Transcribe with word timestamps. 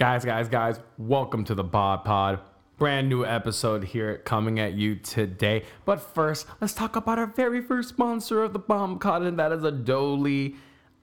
Guys, 0.00 0.24
guys, 0.24 0.48
guys, 0.48 0.80
welcome 0.96 1.44
to 1.44 1.54
the 1.54 1.62
Bomb 1.62 2.04
Pod. 2.04 2.40
Brand 2.78 3.10
new 3.10 3.22
episode 3.26 3.84
here 3.84 4.16
coming 4.16 4.58
at 4.58 4.72
you 4.72 4.94
today. 4.94 5.64
But 5.84 6.00
first, 6.00 6.46
let's 6.58 6.72
talk 6.72 6.96
about 6.96 7.18
our 7.18 7.26
very 7.26 7.60
first 7.60 7.90
sponsor 7.90 8.42
of 8.42 8.54
the 8.54 8.58
Bomb 8.58 8.98
and 9.04 9.38
that 9.38 9.52
is 9.52 9.60
Adoli 9.62 10.56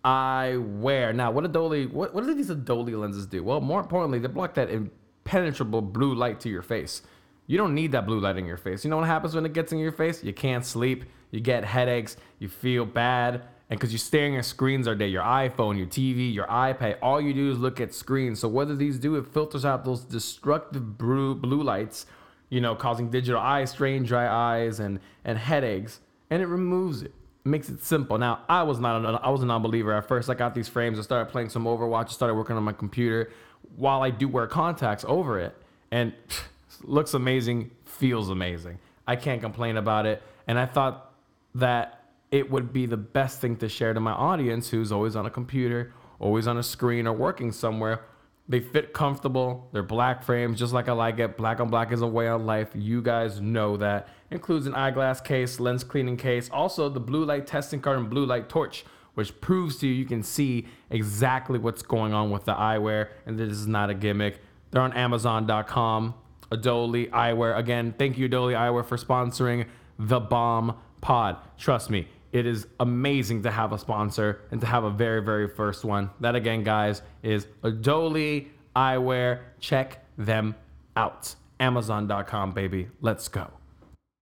Eyewear. 0.03 1.13
Now, 1.13 1.29
what 1.29 1.43
Adoli, 1.43 1.87
what, 1.91 2.15
what 2.15 2.25
do 2.25 2.33
these 2.33 2.49
Adoli 2.49 2.99
lenses 2.99 3.27
do? 3.27 3.43
Well, 3.43 3.61
more 3.61 3.81
importantly, 3.81 4.17
they 4.17 4.29
block 4.29 4.55
that 4.55 4.71
impenetrable 4.71 5.83
blue 5.83 6.15
light 6.15 6.39
to 6.39 6.49
your 6.49 6.63
face. 6.63 7.03
You 7.45 7.59
don't 7.59 7.75
need 7.75 7.91
that 7.91 8.07
blue 8.07 8.19
light 8.19 8.37
in 8.37 8.47
your 8.47 8.57
face. 8.57 8.83
You 8.83 8.89
know 8.89 8.97
what 8.97 9.05
happens 9.05 9.35
when 9.35 9.45
it 9.45 9.53
gets 9.53 9.71
in 9.71 9.77
your 9.77 9.91
face? 9.91 10.23
You 10.23 10.33
can't 10.33 10.65
sleep, 10.65 11.05
you 11.29 11.39
get 11.39 11.63
headaches, 11.63 12.17
you 12.39 12.49
feel 12.49 12.83
bad. 12.83 13.43
And 13.69 13.77
because 13.77 13.91
you're 13.91 13.99
staring 13.99 14.37
at 14.37 14.45
screens 14.45 14.87
all 14.87 14.95
day, 14.95 15.07
your 15.07 15.23
iPhone, 15.23 15.77
your 15.77 15.87
TV, 15.87 16.33
your 16.33 16.47
iPad, 16.47 16.97
all 17.01 17.19
you 17.19 17.33
do 17.33 17.51
is 17.51 17.59
look 17.59 17.81
at 17.81 17.93
screens. 17.93 18.39
So 18.39 18.47
what 18.47 18.69
do 18.69 18.75
these 18.75 18.97
do? 18.97 19.15
It 19.15 19.27
filters 19.27 19.65
out 19.65 19.83
those 19.83 20.05
destructive 20.05 20.97
blue, 20.97 21.35
blue 21.35 21.61
lights, 21.61 22.05
you 22.49 22.61
know, 22.61 22.75
causing 22.75 23.09
digital 23.09 23.41
eye 23.41 23.65
strain, 23.65 24.03
dry 24.03 24.27
eyes, 24.27 24.79
and 24.79 24.99
and 25.25 25.37
headaches, 25.37 25.99
and 26.29 26.41
it 26.41 26.47
removes 26.47 27.01
it. 27.01 27.13
Makes 27.43 27.69
it 27.69 27.83
simple. 27.83 28.17
Now, 28.17 28.41
I 28.47 28.63
was 28.63 28.79
not 28.79 29.03
a, 29.03 29.07
I 29.21 29.29
was 29.29 29.41
a 29.43 29.45
non-believer 29.45 29.93
at 29.93 30.07
first. 30.07 30.29
I 30.29 30.33
got 30.33 30.53
these 30.55 30.67
frames. 30.67 30.97
I 30.97 31.01
started 31.01 31.31
playing 31.31 31.49
some 31.49 31.65
Overwatch. 31.65 32.07
I 32.07 32.11
started 32.11 32.35
working 32.35 32.55
on 32.55 32.63
my 32.63 32.73
computer 32.73 33.31
while 33.75 34.01
I 34.01 34.09
do 34.09 34.27
wear 34.27 34.47
contacts 34.47 35.03
over 35.07 35.39
it, 35.39 35.55
and 35.91 36.13
looks 36.83 37.13
amazing, 37.13 37.71
feels 37.83 38.29
amazing. 38.29 38.79
I 39.07 39.15
can't 39.15 39.41
complain 39.41 39.77
about 39.77 40.05
it. 40.05 40.21
And 40.47 40.57
I 40.59 40.65
thought 40.65 41.13
that 41.55 41.96
it 42.31 42.51
would 42.51 42.73
be 42.73 42.85
the 42.85 42.97
best 42.97 43.41
thing 43.41 43.55
to 43.57 43.69
share 43.69 43.93
to 43.93 43.99
my 43.99 44.11
audience 44.11 44.69
who's 44.69 44.91
always 44.91 45.15
on 45.15 45.25
a 45.25 45.29
computer, 45.29 45.93
always 46.19 46.47
on 46.47 46.57
a 46.57 46.63
screen, 46.63 47.07
or 47.07 47.13
working 47.13 47.51
somewhere. 47.51 48.05
They 48.49 48.59
fit 48.61 48.93
comfortable. 48.93 49.67
They're 49.73 49.83
black 49.83 50.23
frames, 50.23 50.57
just 50.57 50.73
like 50.73 50.87
I 50.87 50.93
like 50.93 51.19
it. 51.19 51.35
Black 51.37 51.59
on 51.59 51.69
black 51.69 51.91
is 51.91 52.01
a 52.01 52.07
way 52.07 52.27
of 52.27 52.41
life. 52.41 52.69
You 52.73 53.01
guys 53.01 53.41
know 53.41 53.75
that. 53.77 54.07
Includes 54.31 54.67
an 54.67 54.73
eyeglass 54.73 55.19
case, 55.19 55.59
lens 55.59 55.83
cleaning 55.83 56.17
case, 56.17 56.49
also 56.49 56.89
the 56.89 56.99
blue 56.99 57.25
light 57.25 57.47
testing 57.47 57.81
card 57.81 57.97
and 57.97 58.09
blue 58.09 58.25
light 58.25 58.49
torch, 58.49 58.85
which 59.15 59.39
proves 59.41 59.77
to 59.79 59.87
you 59.87 59.93
you 59.93 60.05
can 60.05 60.23
see 60.23 60.67
exactly 60.89 61.59
what's 61.59 61.81
going 61.81 62.13
on 62.13 62.31
with 62.31 62.45
the 62.45 62.53
eyewear, 62.53 63.09
and 63.25 63.37
this 63.37 63.51
is 63.51 63.67
not 63.67 63.89
a 63.89 63.93
gimmick. 63.93 64.41
They're 64.71 64.81
on 64.81 64.93
Amazon.com. 64.93 66.13
Adoli 66.51 67.09
Eyewear. 67.09 67.57
Again, 67.57 67.93
thank 67.97 68.17
you, 68.17 68.29
Adoli 68.29 68.53
Eyewear, 68.53 68.85
for 68.85 68.97
sponsoring 68.97 69.67
the 69.99 70.19
Bomb 70.19 70.77
Pod. 71.01 71.37
Trust 71.57 71.89
me, 71.89 72.07
it 72.37 72.45
is 72.45 72.67
amazing 72.79 73.43
to 73.43 73.51
have 73.51 73.73
a 73.73 73.77
sponsor 73.77 74.41
and 74.51 74.61
to 74.61 74.67
have 74.67 74.83
a 74.83 74.89
very, 74.91 75.21
very 75.21 75.47
first 75.47 75.83
one. 75.83 76.09
That 76.19 76.35
again, 76.35 76.63
guys, 76.63 77.01
is 77.23 77.47
Adoli 77.63 78.47
Eyewear. 78.75 79.39
Check 79.59 80.05
them 80.17 80.55
out. 80.95 81.35
Amazon.com, 81.59 82.51
baby. 82.51 82.87
Let's 83.01 83.27
go. 83.27 83.49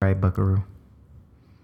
Right, 0.02 0.18
Buckaroo. 0.20 0.64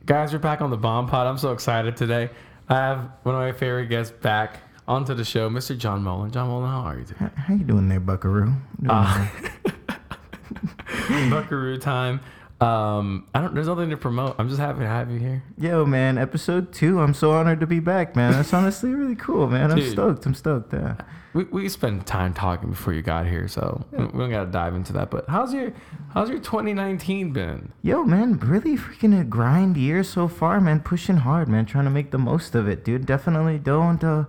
Guys, 0.05 0.33
we're 0.33 0.39
back 0.39 0.61
on 0.61 0.71
the 0.71 0.77
Bomb 0.77 1.09
Pod. 1.09 1.27
I'm 1.27 1.39
so 1.39 1.53
excited 1.53 1.97
today. 1.97 2.29
I 2.69 2.75
have 2.75 3.11
one 3.23 3.35
of 3.35 3.41
my 3.41 3.53
favorite 3.53 3.87
guests 3.87 4.13
back 4.23 4.61
onto 4.87 5.15
the 5.15 5.25
show, 5.25 5.49
Mr. 5.49 5.77
John 5.79 6.03
Mullen. 6.03 6.31
John 6.33 6.49
Mullen, 6.49 6.69
how 6.69 6.81
are 6.81 6.99
you 6.99 7.05
today? 7.05 7.19
How, 7.21 7.31
how 7.37 7.55
you 7.55 7.65
doing 7.65 7.89
there, 7.89 8.01
Buckaroo? 8.01 8.53
Doing 8.81 8.91
Uh, 8.91 9.29
Buckaroo 11.31 11.79
time. 11.79 12.21
Um, 12.63 13.27
I 13.35 13.41
don't. 13.41 13.55
There's 13.55 13.67
nothing 13.67 13.91
to 13.91 13.97
promote. 13.97 14.37
I'm 14.39 14.49
just 14.49 14.61
happy 14.61 14.81
to 14.81 14.87
have 14.87 15.11
you 15.11 15.19
here. 15.19 15.43
Yo, 15.59 15.85
man, 15.85 16.17
episode 16.17 16.73
two. 16.73 17.01
I'm 17.01 17.15
so 17.15 17.33
honored 17.33 17.61
to 17.61 17.67
be 17.67 17.81
back, 17.81 18.15
man. 18.15 18.33
That's 18.33 18.53
honestly 18.53 18.91
really 18.91 19.17
cool, 19.17 19.49
man. 19.49 19.73
I'm 19.73 19.91
stoked. 19.91 20.25
I'm 20.27 20.35
stoked. 20.35 20.73
Yeah. 20.73 20.97
We 21.35 21.45
we 21.45 21.69
spent 21.69 22.07
time 22.07 22.35
talking 22.35 22.71
before 22.71 22.93
you 22.93 23.03
got 23.03 23.27
here, 23.27 23.49
so 23.49 23.85
we 23.91 23.99
don't 23.99 24.31
gotta 24.31 24.51
dive 24.51 24.75
into 24.75 24.93
that. 24.93 25.11
But 25.11 25.29
how's 25.29 25.53
your 25.53 25.73
how's 26.13 26.29
your 26.29 26.39
2019 26.39 27.33
been? 27.33 27.73
Yo, 27.83 28.05
man, 28.05 28.39
really 28.39 28.77
freaking 28.77 29.19
a 29.19 29.25
grind 29.25 29.77
year 29.77 30.05
so 30.05 30.29
far, 30.29 30.61
man. 30.61 30.81
Pushing 30.81 31.17
hard, 31.17 31.49
man. 31.49 31.65
Trying 31.67 31.85
to 31.85 31.91
make 31.91 32.11
the 32.11 32.19
most 32.19 32.55
of 32.55 32.69
it, 32.69 32.85
dude. 32.85 33.07
Definitely 33.07 33.59
don't 33.59 34.05
uh, 34.05 34.25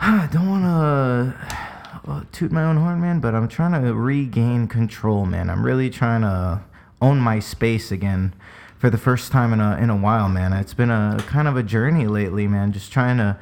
don't 0.00 0.48
want 0.48 0.64
to 0.64 2.10
uh, 2.10 2.24
toot 2.30 2.52
my 2.52 2.62
own 2.62 2.76
horn, 2.76 3.00
man. 3.00 3.20
But 3.20 3.34
I'm 3.34 3.48
trying 3.48 3.82
to 3.82 3.94
regain 3.94 4.68
control, 4.68 5.24
man. 5.24 5.50
I'm 5.50 5.64
really 5.64 5.90
trying 5.90 6.20
to 6.20 6.62
own 7.00 7.18
my 7.18 7.38
space 7.38 7.92
again 7.92 8.34
for 8.78 8.90
the 8.90 8.98
first 8.98 9.32
time 9.32 9.52
in 9.52 9.60
a 9.60 9.76
in 9.76 9.90
a 9.90 9.96
while, 9.96 10.28
man. 10.28 10.52
It's 10.52 10.74
been 10.74 10.90
a 10.90 11.22
kind 11.26 11.48
of 11.48 11.56
a 11.56 11.62
journey 11.62 12.06
lately, 12.06 12.46
man. 12.46 12.72
Just 12.72 12.92
trying 12.92 13.18
to 13.18 13.38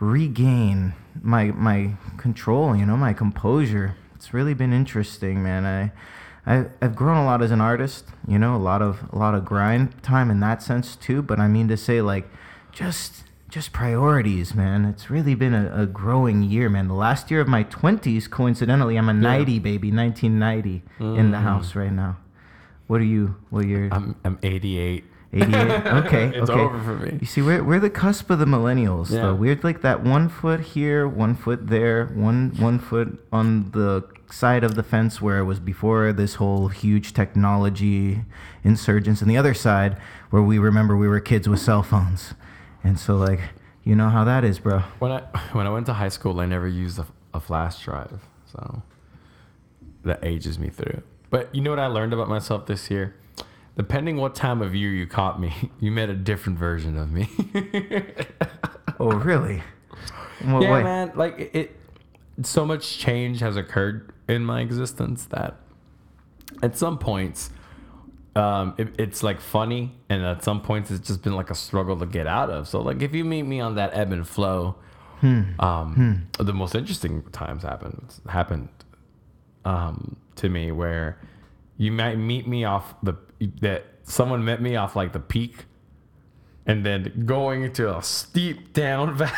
regain 0.00 0.94
my 1.22 1.46
my 1.46 1.94
control, 2.16 2.76
you 2.76 2.86
know, 2.86 2.96
my 2.96 3.12
composure. 3.12 3.96
It's 4.14 4.32
really 4.32 4.54
been 4.54 4.72
interesting, 4.72 5.42
man. 5.42 5.66
I 5.66 5.92
I, 6.46 6.66
I've 6.80 6.94
grown 6.94 7.16
a 7.16 7.24
lot 7.24 7.42
as 7.42 7.50
an 7.50 7.60
artist, 7.60 8.06
you 8.26 8.38
know, 8.38 8.54
a 8.54 8.58
lot 8.58 8.80
of 8.80 9.02
a 9.12 9.18
lot 9.18 9.34
of 9.34 9.44
grind 9.44 10.02
time 10.02 10.30
in 10.30 10.40
that 10.40 10.62
sense 10.62 10.94
too. 10.94 11.22
But 11.22 11.40
I 11.40 11.48
mean 11.48 11.68
to 11.68 11.76
say, 11.76 12.00
like, 12.00 12.28
just 12.72 13.24
just 13.48 13.72
priorities, 13.72 14.54
man. 14.54 14.84
It's 14.84 15.10
really 15.10 15.34
been 15.34 15.54
a, 15.54 15.82
a 15.82 15.86
growing 15.86 16.42
year, 16.42 16.68
man. 16.68 16.88
The 16.88 16.94
last 16.94 17.30
year 17.30 17.40
of 17.40 17.48
my 17.48 17.64
twenties, 17.64 18.28
coincidentally, 18.28 18.96
I'm 18.96 19.08
a 19.08 19.14
ninety 19.14 19.58
baby, 19.58 19.90
1990 19.90 20.82
in 21.00 21.30
the 21.32 21.38
mm. 21.38 21.42
house 21.42 21.74
right 21.74 21.92
now. 21.92 22.18
What 22.86 23.00
are 23.00 23.04
you? 23.04 23.36
What 23.50 23.64
are 23.64 23.68
you? 23.68 23.88
I'm 23.92 24.16
I'm 24.24 24.38
88. 24.42 25.04
88. 25.32 25.86
Okay, 26.06 26.28
It's 26.38 26.48
okay. 26.50 26.60
over 26.60 26.80
for 26.80 26.94
me. 26.96 27.18
You 27.20 27.26
see, 27.26 27.42
we're 27.42 27.62
we're 27.62 27.80
the 27.80 27.90
cusp 27.90 28.30
of 28.30 28.38
the 28.38 28.44
millennials. 28.44 29.10
Yeah. 29.10 29.22
Though 29.22 29.34
we're 29.34 29.58
like 29.62 29.82
that 29.82 30.02
one 30.02 30.28
foot 30.28 30.60
here, 30.60 31.06
one 31.08 31.34
foot 31.34 31.66
there, 31.66 32.06
one 32.06 32.50
one 32.58 32.78
foot 32.78 33.24
on 33.32 33.70
the 33.72 34.04
side 34.30 34.64
of 34.64 34.74
the 34.76 34.82
fence 34.82 35.20
where 35.20 35.38
it 35.38 35.44
was 35.44 35.60
before 35.60 36.12
this 36.12 36.34
whole 36.36 36.68
huge 36.68 37.12
technology 37.12 38.24
insurgence, 38.64 39.20
and 39.20 39.30
the 39.30 39.36
other 39.36 39.54
side 39.54 39.96
where 40.30 40.42
we 40.42 40.58
remember 40.58 40.96
we 40.96 41.08
were 41.08 41.20
kids 41.20 41.48
with 41.48 41.60
cell 41.60 41.82
phones, 41.82 42.34
and 42.84 42.98
so 42.98 43.16
like 43.16 43.40
you 43.82 43.94
know 43.96 44.08
how 44.08 44.24
that 44.24 44.44
is, 44.44 44.58
bro. 44.60 44.78
When 45.00 45.10
I 45.12 45.20
when 45.52 45.66
I 45.66 45.70
went 45.70 45.86
to 45.86 45.92
high 45.94 46.08
school, 46.08 46.40
I 46.40 46.46
never 46.46 46.68
used 46.68 46.98
a, 47.00 47.06
a 47.34 47.40
flash 47.40 47.84
drive, 47.84 48.20
so 48.46 48.82
that 50.04 50.20
ages 50.24 50.58
me 50.58 50.68
through. 50.70 51.02
But 51.30 51.54
you 51.54 51.60
know 51.60 51.70
what 51.70 51.78
I 51.78 51.86
learned 51.86 52.12
about 52.12 52.28
myself 52.28 52.66
this 52.66 52.90
year? 52.90 53.14
Depending 53.76 54.16
what 54.16 54.34
time 54.34 54.62
of 54.62 54.74
year 54.74 54.90
you 54.90 55.06
caught 55.06 55.40
me, 55.40 55.52
you 55.80 55.90
met 55.90 56.08
a 56.08 56.14
different 56.14 56.58
version 56.58 56.96
of 56.96 57.12
me. 57.12 57.28
Oh, 58.98 59.10
really? 59.12 59.62
What 60.42 60.62
yeah, 60.62 60.72
way? 60.72 60.82
man. 60.82 61.12
Like 61.14 61.38
it, 61.38 61.50
it, 61.54 61.76
so 62.42 62.64
much 62.64 62.98
change 62.98 63.40
has 63.40 63.56
occurred 63.56 64.10
in 64.28 64.44
my 64.44 64.60
existence 64.60 65.26
that 65.26 65.56
at 66.62 66.76
some 66.76 66.98
points, 66.98 67.50
um, 68.34 68.74
it, 68.78 68.94
it's 68.98 69.22
like 69.22 69.40
funny, 69.40 69.92
and 70.08 70.24
at 70.24 70.42
some 70.44 70.60
points 70.62 70.90
it's 70.90 71.06
just 71.06 71.22
been 71.22 71.34
like 71.34 71.50
a 71.50 71.54
struggle 71.54 71.98
to 71.98 72.06
get 72.06 72.26
out 72.26 72.50
of. 72.50 72.68
So 72.68 72.80
like 72.80 73.02
if 73.02 73.14
you 73.14 73.24
meet 73.24 73.42
me 73.42 73.60
on 73.60 73.74
that 73.74 73.90
ebb 73.92 74.12
and 74.12 74.26
flow, 74.26 74.76
um, 75.22 76.28
the 76.38 76.52
most 76.52 76.74
interesting 76.74 77.22
times 77.32 77.64
happened 77.64 78.14
happened 78.28 78.68
um, 79.64 80.16
to 80.36 80.48
me 80.48 80.72
where 80.72 81.18
you 81.76 81.92
might 81.92 82.16
meet 82.16 82.46
me 82.46 82.64
off 82.64 82.94
the 83.02 83.14
that 83.60 83.84
someone 84.04 84.44
met 84.44 84.62
me 84.62 84.76
off 84.76 84.96
like 84.96 85.12
the 85.12 85.20
peak. 85.20 85.64
And 86.68 86.84
then 86.84 87.22
going 87.26 87.62
into 87.62 87.96
a 87.96 88.02
steep 88.02 88.72
down 88.72 89.14
valley. 89.16 89.30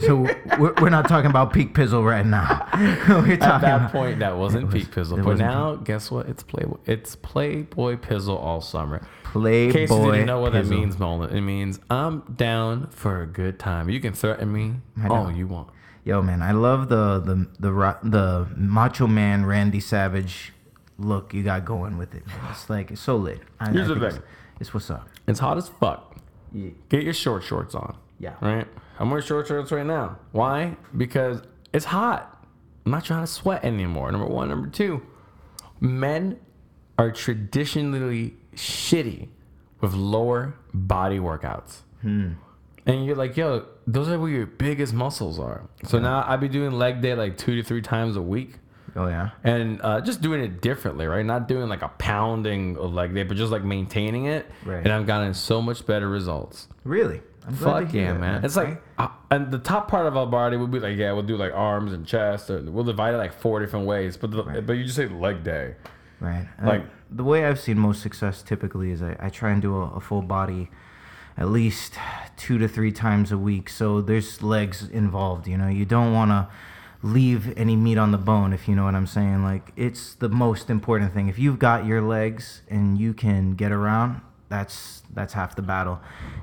So 0.00 0.16
we're, 0.58 0.74
we're 0.80 0.88
not 0.90 1.06
talking 1.06 1.30
about 1.30 1.52
peak 1.52 1.74
pizzle 1.74 2.04
right 2.04 2.26
now. 2.26 2.68
At 2.72 3.38
that 3.38 3.62
about, 3.62 3.92
point, 3.92 4.18
that 4.18 4.36
wasn't 4.36 4.64
was- 4.72 4.74
peak 4.82 4.92
pizzle. 4.92 5.22
But 5.24 5.38
now, 5.38 5.76
guess 5.76 6.10
what? 6.10 6.26
It's 6.28 6.42
Playboy. 6.42 6.78
It's 6.84 7.14
Playboy 7.14 7.98
pizzle 7.98 8.36
all 8.36 8.60
summer. 8.60 9.06
Playboy. 9.22 9.66
In 9.68 9.72
case 9.72 9.90
you 9.90 10.10
didn't 10.10 10.26
know 10.26 10.40
what 10.40 10.54
that 10.54 10.66
means, 10.66 10.98
Nolan, 10.98 11.30
it 11.36 11.40
means 11.42 11.78
I'm 11.88 12.22
down 12.34 12.88
for 12.88 13.22
a 13.22 13.26
good 13.26 13.60
time. 13.60 13.88
You 13.88 14.00
can 14.00 14.12
threaten 14.12 14.52
me 14.52 14.74
I 15.00 15.06
all 15.06 15.24
know. 15.24 15.30
you 15.36 15.46
want. 15.46 15.68
Yo, 16.06 16.22
man, 16.22 16.40
I 16.40 16.52
love 16.52 16.88
the 16.88 17.18
the 17.18 17.48
the 17.58 17.98
the 18.04 18.46
Macho 18.56 19.08
Man 19.08 19.44
Randy 19.44 19.80
Savage 19.80 20.52
look 21.00 21.34
you 21.34 21.42
got 21.42 21.64
going 21.64 21.98
with 21.98 22.14
it. 22.14 22.24
Man. 22.28 22.38
It's 22.52 22.70
like 22.70 22.92
it's 22.92 23.00
so 23.00 23.16
lit. 23.16 23.40
I, 23.58 23.72
Here's 23.72 23.90
I 23.90 23.94
the 23.94 24.00
thing. 24.00 24.18
It's, 24.18 24.26
it's 24.60 24.72
what's 24.72 24.88
up. 24.88 25.08
It's 25.26 25.40
hot 25.40 25.58
as 25.58 25.66
fuck. 25.66 26.16
Yeah. 26.52 26.70
Get 26.90 27.02
your 27.02 27.12
short 27.12 27.42
shorts 27.42 27.74
on. 27.74 27.96
Yeah. 28.20 28.34
Right? 28.40 28.68
I'm 29.00 29.10
wearing 29.10 29.26
short 29.26 29.48
shorts 29.48 29.72
right 29.72 29.84
now. 29.84 30.20
Why? 30.30 30.76
Because 30.96 31.42
it's 31.72 31.86
hot. 31.86 32.40
I'm 32.84 32.92
not 32.92 33.04
trying 33.04 33.24
to 33.24 33.26
sweat 33.26 33.64
anymore. 33.64 34.12
Number 34.12 34.28
one. 34.28 34.48
Number 34.48 34.68
two, 34.68 35.02
men 35.80 36.38
are 36.98 37.10
traditionally 37.10 38.36
shitty 38.54 39.26
with 39.80 39.92
lower 39.92 40.54
body 40.72 41.18
workouts. 41.18 41.78
Hmm. 42.02 42.34
And 42.86 43.04
you're 43.04 43.16
like, 43.16 43.36
yo, 43.36 43.66
those 43.86 44.08
are 44.08 44.18
where 44.18 44.30
your 44.30 44.46
biggest 44.46 44.92
muscles 44.92 45.38
are. 45.38 45.62
So 45.84 45.98
now 45.98 46.24
I 46.26 46.36
be 46.36 46.48
doing 46.48 46.72
leg 46.72 47.00
day 47.00 47.14
like 47.14 47.36
two 47.38 47.54
to 47.56 47.62
three 47.62 47.82
times 47.82 48.16
a 48.16 48.22
week. 48.22 48.58
Oh 48.98 49.08
yeah. 49.08 49.30
and 49.44 49.78
uh, 49.82 50.00
just 50.00 50.22
doing 50.22 50.40
it 50.42 50.62
differently, 50.62 51.06
right? 51.06 51.24
Not 51.24 51.48
doing 51.48 51.68
like 51.68 51.82
a 51.82 51.88
pounding 51.98 52.78
of 52.78 52.94
like 52.94 53.12
that, 53.14 53.28
but 53.28 53.36
just 53.36 53.52
like 53.52 53.62
maintaining 53.62 54.24
it. 54.24 54.50
Right. 54.64 54.78
And 54.82 54.88
I've 54.90 55.06
gotten 55.06 55.34
so 55.34 55.60
much 55.60 55.84
better 55.86 56.08
results. 56.08 56.68
Really? 56.82 57.20
I'm 57.46 57.54
Fuck 57.54 57.92
yeah, 57.92 58.14
man! 58.14 58.44
It's 58.44 58.56
like, 58.56 58.82
uh, 58.98 59.06
and 59.30 59.52
the 59.52 59.58
top 59.60 59.88
part 59.88 60.06
of 60.06 60.16
our 60.16 60.26
body 60.26 60.56
would 60.56 60.72
be 60.72 60.80
like, 60.80 60.96
yeah, 60.96 61.12
we'll 61.12 61.22
do 61.22 61.36
like 61.36 61.52
arms 61.54 61.92
and 61.92 62.04
chest, 62.04 62.50
and 62.50 62.74
we'll 62.74 62.82
divide 62.84 63.14
it 63.14 63.18
like 63.18 63.32
four 63.34 63.60
different 63.60 63.86
ways. 63.86 64.16
But 64.16 64.32
the, 64.32 64.42
but 64.62 64.72
you 64.72 64.82
just 64.82 64.96
say 64.96 65.06
leg 65.06 65.44
day. 65.44 65.76
Right. 66.18 66.48
Like- 66.58 66.66
Like 66.80 66.84
the 67.10 67.22
way 67.22 67.44
I've 67.44 67.60
seen 67.60 67.78
most 67.78 68.02
success 68.02 68.42
typically 68.42 68.90
is 68.90 69.00
I, 69.00 69.14
I 69.20 69.28
try 69.28 69.50
and 69.52 69.62
do 69.62 69.76
a, 69.76 69.90
a 69.96 70.00
full 70.00 70.22
body 70.22 70.70
at 71.36 71.48
least 71.48 71.94
two 72.36 72.58
to 72.58 72.68
three 72.68 72.92
times 72.92 73.32
a 73.32 73.38
week. 73.38 73.68
So 73.68 74.00
there's 74.00 74.42
legs 74.42 74.88
involved, 74.88 75.46
you 75.46 75.56
know. 75.56 75.68
You 75.68 75.84
don't 75.84 76.12
want 76.12 76.30
to 76.30 76.48
leave 77.02 77.56
any 77.56 77.76
meat 77.76 77.98
on 77.98 78.10
the 78.10 78.18
bone, 78.18 78.52
if 78.52 78.68
you 78.68 78.74
know 78.74 78.84
what 78.84 78.94
I'm 78.94 79.06
saying. 79.06 79.42
Like 79.42 79.72
it's 79.76 80.14
the 80.14 80.28
most 80.28 80.70
important 80.70 81.12
thing. 81.12 81.28
If 81.28 81.38
you've 81.38 81.58
got 81.58 81.84
your 81.84 82.00
legs 82.00 82.62
and 82.68 82.98
you 82.98 83.14
can 83.14 83.54
get 83.54 83.72
around, 83.72 84.20
that's 84.48 85.02
that's 85.12 85.32
half 85.32 85.56
the 85.56 85.62
battle. 85.62 86.00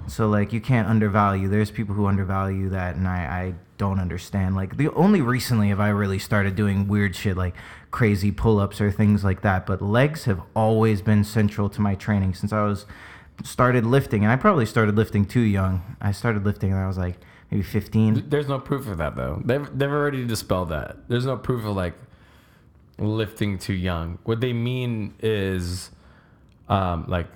So 0.07 0.27
like 0.27 0.53
you 0.53 0.61
can't 0.61 0.87
undervalue. 0.87 1.47
There's 1.47 1.71
people 1.71 1.95
who 1.95 2.05
undervalue 2.05 2.69
that, 2.69 2.95
and 2.95 3.07
I, 3.07 3.17
I 3.17 3.53
don't 3.77 3.99
understand. 3.99 4.55
Like 4.55 4.77
the 4.77 4.91
only 4.91 5.21
recently 5.21 5.69
have 5.69 5.79
I 5.79 5.89
really 5.89 6.19
started 6.19 6.55
doing 6.55 6.87
weird 6.87 7.15
shit 7.15 7.37
like 7.37 7.55
crazy 7.91 8.31
pull-ups 8.31 8.81
or 8.81 8.91
things 8.91 9.23
like 9.23 9.41
that. 9.41 9.65
But 9.65 9.81
legs 9.81 10.25
have 10.25 10.41
always 10.55 11.01
been 11.01 11.23
central 11.23 11.69
to 11.69 11.81
my 11.81 11.95
training 11.95 12.33
since 12.33 12.51
I 12.51 12.63
was 12.63 12.85
started 13.43 13.85
lifting, 13.85 14.23
and 14.23 14.31
I 14.31 14.35
probably 14.35 14.65
started 14.65 14.95
lifting 14.95 15.25
too 15.25 15.41
young. 15.41 15.97
I 16.01 16.11
started 16.11 16.45
lifting 16.45 16.71
when 16.71 16.79
I 16.79 16.87
was 16.87 16.97
like 16.97 17.17
maybe 17.51 17.63
15. 17.63 18.25
There's 18.29 18.47
no 18.47 18.59
proof 18.59 18.87
of 18.87 18.97
that 18.97 19.15
though. 19.15 19.41
They've 19.43 19.67
they've 19.77 19.91
already 19.91 20.25
dispelled 20.25 20.69
that. 20.69 21.07
There's 21.07 21.25
no 21.25 21.37
proof 21.37 21.65
of 21.65 21.75
like 21.75 21.93
lifting 22.97 23.57
too 23.57 23.73
young. 23.73 24.19
What 24.23 24.39
they 24.41 24.53
mean 24.53 25.13
is, 25.19 25.89
um, 26.69 27.05
like, 27.07 27.27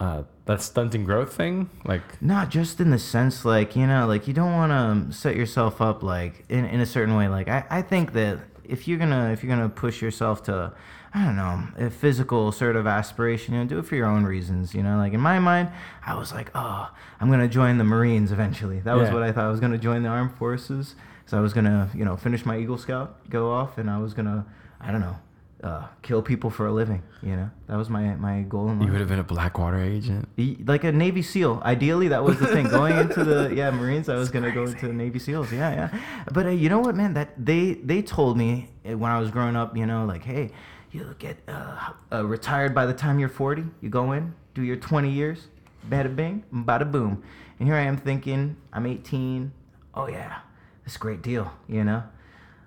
uh, 0.00 0.24
that 0.46 0.60
stunting 0.60 1.04
growth 1.04 1.34
thing. 1.34 1.70
Like, 1.84 2.20
Not 2.20 2.50
just 2.50 2.80
in 2.80 2.90
the 2.90 2.98
sense 2.98 3.44
like 3.44 3.76
you 3.76 3.86
know 3.86 4.06
like 4.06 4.28
you 4.28 4.34
don't 4.34 4.52
want 4.52 4.72
to 5.10 5.16
set 5.16 5.36
yourself 5.36 5.80
up 5.80 6.02
like 6.02 6.44
in, 6.48 6.64
in 6.64 6.80
a 6.80 6.86
certain 6.86 7.16
way. 7.16 7.28
Like 7.28 7.48
I, 7.48 7.64
I 7.70 7.82
think 7.82 8.12
that 8.12 8.40
if 8.64 8.88
you're 8.88 8.98
gonna 8.98 9.30
if 9.32 9.42
you're 9.42 9.54
gonna 9.54 9.68
push 9.68 10.02
yourself 10.02 10.42
to 10.44 10.72
I 11.16 11.24
don't 11.24 11.36
know 11.36 11.62
a 11.78 11.90
physical 11.90 12.50
sort 12.50 12.74
of 12.74 12.86
aspiration, 12.88 13.54
you 13.54 13.60
know, 13.60 13.66
do 13.66 13.78
it 13.78 13.86
for 13.86 13.94
your 13.94 14.06
own 14.06 14.24
reasons. 14.24 14.74
You 14.74 14.82
know, 14.82 14.96
like 14.96 15.12
in 15.12 15.20
my 15.20 15.38
mind, 15.38 15.70
I 16.04 16.16
was 16.16 16.32
like, 16.32 16.50
oh, 16.54 16.90
I'm 17.20 17.30
gonna 17.30 17.48
join 17.48 17.78
the 17.78 17.84
Marines 17.84 18.32
eventually. 18.32 18.80
That 18.80 18.96
was 18.96 19.08
Yeah. 19.08 19.14
what 19.14 19.22
I 19.22 19.30
thought. 19.32 19.44
I 19.44 19.50
was 19.50 19.60
gonna 19.60 19.78
join 19.78 20.02
the 20.02 20.08
armed 20.08 20.34
forces. 20.34 20.96
So 21.26 21.38
I 21.38 21.40
was 21.40 21.52
gonna 21.52 21.88
you 21.94 22.04
know 22.04 22.16
finish 22.16 22.44
my 22.44 22.58
Eagle 22.58 22.78
Scout, 22.78 23.30
go 23.30 23.50
off, 23.52 23.78
and 23.78 23.88
I 23.88 23.98
was 23.98 24.12
gonna 24.12 24.44
I 24.80 24.90
don't 24.90 25.00
know. 25.00 25.16
Uh, 25.62 25.86
kill 26.02 26.20
people 26.20 26.50
for 26.50 26.66
a 26.66 26.72
living, 26.72 27.02
you 27.22 27.34
know. 27.34 27.48
That 27.68 27.76
was 27.78 27.88
my 27.88 28.16
my 28.16 28.42
goal 28.42 28.68
in 28.68 28.80
life. 28.80 28.86
you 28.86 28.92
would 28.92 29.00
have 29.00 29.08
been 29.08 29.18
a 29.20 29.24
Blackwater 29.24 29.78
agent. 29.80 30.28
Like 30.66 30.84
a 30.84 30.92
Navy 30.92 31.22
SEAL. 31.22 31.62
Ideally, 31.64 32.08
that 32.08 32.22
was 32.22 32.38
the 32.38 32.48
thing. 32.48 32.66
Going 32.68 32.94
into 32.98 33.24
the 33.24 33.50
yeah 33.54 33.70
Marines, 33.70 34.10
I 34.10 34.16
was 34.16 34.28
gonna 34.28 34.50
go 34.52 34.64
into 34.64 34.86
the 34.88 34.92
Navy 34.92 35.18
SEAls. 35.18 35.50
Yeah, 35.52 35.70
yeah. 35.72 35.98
But 36.32 36.46
uh, 36.46 36.50
you 36.50 36.68
know 36.68 36.80
what, 36.80 36.96
man? 36.96 37.14
That 37.14 37.30
they 37.42 37.74
they 37.74 38.02
told 38.02 38.36
me 38.36 38.68
uh, 38.84 38.98
when 38.98 39.10
I 39.10 39.18
was 39.18 39.30
growing 39.30 39.56
up, 39.56 39.74
you 39.74 39.86
know, 39.86 40.04
like, 40.04 40.22
hey, 40.24 40.50
you'll 40.94 41.12
get 41.14 41.36
uh, 41.48 41.92
uh, 42.12 42.24
retired 42.24 42.74
by 42.74 42.86
the 42.86 42.94
time 42.94 43.18
you're 43.18 43.28
40. 43.28 43.64
You 43.80 43.88
go 43.88 44.12
in, 44.12 44.34
do 44.54 44.62
your 44.62 44.76
20 44.76 45.10
years, 45.10 45.48
bada 45.88 46.14
bing, 46.14 46.44
bada 46.52 46.90
boom. 46.90 47.22
And 47.58 47.68
here 47.68 47.76
I 47.76 47.82
am 47.82 47.96
thinking, 47.96 48.56
I'm 48.72 48.86
18. 48.86 49.52
Oh 49.94 50.06
yeah, 50.06 50.38
that's 50.84 50.96
a 50.96 50.98
great 50.98 51.20
deal, 51.20 51.52
you 51.68 51.84
know. 51.84 52.04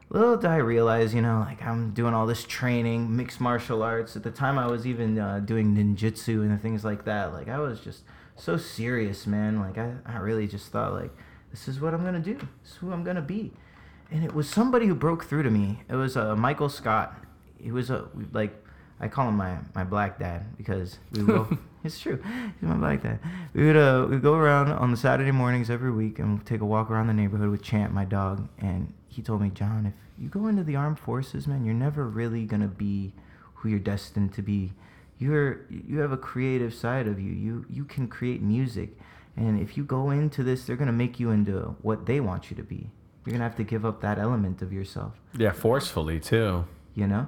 Little 0.10 0.38
did 0.38 0.50
I 0.50 0.58
realize, 0.58 1.14
you 1.14 1.22
know, 1.22 1.40
like 1.40 1.62
I'm 1.64 1.92
doing 1.92 2.14
all 2.14 2.26
this 2.26 2.44
training, 2.44 3.16
mixed 3.16 3.42
martial 3.42 3.82
arts. 3.82 4.16
At 4.16 4.24
the 4.24 4.32
time, 4.32 4.58
I 4.58 4.68
was 4.68 4.86
even 4.86 5.20
uh, 5.20 5.40
doing 5.40 5.76
ninjutsu 5.76 6.42
and 6.42 6.62
things 6.62 6.86
like 6.86 7.06
that. 7.06 7.34
Like 7.34 7.50
I 7.50 7.60
was 7.60 7.82
just 7.82 8.04
so 8.36 8.56
serious, 8.56 9.28
man. 9.28 9.60
Like 9.60 9.78
I, 9.78 9.96
I 10.06 10.18
really 10.18 10.48
just 10.48 10.72
thought, 10.72 10.94
like, 10.94 11.12
this 11.52 11.68
is 11.68 11.82
what 11.82 11.94
I'm 11.94 12.06
gonna 12.06 12.20
do. 12.20 12.36
This 12.36 12.72
is 12.72 12.78
who 12.78 12.94
I'm 12.94 13.04
gonna 13.04 13.22
be. 13.22 13.52
And 14.10 14.24
it 14.24 14.34
was 14.34 14.50
somebody 14.50 14.88
who 14.88 14.96
broke 14.96 15.26
through 15.26 15.44
to 15.44 15.50
me. 15.50 15.82
It 15.90 15.96
was 15.96 16.16
uh, 16.16 16.36
Michael 16.38 16.70
Scott. 16.70 17.14
He 17.62 17.72
was 17.72 17.90
a 17.90 18.08
like, 18.32 18.54
I 19.00 19.08
call 19.08 19.28
him 19.30 19.36
my 19.38 19.58
my 19.76 19.84
black 19.84 20.20
dad 20.20 20.46
because 20.58 20.98
we 21.12 21.24
go. 21.24 21.48
it's 21.84 22.00
true. 22.00 22.22
He's 22.60 22.70
my 22.70 22.76
black 22.76 23.04
dad. 23.04 23.20
We 23.54 23.66
would 23.68 23.78
uh 23.78 24.08
we 24.10 24.18
go 24.18 24.34
around 24.36 24.70
on 24.72 24.92
the 24.92 24.98
Saturday 24.98 25.32
mornings 25.32 25.70
every 25.70 25.92
week 25.92 26.20
and 26.20 26.46
take 26.46 26.62
a 26.62 26.66
walk 26.66 26.90
around 26.92 27.08
the 27.08 27.14
neighborhood 27.14 27.50
with 27.50 27.62
Champ, 27.62 27.92
my 27.94 28.06
dog, 28.06 28.48
and 28.60 28.94
he 29.08 29.22
told 29.22 29.42
me, 29.42 29.50
John, 29.50 29.86
if 29.88 29.94
you 30.22 30.30
go 30.30 30.48
into 30.48 30.64
the 30.64 30.76
armed 30.76 31.00
forces, 31.00 31.48
man, 31.48 31.66
you're 31.66 31.74
never 31.74 32.08
really 32.08 32.46
gonna 32.46 32.68
be 32.68 33.14
who 33.56 33.70
you're 33.70 33.80
destined 33.80 34.34
to 34.34 34.42
be. 34.42 34.74
You're 35.20 35.62
you 35.70 36.00
have 36.00 36.12
a 36.12 36.18
creative 36.18 36.74
side 36.74 37.08
of 37.08 37.20
you. 37.20 37.32
You 37.32 37.66
you 37.70 37.86
can 37.86 38.08
create 38.08 38.42
music, 38.42 38.98
and 39.36 39.60
if 39.60 39.76
you 39.78 39.84
go 39.84 40.12
into 40.12 40.44
this, 40.44 40.66
they're 40.66 40.76
gonna 40.76 40.92
make 40.92 41.20
you 41.20 41.32
into 41.32 41.76
what 41.82 42.06
they 42.06 42.20
want 42.20 42.50
you 42.52 42.56
to 42.58 42.64
be. 42.64 42.90
You're 43.26 43.32
gonna 43.34 43.44
have 43.44 43.56
to 43.58 43.64
give 43.64 43.84
up 43.86 44.02
that 44.02 44.20
element 44.20 44.62
of 44.62 44.72
yourself 44.72 45.14
Yeah, 45.36 45.52
forcefully 45.52 46.20
too. 46.20 46.66
you 46.96 47.08
know 47.08 47.28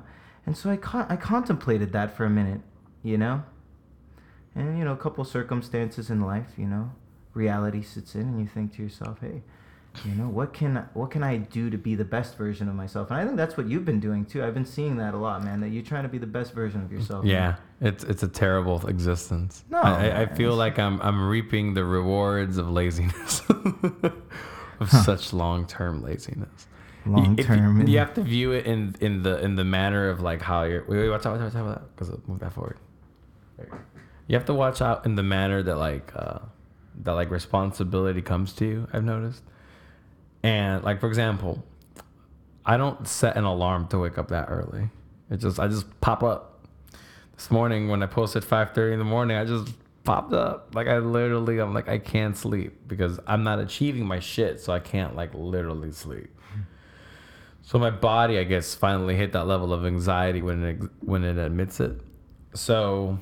and 0.50 0.58
so 0.58 0.68
i 0.72 0.76
con- 0.76 1.06
i 1.10 1.16
contemplated 1.16 1.92
that 1.94 2.10
for 2.18 2.26
a 2.26 2.30
minute 2.30 2.62
you 3.04 3.18
know? 3.18 3.44
And 4.56 4.78
you 4.80 4.84
know 4.84 4.94
a 4.94 4.98
couple 4.98 5.24
circumstances 5.24 6.10
in 6.10 6.22
life 6.22 6.48
you 6.58 6.66
know 6.66 6.92
reality 7.36 7.84
sits 7.84 8.16
in 8.16 8.22
and 8.22 8.40
you 8.42 8.48
think 8.48 8.74
to 8.76 8.82
yourself 8.82 9.20
hey 9.22 9.44
you 10.06 10.14
know 10.16 10.28
what 10.28 10.52
can 10.54 10.72
what 10.96 11.12
can 11.12 11.22
i 11.24 11.38
do 11.38 11.70
to 11.70 11.78
be 11.78 11.94
the 11.96 12.04
best 12.06 12.36
version 12.38 12.68
of 12.68 12.74
myself? 12.76 13.12
And 13.12 13.20
i 13.20 13.26
think 13.26 13.38
that's 13.38 13.58
what 13.58 13.68
you've 13.68 13.86
been 13.86 14.00
doing 14.00 14.26
too. 14.26 14.44
I've 14.44 14.54
been 14.56 14.66
seeing 14.66 14.98
that 14.98 15.14
a 15.14 15.18
lot 15.18 15.44
man 15.44 15.60
that 15.62 15.70
you're 15.70 15.84
trying 15.84 16.04
to 16.04 16.10
be 16.10 16.18
the 16.18 16.28
best 16.40 16.54
version 16.54 16.82
of 16.82 16.92
yourself 16.92 17.26
Yeah, 17.26 17.56
it's 17.80 18.04
it's 18.04 18.24
a 18.24 18.28
terrible 18.28 18.86
existence. 18.88 19.64
No, 19.70 19.78
I, 19.80 20.08
I- 20.08 20.22
I 20.22 20.26
feel 20.40 20.56
like 20.56 20.80
I'm 20.80 21.00
I'm 21.02 21.28
reaping 21.30 21.74
the 21.76 21.84
rewards 21.86 22.58
of 22.58 22.68
laziness, 22.70 23.42
of 24.80 24.90
such 24.90 25.32
long 25.34 25.66
term 25.68 26.02
laziness. 26.04 26.68
Long 27.10 27.38
you- 27.38 27.44
term 27.44 27.88
You, 27.88 28.00
have 28.00 28.14
to 28.16 28.22
view 28.22 28.52
it 28.52 28.66
in 28.66 28.96
in 29.02 29.24
the 29.24 29.40
in 29.44 29.56
the 29.56 29.64
manner 29.64 30.10
of 30.10 30.22
like 30.22 30.42
how 30.42 30.64
you're. 30.64 30.84
Wait, 30.88 30.98
wait, 31.00 31.10
watch 31.10 31.26
out, 31.26 31.40
watch 31.40 31.54
out, 31.56 31.66
watch 31.66 31.78
out, 31.78 31.96
because 31.96 32.16
move 32.28 32.40
that 32.40 32.54
forward. 32.54 32.78
You 34.28 34.36
have 34.36 34.46
to 34.46 34.54
watch 34.54 34.82
out 34.82 35.06
in 35.06 35.16
the 35.16 35.24
manner 35.24 35.64
that 35.64 35.76
like 35.76 36.12
uh, 36.16 36.40
that 37.04 37.14
like 37.14 37.32
responsibility 37.32 38.22
comes 38.22 38.54
to 38.54 38.66
you. 38.66 38.88
I've 38.94 39.04
noticed, 39.04 39.44
and 40.44 40.84
like 40.84 41.00
for 41.00 41.08
example, 41.08 41.64
I 42.66 42.78
don't 42.78 43.08
set 43.08 43.36
an 43.36 43.44
alarm 43.44 43.88
to 43.88 43.98
wake 44.00 44.18
up 44.18 44.28
that 44.30 44.46
early. 44.50 44.90
It 45.30 45.38
just 45.38 45.60
I 45.60 45.68
just 45.68 46.00
pop 46.02 46.24
up. 46.24 46.46
This 47.36 47.50
morning 47.50 47.88
when 47.88 48.04
I 48.04 48.06
posted 48.06 48.44
5:30 48.44 48.94
in 48.94 49.00
the 49.00 49.06
morning, 49.06 49.38
I 49.38 49.46
just 49.46 49.74
popped 50.04 50.34
up. 50.34 50.76
Like 50.76 50.88
I 50.88 50.98
literally, 51.00 51.60
I'm 51.60 51.74
like 51.74 51.88
I 51.88 51.98
can't 51.98 52.36
sleep 52.38 52.88
because 52.88 53.20
I'm 53.26 53.44
not 53.44 53.60
achieving 53.60 54.06
my 54.06 54.20
shit, 54.20 54.60
so 54.60 54.74
I 54.74 54.80
can't 54.80 55.16
like 55.16 55.34
literally 55.34 55.92
sleep. 55.92 56.30
So 57.62 57.78
my 57.78 57.92
body, 57.92 58.40
I 58.40 58.44
guess, 58.46 58.74
finally 58.74 59.16
hit 59.16 59.32
that 59.34 59.46
level 59.46 59.74
of 59.74 59.86
anxiety 59.86 60.42
when 60.42 60.64
it 60.64 60.78
when 61.02 61.24
it 61.24 61.38
admits 61.38 61.80
it. 61.80 62.00
So 62.56 63.20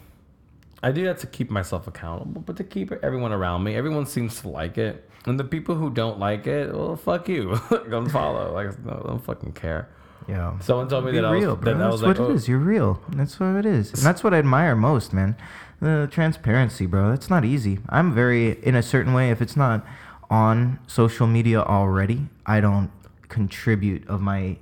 I 0.82 0.91
do 0.91 1.03
that 1.06 1.20
to 1.20 1.27
keep 1.27 1.50
myself 1.50 1.88
accountable, 1.88 2.41
but 2.41 2.56
to 2.58 2.63
keep 2.63 2.91
everyone 3.03 3.34
around 3.34 3.63
me. 3.63 3.75
Everyone 3.75 4.06
seems 4.06 4.39
to 4.41 4.48
like 4.50 4.77
it, 4.77 5.10
and 5.25 5.39
the 5.39 5.44
people 5.44 5.75
who 5.75 5.89
don't 5.89 6.17
like 6.20 6.48
it, 6.48 6.74
well, 6.74 6.96
fuck 6.96 7.27
you, 7.27 7.50
unfollow. 7.70 8.53
Like, 8.53 8.79
no, 8.86 9.01
I 9.03 9.08
don't 9.08 9.24
fucking 9.24 9.51
care. 9.53 9.89
yeah 10.29 10.58
Someone 10.60 10.88
told 10.88 11.06
me 11.06 11.12
Be 11.12 11.20
that 11.20 11.29
real, 11.29 11.50
I 11.51 11.53
was, 11.53 11.60
bro. 11.62 11.74
that 11.74 11.75
I 11.75 11.84
That's 11.84 11.91
was 11.91 12.01
what 12.03 12.08
like, 12.20 12.29
it 12.29 12.32
oh, 12.32 12.36
is. 12.36 12.48
You're 12.48 12.60
real. 12.60 13.01
That's 13.10 13.39
what 13.39 13.56
it 13.56 13.65
is. 13.65 13.91
And 13.91 14.01
that's 14.03 14.24
what 14.24 14.34
I 14.34 14.38
admire 14.38 14.75
most, 14.75 15.12
man. 15.13 15.36
The 15.82 16.08
transparency, 16.12 16.86
bro. 16.86 17.10
That's 17.10 17.29
not 17.29 17.44
easy. 17.44 17.79
I'm 17.89 18.13
very, 18.13 18.63
in 18.63 18.75
a 18.75 18.82
certain 18.84 19.13
way, 19.13 19.29
if 19.29 19.41
it's 19.41 19.56
not 19.58 19.86
on 20.29 20.79
social 20.88 21.27
media 21.27 21.62
already, 21.62 22.27
I 22.46 22.60
don't 22.62 22.91
contribute 23.29 24.07
of 24.07 24.22
my 24.22 24.57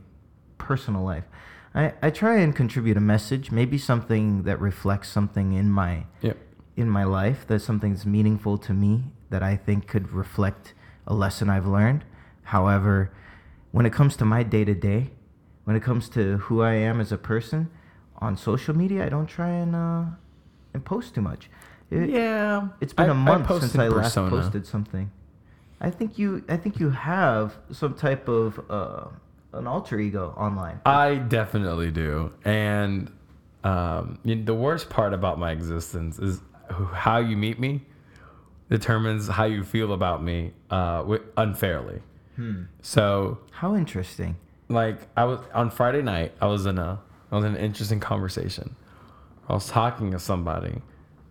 personal 0.57 1.03
life. 1.03 1.25
I, 1.73 1.93
I 2.01 2.09
try 2.09 2.37
and 2.37 2.55
contribute 2.55 2.97
a 2.97 3.01
message, 3.01 3.51
maybe 3.51 3.77
something 3.77 4.43
that 4.43 4.59
reflects 4.59 5.09
something 5.09 5.53
in 5.53 5.69
my 5.69 6.05
yeah, 6.21 6.33
in 6.75 6.89
my 6.89 7.03
life 7.03 7.45
that's 7.47 7.63
something 7.63 7.93
that's 7.93 8.05
meaningful 8.05 8.57
to 8.59 8.73
me 8.73 9.05
that 9.29 9.43
I 9.43 9.55
think 9.55 9.87
could 9.87 10.11
reflect 10.11 10.73
a 11.07 11.13
lesson 11.13 11.49
I've 11.49 11.67
learned. 11.67 12.03
However, 12.43 13.11
when 13.71 13.85
it 13.85 13.93
comes 13.93 14.15
to 14.17 14.25
my 14.25 14.43
day 14.43 14.63
to 14.65 14.73
day, 14.73 15.11
when 15.65 15.75
it 15.75 15.83
comes 15.83 16.09
to 16.09 16.37
who 16.37 16.61
I 16.61 16.75
am 16.75 17.01
as 17.01 17.11
a 17.11 17.17
person 17.17 17.69
on 18.19 18.37
social 18.37 18.75
media, 18.75 19.05
I 19.05 19.09
don't 19.09 19.27
try 19.27 19.49
and 19.49 19.75
uh, 19.75 20.03
and 20.73 20.85
post 20.85 21.15
too 21.15 21.21
much. 21.21 21.49
It, 21.91 22.09
yeah. 22.09 22.69
It's 22.79 22.93
been 22.93 23.09
a 23.09 23.11
a 23.11 23.15
month 23.15 23.47
since 23.59 23.75
I 23.75 23.87
last 23.89 24.15
posted 24.15 24.65
something. 24.65 25.11
I 25.81 25.89
think 25.89 26.17
you 26.17 26.43
I 26.47 26.57
think 26.57 26.79
you 26.79 26.89
have 26.89 27.55
some 27.71 27.93
type 27.95 28.27
of 28.27 28.59
uh, 28.69 29.07
an 29.53 29.67
alter 29.67 29.99
ego 29.99 30.33
online. 30.37 30.79
I 30.85 31.15
definitely 31.15 31.91
do, 31.91 32.33
and 32.43 33.11
um, 33.63 34.19
you 34.23 34.35
know, 34.35 34.45
the 34.45 34.53
worst 34.55 34.89
part 34.89 35.13
about 35.13 35.39
my 35.39 35.51
existence 35.51 36.19
is 36.19 36.41
how 36.93 37.17
you 37.17 37.35
meet 37.37 37.59
me 37.59 37.81
determines 38.69 39.27
how 39.27 39.45
you 39.45 39.63
feel 39.63 39.93
about 39.93 40.23
me 40.23 40.51
uh, 40.69 41.17
unfairly. 41.37 42.01
Hmm. 42.35 42.63
So 42.81 43.39
How 43.51 43.75
interesting. 43.75 44.35
like 44.69 45.07
I 45.15 45.25
was 45.25 45.39
on 45.53 45.69
Friday 45.69 46.01
night. 46.01 46.33
I 46.41 46.47
was 46.47 46.65
in 46.65 46.77
a 46.77 46.99
I 47.31 47.35
was 47.35 47.45
in 47.45 47.55
an 47.55 47.61
interesting 47.61 47.99
conversation. 47.99 48.75
I 49.47 49.53
was 49.53 49.67
talking 49.67 50.11
to 50.11 50.19
somebody, 50.19 50.81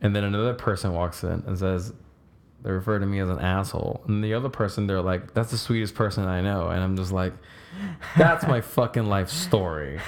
and 0.01 0.15
then 0.15 0.23
another 0.25 0.55
person 0.55 0.93
walks 0.93 1.25
in 1.25 1.43
and 1.47 1.59
says, 1.59 1.93
they 2.65 2.71
refer 2.71 2.99
to 2.99 3.07
me 3.07 3.21
as 3.21 3.29
an 3.29 3.39
asshole, 3.39 4.03
and 4.09 4.25
the 4.25 4.35
other 4.35 4.49
person 4.49 4.87
they're 4.87 5.03
like, 5.03 5.35
that's 5.35 5.51
the 5.51 5.59
sweetest 5.59 5.95
person 5.95 6.25
I 6.25 6.41
know, 6.41 6.69
and 6.69 6.83
I'm 6.83 6.97
just 6.97 7.13
like, 7.13 7.35
that's 8.17 8.47
my 8.47 8.61
fucking 8.77 9.07
life 9.07 9.29
story, 9.29 9.99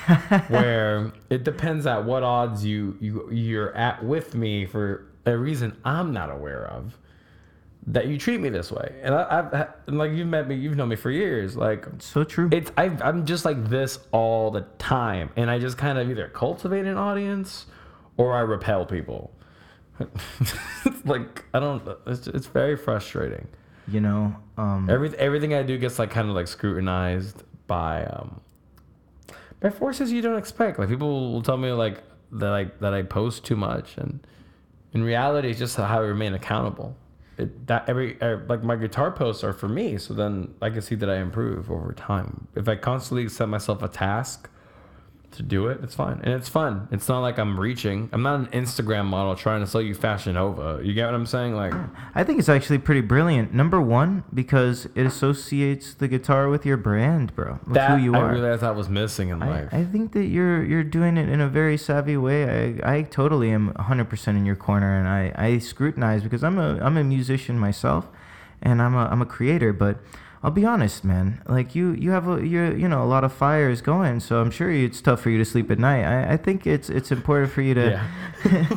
where 0.49 1.13
it 1.31 1.45
depends 1.45 1.87
at 1.87 2.05
what 2.05 2.23
odds 2.23 2.65
you 2.65 2.97
you 3.01 3.31
you're 3.31 3.75
at 3.77 4.05
with 4.05 4.35
me 4.35 4.67
for 4.67 5.07
a 5.27 5.37
reason 5.37 5.77
I'm 5.85 6.13
not 6.13 6.31
aware 6.31 6.67
of 6.67 6.97
that 7.89 8.09
you 8.09 8.19
treat 8.19 8.41
me 8.41 8.49
this 8.49 8.73
way. 8.73 8.99
And 9.03 9.15
I, 9.15 9.39
I've 9.39 9.69
and 9.87 9.99
like 9.99 10.13
you've 10.13 10.27
met 10.27 10.49
me, 10.49 10.57
you've 10.57 10.77
known 10.77 10.89
me 10.89 10.97
for 10.97 11.11
years. 11.11 11.57
Like 11.57 11.87
So 11.99 12.25
true. 12.25 12.49
it's 12.53 12.73
I, 12.77 12.87
I'm 13.03 13.27
just 13.27 13.45
like 13.45 13.69
this 13.69 13.99
all 14.13 14.51
the 14.51 14.63
time, 14.79 15.31
and 15.37 15.51
I 15.51 15.59
just 15.59 15.79
kind 15.79 15.99
of 15.99 16.11
either 16.11 16.29
cultivate 16.29 16.87
an 16.87 16.97
audience 16.97 17.67
or 18.17 18.35
I 18.35 18.41
repel 18.41 18.87
people. 18.87 19.31
like 21.05 21.45
I 21.55 21.61
don't. 21.61 21.83
It's, 22.07 22.27
it's 22.27 22.47
very 22.47 22.77
frustrating. 22.77 23.47
you 23.89 24.01
know, 24.01 24.35
um, 24.59 24.89
Every 24.91 25.17
everything 25.19 25.55
I 25.55 25.63
do 25.63 25.79
gets 25.79 25.99
like 25.99 26.11
kind 26.11 26.29
of 26.29 26.35
like 26.35 26.49
scrutinized 26.49 27.43
by 27.67 28.05
um 28.05 28.41
by 29.61 29.71
forces 29.71 30.13
you 30.13 30.23
don't 30.23 30.39
expect. 30.39 30.79
Like 30.79 30.89
people 30.89 31.33
will 31.33 31.43
tell 31.43 31.57
me 31.57 31.71
like 31.73 32.03
that 32.33 32.53
I 32.53 32.65
that 32.81 32.95
I 32.95 33.03
post 33.03 33.45
too 33.45 33.57
much, 33.57 33.97
and 33.97 34.27
in 34.93 35.03
reality, 35.03 35.51
it's 35.51 35.59
just 35.59 35.77
how 35.77 35.85
I 36.03 36.07
remain 36.07 36.35
accountable. 36.35 36.97
It, 37.39 37.67
that 37.67 37.89
every 37.89 38.21
uh, 38.21 38.39
like 38.49 38.63
my 38.63 38.77
guitar 38.77 39.11
posts 39.11 39.45
are 39.45 39.53
for 39.53 39.69
me, 39.69 39.99
so 39.99 40.15
then 40.15 40.55
I 40.63 40.71
can 40.71 40.81
see 40.83 40.95
that 40.97 41.11
I 41.11 41.17
improve 41.17 41.71
over 41.71 41.93
time. 41.93 42.49
If 42.55 42.69
I 42.69 42.77
constantly 42.77 43.29
set 43.29 43.49
myself 43.49 43.83
a 43.83 43.89
task 43.89 44.49
to 45.33 45.43
do 45.43 45.67
it, 45.69 45.81
it's 45.83 45.95
fine, 45.95 46.21
and 46.23 46.33
it's 46.33 46.49
fun. 46.49 46.89
It's 46.91 47.09
not 47.09 47.21
like 47.21 47.39
I'm 47.39 47.59
reaching. 47.61 48.09
I'm 48.13 48.23
not 48.23 48.41
an 48.41 48.47
Instagram 48.47 49.07
model 49.07 49.35
trying 49.35 49.61
to 49.61 49.67
sell 49.67 49.83
you 49.83 49.95
Fashion 49.95 50.35
Nova. 50.35 50.81
You 50.83 50.95
get 50.95 51.07
what 51.07 51.15
I'm 51.15 51.27
saying? 51.27 51.55
Like, 51.55 51.75
I 52.15 52.25
think 52.25 52.39
it's 52.39 52.49
actually 52.49 52.79
pretty 52.79 53.03
brilliant. 53.03 53.53
Number 53.53 53.81
one, 53.81 54.25
because 54.33 54.87
it 54.95 55.05
associates 55.05 55.95
the 55.95 56.09
guitar 56.09 56.49
with 56.49 56.65
your 56.65 56.77
brand, 56.77 57.35
bro. 57.35 57.59
With 57.65 57.75
that 57.75 57.91
who 57.91 58.05
you 58.05 58.15
are. 58.15 58.31
I 58.31 58.33
realized 58.33 58.63
I 58.63 58.71
was 58.71 58.89
missing 58.89 59.29
in 59.29 59.43
I, 59.43 59.49
life. 59.49 59.69
I 59.73 59.85
think 59.85 60.13
that 60.13 60.25
you're 60.25 60.65
you're 60.65 60.85
doing 60.85 61.17
it 61.17 61.29
in 61.29 61.41
a 61.41 61.49
very 61.49 61.77
savvy 61.77 62.17
way. 62.17 62.81
I, 62.83 62.97
I 62.99 63.03
totally 63.03 63.51
am 63.51 63.73
100% 63.75 64.29
in 64.29 64.47
your 64.47 64.57
corner, 64.57 64.99
and 64.99 65.09
I, 65.09 65.33
I 65.37 65.59
scrutinize 65.59 66.23
because 66.23 66.43
I'm 66.43 66.59
a 66.59 66.79
I'm 66.81 66.97
a 66.97 67.05
musician 67.05 67.59
myself, 67.59 68.07
and 68.63 68.81
I'm 68.81 68.95
a 68.95 69.07
I'm 69.07 69.21
a 69.21 69.27
creator. 69.27 69.73
But 69.73 69.99
I'll 70.47 70.53
be 70.53 70.65
honest, 70.65 71.03
man. 71.03 71.43
Like 71.49 71.75
you 71.75 71.91
you 71.95 72.13
have 72.13 72.29
a 72.29 72.47
you 72.47 72.73
you 72.83 72.87
know 72.87 73.03
a 73.03 73.11
lot 73.15 73.25
of 73.25 73.33
fires 73.33 73.81
going, 73.83 74.21
so 74.21 74.41
I'm 74.41 74.53
sure 74.53 74.71
it's 74.71 75.01
tough 75.01 75.21
for 75.21 75.29
you 75.31 75.39
to 75.39 75.45
sleep 75.45 75.73
at 75.73 75.81
night. 75.81 76.05
I, 76.05 76.35
I 76.35 76.37
think 76.37 76.69
it's 76.69 76.89
it's 76.89 77.11
important 77.11 77.51
for 77.51 77.63
you 77.63 77.75
to 77.75 77.91
yeah. 78.45 78.69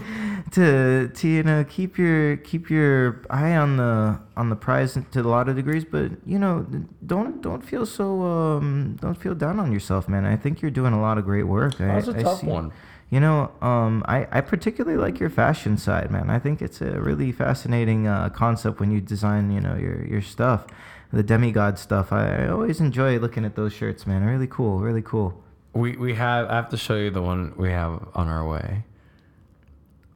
to 0.54 1.10
to 1.10 1.28
you 1.28 1.44
know 1.44 1.64
keep 1.70 2.00
your 2.00 2.38
keep 2.38 2.72
your 2.72 3.22
eye 3.30 3.56
on 3.56 3.78
the 3.78 4.20
on 4.36 4.50
the 4.50 4.56
prize 4.56 4.98
to 5.12 5.20
a 5.22 5.22
lot 5.22 5.48
of 5.48 5.56
degrees 5.56 5.86
but 5.86 6.12
you 6.26 6.40
know 6.40 6.66
don't 7.06 7.42
don't 7.44 7.62
feel 7.64 7.86
so 7.86 8.24
um 8.24 8.98
don't 9.00 9.14
feel 9.22 9.36
down 9.36 9.60
on 9.60 9.72
yourself 9.72 10.08
man 10.10 10.26
i 10.26 10.36
think 10.36 10.62
you're 10.62 10.72
doing 10.72 10.94
a 10.94 11.00
lot 11.00 11.18
of 11.20 11.26
great 11.26 11.44
work 11.44 11.78
That 11.78 11.96
was 11.96 12.10
I, 12.10 12.14
a 12.14 12.20
I 12.20 12.24
tough 12.24 12.40
see- 12.40 12.48
one. 12.48 12.72
You 13.10 13.20
know 13.20 13.52
um 13.62 14.04
i 14.08 14.28
i 14.32 14.42
particularly 14.42 14.98
like 14.98 15.20
your 15.20 15.30
fashion 15.30 15.78
side 15.78 16.12
man 16.12 16.30
i 16.30 16.38
think 16.38 16.62
it's 16.62 16.82
a 16.82 17.00
really 17.02 17.32
fascinating 17.32 18.08
uh, 18.08 18.30
concept 18.30 18.80
when 18.80 18.92
you 18.92 19.02
design 19.02 19.52
you 19.52 19.60
know 19.60 19.76
your 19.76 20.06
your 20.06 20.22
stuff 20.22 20.68
the 21.12 21.24
demigod 21.24 21.80
stuff 21.80 22.12
I, 22.14 22.44
I 22.44 22.48
always 22.50 22.80
enjoy 22.80 23.18
looking 23.18 23.46
at 23.46 23.56
those 23.56 23.74
shirts 23.74 24.06
man 24.06 24.24
really 24.24 24.48
cool 24.48 24.80
really 24.80 25.02
cool 25.02 25.44
We 25.74 25.96
we 25.98 26.14
have. 26.16 26.50
I 26.50 26.56
have 26.56 26.70
to 26.70 26.78
show 26.78 26.96
you 26.96 27.10
the 27.12 27.22
one 27.22 27.54
we 27.58 27.70
have 27.70 27.94
on 28.16 28.28
our 28.28 28.46
way. 28.48 28.84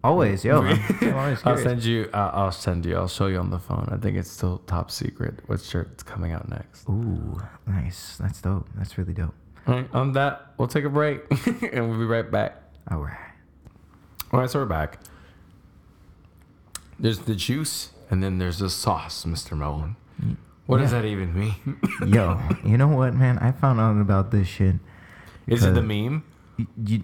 always 0.03 0.43
yo 0.43 0.61
I'm, 0.61 0.79
I'm 1.01 1.15
always 1.15 1.39
I'll 1.45 1.57
send 1.57 1.83
you. 1.83 2.09
Uh, 2.13 2.31
I'll 2.33 2.51
send 2.51 2.85
you. 2.85 2.95
I'll 2.97 3.07
show 3.07 3.27
you 3.27 3.37
on 3.39 3.49
the 3.49 3.59
phone. 3.59 3.87
I 3.91 3.97
think 3.97 4.17
it's 4.17 4.29
still 4.29 4.57
top 4.67 4.91
secret. 4.91 5.39
What 5.47 5.61
shirt's 5.61 6.03
coming 6.03 6.31
out 6.31 6.49
next? 6.49 6.89
ooh 6.89 7.39
nice 7.65 8.17
that's 8.17 8.41
dope 8.41 8.67
that's 8.75 8.97
really 8.97 9.13
dope 9.13 9.33
All 9.67 9.75
right, 9.75 9.89
on 9.93 10.11
that, 10.13 10.53
we'll 10.57 10.67
take 10.67 10.83
a 10.85 10.89
break, 10.89 11.21
and 11.73 11.89
we'll 11.89 11.99
be 11.99 12.05
right 12.05 12.29
back. 12.29 12.62
All 12.91 12.99
right 12.99 13.17
All 14.31 14.39
right, 14.39 14.49
so 14.49 14.59
we're 14.59 14.65
back. 14.65 14.99
There's 16.99 17.19
the 17.19 17.35
juice, 17.35 17.91
and 18.09 18.23
then 18.23 18.37
there's 18.37 18.59
the 18.59 18.69
sauce, 18.69 19.25
Mr. 19.25 19.57
Mullen. 19.57 19.95
What 20.65 20.77
does 20.79 20.91
Yeah. 20.91 21.01
that 21.01 21.07
even 21.07 21.37
mean? 21.37 21.55
Yo, 22.07 22.39
you 22.63 22.77
know 22.77 22.87
what, 22.87 23.13
man? 23.13 23.37
I 23.39 23.51
found 23.51 23.79
out 23.79 23.99
about 23.99 24.31
this 24.31 24.47
shit. 24.47 24.75
Is 25.47 25.63
it 25.65 25.73
the 25.73 25.81
meme? 25.81 26.23
y- 26.57 26.67
You, 26.83 27.03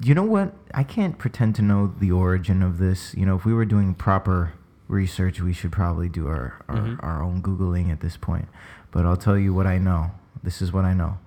you 0.00 0.14
know 0.14 0.22
what? 0.22 0.54
I 0.72 0.84
can't 0.84 1.18
pretend 1.18 1.54
to 1.56 1.62
know 1.62 1.92
the 1.98 2.12
origin 2.12 2.62
of 2.62 2.78
this. 2.78 3.14
You 3.14 3.26
know, 3.26 3.34
if 3.36 3.44
we 3.44 3.52
were 3.52 3.64
doing 3.64 3.94
proper 3.94 4.52
research, 4.88 5.40
we 5.40 5.52
should 5.52 5.72
probably 5.72 6.08
do 6.08 6.28
our, 6.28 6.62
our, 6.68 6.76
Mhm. 6.76 7.02
our 7.02 7.22
own 7.22 7.42
Googling 7.42 7.90
at 7.90 8.00
this 8.00 8.16
point. 8.16 8.46
But 8.92 9.04
I'll 9.06 9.16
tell 9.16 9.36
you 9.36 9.52
what 9.52 9.66
I 9.66 9.78
know. 9.78 10.12
This 10.42 10.62
is 10.62 10.72
what 10.72 10.84
I 10.84 10.94
know. 10.94 11.18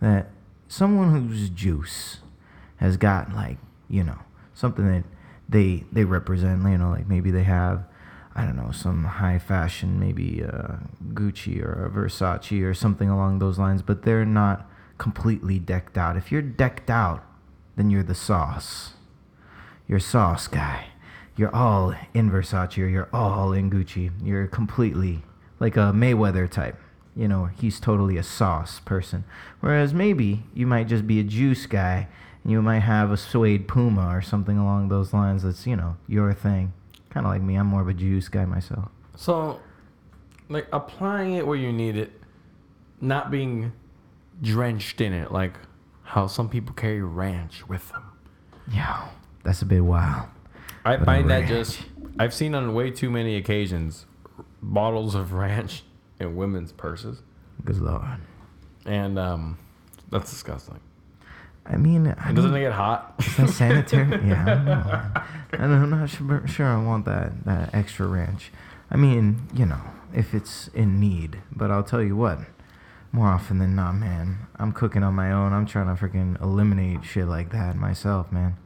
That 0.00 0.30
someone 0.68 1.10
who's 1.10 1.50
juice 1.50 2.20
has 2.82 2.98
got, 2.98 3.32
like, 3.32 3.56
you 3.88 4.04
know, 4.04 4.18
something 4.52 4.86
that 4.86 5.04
they 5.48 5.84
they 5.92 6.04
represent, 6.04 6.62
you 6.62 6.76
know, 6.76 6.90
like 6.90 7.08
maybe 7.08 7.30
they 7.30 7.44
have 7.44 7.84
I 8.34 8.46
don't 8.46 8.56
know, 8.56 8.70
some 8.72 9.04
high 9.04 9.38
fashion, 9.38 10.00
maybe 10.00 10.42
uh, 10.42 10.76
Gucci 11.12 11.62
or 11.62 11.90
Versace 11.94 12.62
or 12.64 12.72
something 12.72 13.10
along 13.10 13.38
those 13.38 13.58
lines, 13.58 13.82
but 13.82 14.04
they're 14.04 14.24
not 14.24 14.66
completely 14.96 15.58
decked 15.58 15.98
out. 15.98 16.16
If 16.16 16.32
you're 16.32 16.42
decked 16.42 16.88
out, 16.88 17.24
then 17.76 17.90
you're 17.90 18.02
the 18.02 18.14
sauce. 18.14 18.94
You're 19.86 19.98
sauce 19.98 20.48
guy. 20.48 20.86
You're 21.36 21.54
all 21.54 21.94
in 22.14 22.30
Versace 22.30 22.82
or 22.82 22.88
you're 22.88 23.10
all 23.12 23.52
in 23.52 23.70
Gucci. 23.70 24.10
You're 24.24 24.46
completely 24.46 25.22
like 25.60 25.76
a 25.76 25.92
Mayweather 25.94 26.50
type. 26.50 26.78
You 27.14 27.28
know, 27.28 27.46
he's 27.46 27.78
totally 27.78 28.16
a 28.16 28.22
sauce 28.22 28.80
person. 28.80 29.24
Whereas 29.60 29.92
maybe 29.92 30.44
you 30.54 30.66
might 30.66 30.88
just 30.88 31.06
be 31.06 31.20
a 31.20 31.24
juice 31.24 31.66
guy 31.66 32.08
you 32.44 32.60
might 32.62 32.80
have 32.80 33.10
a 33.10 33.16
suede 33.16 33.68
puma 33.68 34.08
or 34.08 34.20
something 34.22 34.58
along 34.58 34.88
those 34.88 35.12
lines 35.12 35.42
that's, 35.44 35.66
you 35.66 35.76
know, 35.76 35.96
your 36.08 36.32
thing. 36.34 36.72
Kind 37.10 37.26
of 37.26 37.32
like 37.32 37.42
me. 37.42 37.56
I'm 37.56 37.66
more 37.66 37.82
of 37.82 37.88
a 37.88 37.94
juice 37.94 38.28
guy 38.28 38.44
myself. 38.44 38.88
So, 39.16 39.60
like 40.48 40.66
applying 40.72 41.34
it 41.34 41.46
where 41.46 41.56
you 41.56 41.72
need 41.72 41.96
it, 41.96 42.12
not 43.00 43.30
being 43.30 43.72
drenched 44.40 45.00
in 45.00 45.12
it, 45.12 45.30
like 45.30 45.54
how 46.02 46.26
some 46.26 46.48
people 46.48 46.74
carry 46.74 47.02
ranch 47.02 47.68
with 47.68 47.88
them. 47.90 48.02
Yeah, 48.72 49.08
that's 49.44 49.62
a 49.62 49.66
bit 49.66 49.80
wild. 49.80 50.28
I 50.84 50.96
but 50.96 51.04
find 51.06 51.30
that 51.30 51.46
just 51.46 51.80
I've 52.18 52.34
seen 52.34 52.54
on 52.54 52.74
way 52.74 52.90
too 52.90 53.10
many 53.10 53.36
occasions 53.36 54.06
bottles 54.62 55.14
of 55.14 55.32
ranch 55.34 55.84
in 56.18 56.34
women's 56.36 56.72
purses, 56.72 57.22
Good 57.64 57.78
lord. 57.78 58.18
and 58.84 59.18
um, 59.18 59.58
that's 60.10 60.30
disgusting. 60.30 60.80
I 61.64 61.76
mean, 61.76 62.08
I 62.08 62.28
And 62.28 62.36
doesn't 62.36 62.54
it 62.54 62.60
get 62.60 62.72
hot? 62.72 63.14
Is 63.20 63.36
that 63.36 63.48
sanitary? 63.50 64.10
yeah, 64.28 64.42
I 64.42 64.54
don't 64.54 64.64
know. 64.64 65.64
And 65.64 65.74
I'm 65.74 65.90
not 65.90 66.10
sure, 66.10 66.46
sure 66.46 66.66
I 66.66 66.82
want 66.82 67.04
that, 67.04 67.44
that 67.44 67.74
extra 67.74 68.06
ranch. 68.06 68.50
I 68.90 68.96
mean, 68.96 69.48
you 69.54 69.66
know, 69.66 69.80
if 70.12 70.34
it's 70.34 70.68
in 70.68 71.00
need. 71.00 71.38
But 71.54 71.70
I'll 71.70 71.84
tell 71.84 72.02
you 72.02 72.16
what, 72.16 72.40
more 73.12 73.28
often 73.28 73.58
than 73.58 73.76
not, 73.76 73.92
man, 73.92 74.38
I'm 74.56 74.72
cooking 74.72 75.02
on 75.02 75.14
my 75.14 75.32
own. 75.32 75.52
I'm 75.52 75.66
trying 75.66 75.94
to 75.94 76.02
freaking 76.02 76.40
eliminate 76.42 77.04
shit 77.04 77.26
like 77.26 77.52
that 77.52 77.76
myself, 77.76 78.32
man. 78.32 78.56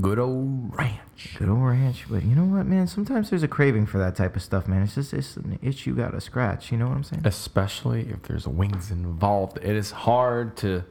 Good 0.00 0.18
old 0.18 0.76
ranch. 0.76 1.36
Good 1.38 1.48
old 1.48 1.62
ranch. 1.62 2.06
But 2.08 2.24
you 2.24 2.34
know 2.34 2.44
what, 2.44 2.66
man? 2.66 2.86
Sometimes 2.86 3.30
there's 3.30 3.42
a 3.42 3.48
craving 3.48 3.86
for 3.86 3.98
that 3.98 4.16
type 4.16 4.34
of 4.34 4.42
stuff, 4.42 4.66
man. 4.66 4.82
It's 4.82 4.94
just 4.94 5.12
it's 5.12 5.36
an 5.36 5.58
itch 5.62 5.86
you 5.86 5.94
gotta 5.94 6.20
scratch. 6.20 6.72
You 6.72 6.78
know 6.78 6.88
what 6.88 6.96
I'm 6.96 7.04
saying? 7.04 7.22
Especially 7.24 8.08
if 8.08 8.22
there's 8.22 8.48
wings 8.48 8.90
involved, 8.90 9.58
it 9.58 9.76
is 9.76 9.90
hard 9.90 10.56
to 10.58 10.84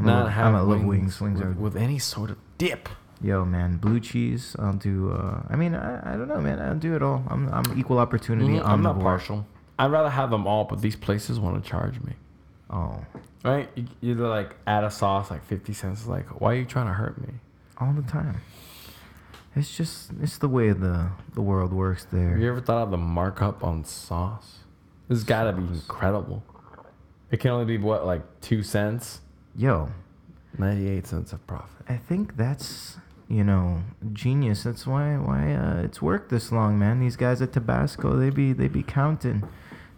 I'm 0.00 0.06
not 0.06 0.26
a, 0.26 0.30
have 0.30 0.54
love 0.54 0.84
wings, 0.84 1.20
wings. 1.20 1.38
With, 1.40 1.48
are 1.48 1.52
with 1.52 1.76
any 1.76 1.98
sort 1.98 2.30
of 2.30 2.38
dip. 2.58 2.88
Yo, 3.22 3.44
man, 3.44 3.76
blue 3.76 4.00
cheese. 4.00 4.56
I'll 4.58 4.72
do. 4.72 5.12
Uh, 5.12 5.42
I 5.48 5.56
mean, 5.56 5.74
I, 5.74 6.14
I 6.14 6.16
don't 6.16 6.28
know, 6.28 6.40
man. 6.40 6.58
I'll 6.60 6.74
do 6.74 6.94
it 6.96 7.02
all. 7.02 7.22
I'm 7.28 7.48
I'm 7.52 7.78
equal 7.78 7.98
opportunity. 7.98 8.54
Mhm, 8.54 8.64
I'm 8.66 8.82
not 8.82 8.96
omnivore. 8.96 9.02
partial. 9.02 9.46
I'd 9.78 9.90
rather 9.90 10.10
have 10.10 10.30
them 10.30 10.46
all, 10.46 10.64
but 10.64 10.80
these 10.80 10.96
places 10.96 11.38
want 11.38 11.62
to 11.62 11.68
charge 11.70 12.00
me. 12.00 12.14
Oh, 12.70 13.04
Right? 13.44 13.68
You, 13.74 13.86
you 14.00 14.14
like 14.14 14.56
add 14.66 14.84
a 14.84 14.90
sauce 14.90 15.30
like 15.30 15.44
fifty 15.44 15.72
cents. 15.72 16.06
Like, 16.06 16.40
why 16.40 16.52
are 16.52 16.56
you 16.56 16.64
trying 16.64 16.86
to 16.86 16.92
hurt 16.94 17.20
me? 17.20 17.34
all 17.78 17.92
the 17.94 18.02
time. 18.02 18.36
It's 19.56 19.74
just 19.76 20.10
it's 20.22 20.38
the 20.38 20.48
way 20.48 20.72
the 20.72 21.10
the 21.34 21.40
world 21.42 21.72
works 21.72 22.06
there. 22.12 22.30
Have 22.30 22.38
you 22.40 22.48
ever 22.50 22.60
thought 22.60 22.82
of 22.84 22.90
the 22.90 22.96
markup 22.98 23.64
on 23.64 23.84
sauce? 23.84 24.58
This 25.08 25.18
has 25.18 25.24
got 25.24 25.44
to 25.44 25.52
be 25.52 25.62
incredible. 25.62 26.42
It 27.30 27.40
can 27.40 27.50
only 27.50 27.64
be 27.64 27.78
what 27.78 28.06
like 28.06 28.22
two 28.40 28.62
cents, 28.62 29.20
Yo, 29.56 29.90
ninety-eight 30.58 31.06
cents 31.06 31.32
of 31.32 31.46
profit. 31.46 31.84
I 31.88 31.96
think 31.96 32.36
that's 32.36 32.96
you 33.28 33.44
know 33.44 33.82
genius. 34.12 34.62
That's 34.64 34.86
why 34.86 35.16
why 35.16 35.52
uh, 35.54 35.82
it's 35.82 36.00
worked 36.00 36.30
this 36.30 36.52
long, 36.52 36.78
man. 36.78 37.00
These 37.00 37.16
guys 37.16 37.42
at 37.42 37.52
Tabasco, 37.52 38.16
they 38.16 38.30
be 38.30 38.52
they 38.52 38.68
be 38.68 38.82
counting. 38.82 39.46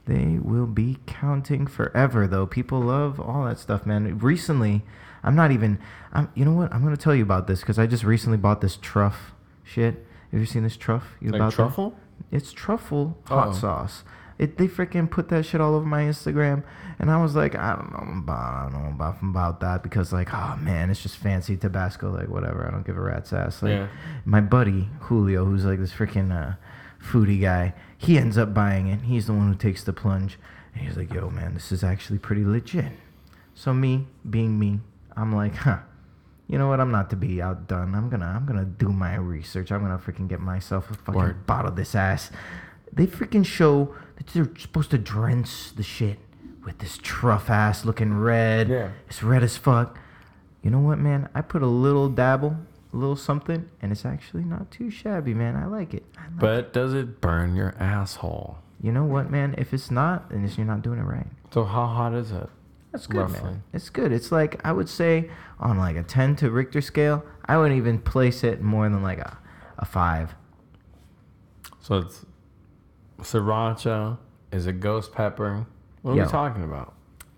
They 0.05 0.39
will 0.43 0.67
be 0.67 0.99
counting 1.07 1.67
forever, 1.69 2.27
though. 2.27 2.45
People 2.45 2.81
love 2.81 3.21
all 3.21 3.45
that 3.45 3.59
stuff, 3.61 3.87
man. 3.87 4.19
Recently, 4.19 4.83
I'm 5.23 5.37
not 5.37 5.53
even. 5.53 5.79
I'm. 6.13 6.29
You 6.35 6.45
know 6.45 6.53
what? 6.55 6.73
I'm 6.73 6.83
gonna 6.83 6.97
tell 6.97 7.15
you 7.15 7.23
about 7.23 7.47
this 7.47 7.61
because 7.61 7.79
I 7.79 7.87
just 7.87 8.03
recently 8.03 8.39
bought 8.39 8.61
this 8.63 8.77
truff 8.77 9.33
shit. 9.63 10.05
Have 10.33 10.41
you 10.41 10.47
seen 10.47 10.63
this 10.65 10.77
truff? 10.77 11.15
You 11.21 11.29
Like 11.31 11.41
about 11.41 11.51
that? 11.51 11.57
truffle? 11.57 11.95
It's 12.33 12.53
truffle 12.53 13.19
hot 13.27 13.49
Oh. 13.49 13.53
sauce. 13.53 14.03
It 14.39 14.57
they 14.59 14.67
freaking 14.69 15.11
put 15.11 15.29
that 15.29 15.45
shit 15.45 15.61
all 15.61 15.75
over 15.75 15.85
my 15.87 16.03
Instagram, 16.03 16.63
and 16.99 17.11
I 17.11 17.21
was 17.23 17.35
like, 17.37 17.55
I 17.55 17.77
don't 17.77 17.93
know 17.93 18.19
about, 18.23 18.55
I 18.55 18.71
don't 18.71 18.83
know 18.83 18.89
about, 18.91 19.17
about 19.23 19.61
that 19.61 19.83
because 19.83 20.13
like, 20.13 20.33
oh 20.35 20.57
man, 20.61 20.91
it's 20.91 21.03
just 21.03 21.17
fancy 21.17 21.57
Tabasco, 21.57 22.11
like 22.11 22.29
whatever. 22.29 22.67
I 22.67 22.71
don't 22.71 22.87
give 22.87 22.97
a 22.97 23.01
rat's 23.01 23.33
ass. 23.33 23.63
Like, 23.63 23.71
Yeah. 23.73 23.89
my 24.25 24.41
buddy 24.41 24.89
Julio, 25.01 25.45
who's 25.45 25.65
like 25.65 25.79
this 25.79 25.93
freaking 25.93 26.33
uh, 26.33 26.55
foodie 27.03 27.41
guy, 27.41 27.75
he 27.99 28.19
ends 28.19 28.37
up 28.39 28.53
buying 28.55 28.89
it. 28.89 29.03
He's 29.03 29.27
the 29.27 29.33
one 29.35 29.49
who 29.49 29.55
takes 29.59 29.85
the 29.85 29.93
plunge, 29.93 30.39
and 30.75 30.87
he's 30.87 30.97
like, 30.97 31.13
yo 31.13 31.31
man, 31.31 31.55
this 31.55 31.71
is 31.71 31.85
actually 31.85 32.19
pretty 32.19 32.45
legit. 32.45 32.93
So 33.55 33.75
me, 33.75 34.09
being 34.29 34.59
me, 34.59 34.81
I'm 35.17 35.33
like, 35.35 35.55
huh. 35.57 35.79
You 36.49 36.59
know 36.59 36.69
what? 36.69 36.81
I'm 36.81 36.91
not 36.91 37.09
to 37.11 37.17
be 37.17 37.41
outdone. 37.41 37.95
I'm 37.95 38.11
gonna, 38.11 38.27
I'm 38.27 38.45
gonna 38.45 38.65
do 38.67 38.89
my 38.91 39.15
research. 39.17 39.71
I'm 39.73 39.81
gonna 39.81 39.97
freaking 39.99 40.29
get 40.29 40.41
myself 40.41 40.91
a 40.91 40.95
fucking 40.95 41.15
Word. 41.21 41.47
bottle 41.47 41.71
of 41.71 41.77
this 41.77 41.95
ass. 41.95 42.31
They 42.93 43.07
freaking 43.07 43.47
show 43.47 43.95
they're 44.33 44.51
supposed 44.59 44.91
to 44.91 44.99
drench 44.99 45.75
the 45.75 45.83
shit 45.83 46.19
with 46.65 46.79
this 46.79 46.99
truff 47.03 47.51
ass 47.51 47.85
looking 47.85 48.15
red. 48.15 48.69
Yeah. 48.69 48.91
It's 49.09 49.23
red 49.23 49.43
as 49.43 49.57
fuck. 49.57 49.99
You 50.63 50.71
know 50.71 50.79
what, 50.79 50.99
man? 50.99 51.29
I 51.35 51.41
put 51.43 51.63
a 51.63 51.67
little 51.67 52.09
dabble, 52.09 52.57
a 52.93 52.97
little 52.97 53.17
something, 53.17 53.69
and 53.81 53.91
it's 53.91 54.05
actually 54.05 54.45
not 54.45 54.71
too 54.71 54.91
shabby, 54.91 55.35
man. 55.35 55.57
I 55.57 55.67
like 55.67 55.93
it. 55.95 56.05
I 56.17 56.23
like 56.29 56.39
But 56.39 56.73
does 56.73 56.95
it 56.95 57.21
burn 57.21 57.57
your 57.57 57.75
asshole? 57.81 58.59
You 58.81 58.93
know 58.93 59.05
what, 59.05 59.31
man? 59.31 59.55
If 59.59 59.73
it's 59.75 59.91
not, 59.91 60.31
then 60.31 60.45
it's, 60.45 60.57
you're 60.57 60.67
not 60.67 60.83
doing 60.83 60.99
it 60.99 61.05
right. 61.05 61.27
So 61.53 61.65
how 61.65 61.87
hot 61.87 62.15
is 62.15 62.31
it? 62.31 62.49
That's 62.93 63.07
good, 63.07 63.21
Roughly. 63.23 63.43
man. 63.43 63.63
It's 63.73 63.89
good. 63.91 64.13
It's 64.13 64.31
like 64.31 64.61
I 64.65 64.73
would 64.73 64.89
say 64.89 65.31
on 65.59 65.79
like 65.79 65.97
a 65.97 66.03
10 66.03 66.37
to 66.37 66.51
Richter 66.51 66.81
scale, 66.81 67.25
I 67.47 67.57
wouldn't 67.57 67.79
even 67.79 67.99
place 67.99 68.45
it 68.45 68.61
more 68.61 68.89
than 68.89 69.03
like 69.03 69.19
a, 69.19 69.39
a 69.79 69.85
five. 69.85 70.35
So 71.81 71.99
it's 71.99 72.25
sriracha. 73.23 74.19
Is 74.53 74.67
it 74.67 74.81
ghost 74.81 75.13
pepper? 75.13 75.67
What 76.03 76.13
are 76.13 76.17
Yo. 76.17 76.25
we 76.25 76.31
talking 76.31 76.65
about? 76.65 76.95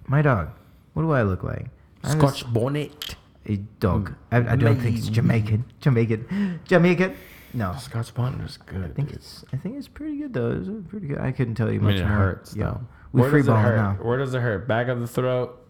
My 0.06 0.22
dog. 0.22 0.50
What 0.94 1.02
do 1.02 1.10
I 1.12 1.22
look 1.22 1.42
like? 1.42 1.66
I'm 2.02 2.20
just 2.20 2.38
Scotch 2.38 2.52
bonnet. 2.52 3.16
a 3.46 3.56
dog. 3.56 4.14
I, 4.32 4.38
I 4.52 4.56
don't 4.56 4.80
think 4.80 4.98
it's 4.98 5.08
Jamaican. 5.08 5.64
Jamaican. 5.80 6.60
Jamaican. 6.64 7.14
No. 7.52 7.74
Scotch 7.78 8.12
bonnet 8.14 8.44
is 8.44 8.56
good. 8.56 8.84
I 8.84 8.88
think 8.88 9.08
dude. 9.08 9.16
it's. 9.18 9.44
I 9.52 9.56
think 9.56 9.76
it's 9.76 9.88
pretty 9.88 10.18
good 10.18 10.32
though. 10.34 10.50
It's 10.52 10.88
pretty 10.88 11.06
good. 11.06 11.18
I 11.18 11.30
couldn't 11.32 11.54
tell 11.54 11.70
you 11.72 11.80
I 11.80 11.82
much 11.82 11.94
mean, 11.94 12.02
it 12.02 12.08
more. 12.08 12.16
hurts. 12.16 12.56
Yo, 12.56 12.64
though. 12.64 12.80
we 13.12 13.20
Where 13.22 13.30
free 13.30 13.40
does 13.40 13.48
it 13.48 13.50
balling 13.50 13.64
hurt? 13.64 13.76
now. 13.76 13.92
Where 14.02 14.18
does 14.18 14.34
it 14.34 14.40
hurt? 14.40 14.66
Back 14.68 14.88
of 14.88 15.00
the 15.00 15.06
throat. 15.06 15.60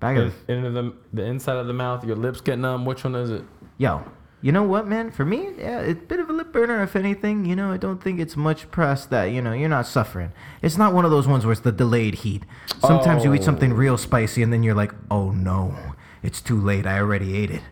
Bag 0.00 0.16
in- 0.16 0.22
of 0.28 0.34
into 0.48 0.70
the 0.70 0.94
the 1.12 1.24
inside 1.24 1.56
of 1.56 1.66
the 1.66 1.72
mouth. 1.72 2.04
Your 2.04 2.16
lips 2.16 2.40
get 2.40 2.58
numb. 2.58 2.84
Which 2.84 3.04
one 3.04 3.14
is 3.16 3.30
it? 3.30 3.42
Yo, 3.78 4.02
you 4.40 4.52
know 4.52 4.62
what, 4.62 4.86
man? 4.86 5.10
For 5.10 5.24
me, 5.24 5.50
yeah, 5.58 5.80
it's 5.80 6.00
a 6.00 6.04
bit 6.06 6.20
of 6.20 6.30
a 6.30 6.32
lip 6.32 6.52
burner, 6.52 6.82
if 6.82 6.94
anything. 6.94 7.44
You 7.44 7.56
know, 7.56 7.72
I 7.72 7.76
don't 7.76 8.02
think 8.02 8.20
it's 8.20 8.36
much 8.36 8.70
press 8.70 9.04
that, 9.06 9.26
you 9.26 9.42
know, 9.42 9.52
you're 9.52 9.68
not 9.68 9.86
suffering. 9.86 10.32
It's 10.62 10.76
not 10.76 10.92
one 10.94 11.04
of 11.04 11.10
those 11.10 11.26
ones 11.26 11.44
where 11.44 11.52
it's 11.52 11.62
the 11.62 11.72
delayed 11.72 12.16
heat. 12.16 12.44
Sometimes 12.80 13.24
you 13.24 13.34
eat 13.34 13.42
something 13.42 13.72
Oh. 13.72 13.76
real 13.76 13.98
spicy 13.98 14.42
and 14.42 14.52
then 14.52 14.62
you're 14.62 14.74
like, 14.76 14.92
oh 15.10 15.30
no, 15.32 15.74
it's 16.22 16.40
too 16.40 16.60
late. 16.60 16.86
I 16.86 16.98
already 16.98 17.36
ate 17.36 17.50
it. 17.50 17.62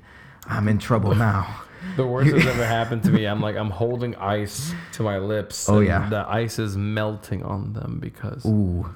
I'm 0.46 0.66
in 0.68 0.78
trouble 0.78 1.14
now. 1.30 1.62
The 1.96 2.06
worst 2.06 2.32
that's 2.32 2.46
ever 2.54 2.66
happened 2.66 3.04
to 3.04 3.10
me. 3.10 3.26
I'm 3.26 3.40
like 3.40 3.54
I'm 3.56 3.70
holding 3.70 4.16
ice 4.16 4.72
to 4.94 5.02
my 5.04 5.18
lips. 5.18 5.68
Oh, 5.68 5.78
and 5.78 5.86
yeah. 5.86 6.08
The 6.08 6.28
ice 6.28 6.58
is 6.58 6.76
melting 6.76 7.44
on 7.44 7.74
them 7.74 7.98
because 8.00 8.44
Ooh. 8.44 8.92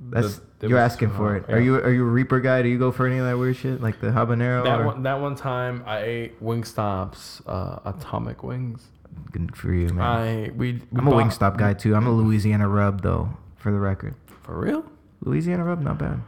That's 0.00 0.38
it 0.60 0.68
you're 0.68 0.78
was 0.80 0.92
asking 0.92 1.10
for 1.10 1.36
it. 1.36 1.48
Are 1.50 1.60
you 1.60 1.76
are 1.76 1.90
you 1.92 2.02
a 2.02 2.10
Reaper 2.10 2.40
guy? 2.40 2.62
Do 2.62 2.68
you 2.68 2.78
go 2.78 2.92
for 2.92 3.06
any 3.06 3.18
of 3.18 3.24
that 3.26 3.36
weird 3.36 3.56
shit 3.56 3.80
like 3.80 4.00
the 4.00 4.08
habanero? 4.08 4.64
that 4.64 4.80
or- 4.80 4.86
one. 4.86 5.02
That 5.02 5.20
one 5.20 5.34
time 5.34 5.82
I 5.86 5.98
ate 6.02 6.42
Wingstop's 6.42 7.42
uh, 7.46 7.80
atomic 7.84 8.42
wings. 8.42 8.86
Good 9.32 9.56
for 9.56 9.72
you, 9.74 9.88
man. 9.88 10.00
I 10.00 10.50
we, 10.56 10.74
we 10.74 10.80
I'm 10.96 11.08
a 11.08 11.10
bought- 11.10 11.24
Wingstop 11.24 11.56
guy 11.58 11.74
too. 11.74 11.94
I'm 11.96 12.06
a 12.06 12.12
Louisiana 12.12 12.68
rub 12.68 13.02
though, 13.02 13.30
for 13.56 13.72
the 13.72 13.78
record. 13.78 14.14
for 14.42 14.58
real. 14.58 14.84
Louisiana 15.20 15.64
rub, 15.64 15.80
not 15.82 15.98
bad. 15.98 16.20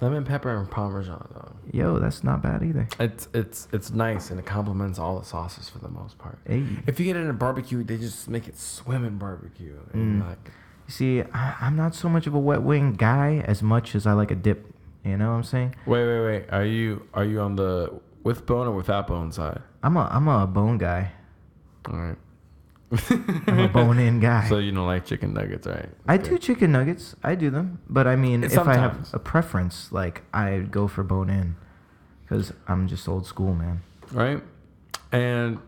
Lemon 0.00 0.24
pepper 0.24 0.54
and 0.54 0.70
parmesan 0.70 1.26
though. 1.32 1.52
Yo, 1.72 1.98
that's 1.98 2.22
not 2.22 2.42
bad 2.42 2.62
either. 2.62 2.86
It's 3.00 3.28
it's 3.32 3.68
it's 3.72 3.90
nice 3.92 4.30
and 4.30 4.38
it 4.38 4.44
complements 4.44 4.98
all 4.98 5.18
the 5.18 5.24
sauces 5.24 5.70
for 5.70 5.78
the 5.78 5.88
most 5.88 6.18
part. 6.18 6.38
Hey. 6.46 6.64
If 6.86 7.00
you 7.00 7.06
get 7.06 7.16
it 7.16 7.20
in 7.20 7.30
a 7.30 7.32
barbecue, 7.32 7.82
they 7.82 7.96
just 7.96 8.28
make 8.28 8.46
it 8.46 8.58
swim 8.58 9.04
in 9.04 9.16
barbecue. 9.16 9.78
And 9.94 10.22
Mm. 10.22 10.28
like, 10.28 10.50
See, 10.86 11.22
I, 11.22 11.56
I'm 11.60 11.76
not 11.76 11.94
so 11.94 12.08
much 12.08 12.26
of 12.26 12.34
a 12.34 12.38
wet 12.38 12.62
wing 12.62 12.92
guy 12.92 13.42
as 13.46 13.62
much 13.62 13.94
as 13.94 14.06
I 14.06 14.12
like 14.12 14.30
a 14.30 14.34
dip. 14.34 14.70
You 15.04 15.16
know 15.16 15.30
what 15.30 15.36
I'm 15.36 15.42
saying? 15.44 15.74
wait, 15.86 16.06
wait, 16.06 16.24
wait. 16.24 16.44
Are 16.50 16.64
you 16.64 17.06
are 17.14 17.24
you 17.24 17.40
on 17.40 17.56
the 17.56 18.00
with 18.22 18.46
bone 18.46 18.66
or 18.66 18.72
without 18.72 19.06
bone 19.06 19.32
side? 19.32 19.60
I'm 19.82 19.96
a 19.96 20.08
I'm 20.10 20.28
a 20.28 20.46
bone 20.46 20.78
guy. 20.78 21.12
All 21.90 21.96
right. 21.98 22.16
I'm 23.48 23.58
a 23.60 23.68
bone 23.68 23.98
in 23.98 24.20
guy. 24.20 24.48
So 24.48 24.58
you 24.58 24.70
don't 24.72 24.86
like 24.86 25.04
chicken 25.04 25.34
nuggets, 25.34 25.66
right? 25.66 25.88
I 26.06 26.14
Okay. 26.14 26.30
do 26.30 26.38
chicken 26.38 26.72
nuggets. 26.72 27.16
I 27.22 27.34
do 27.34 27.50
them, 27.50 27.80
but 27.88 28.06
I 28.06 28.14
mean, 28.16 28.44
if 28.44 28.56
I 28.58 28.74
have 28.76 29.08
a 29.12 29.18
preference, 29.18 29.90
like 29.90 30.22
I 30.32 30.60
go 30.60 30.86
for 30.86 31.02
bone 31.02 31.28
in, 31.28 31.56
because 32.22 32.52
I'm 32.68 32.86
just 32.88 33.08
old 33.08 33.26
school, 33.26 33.54
man. 33.54 33.82
right? 34.12 34.42
And 35.12 35.58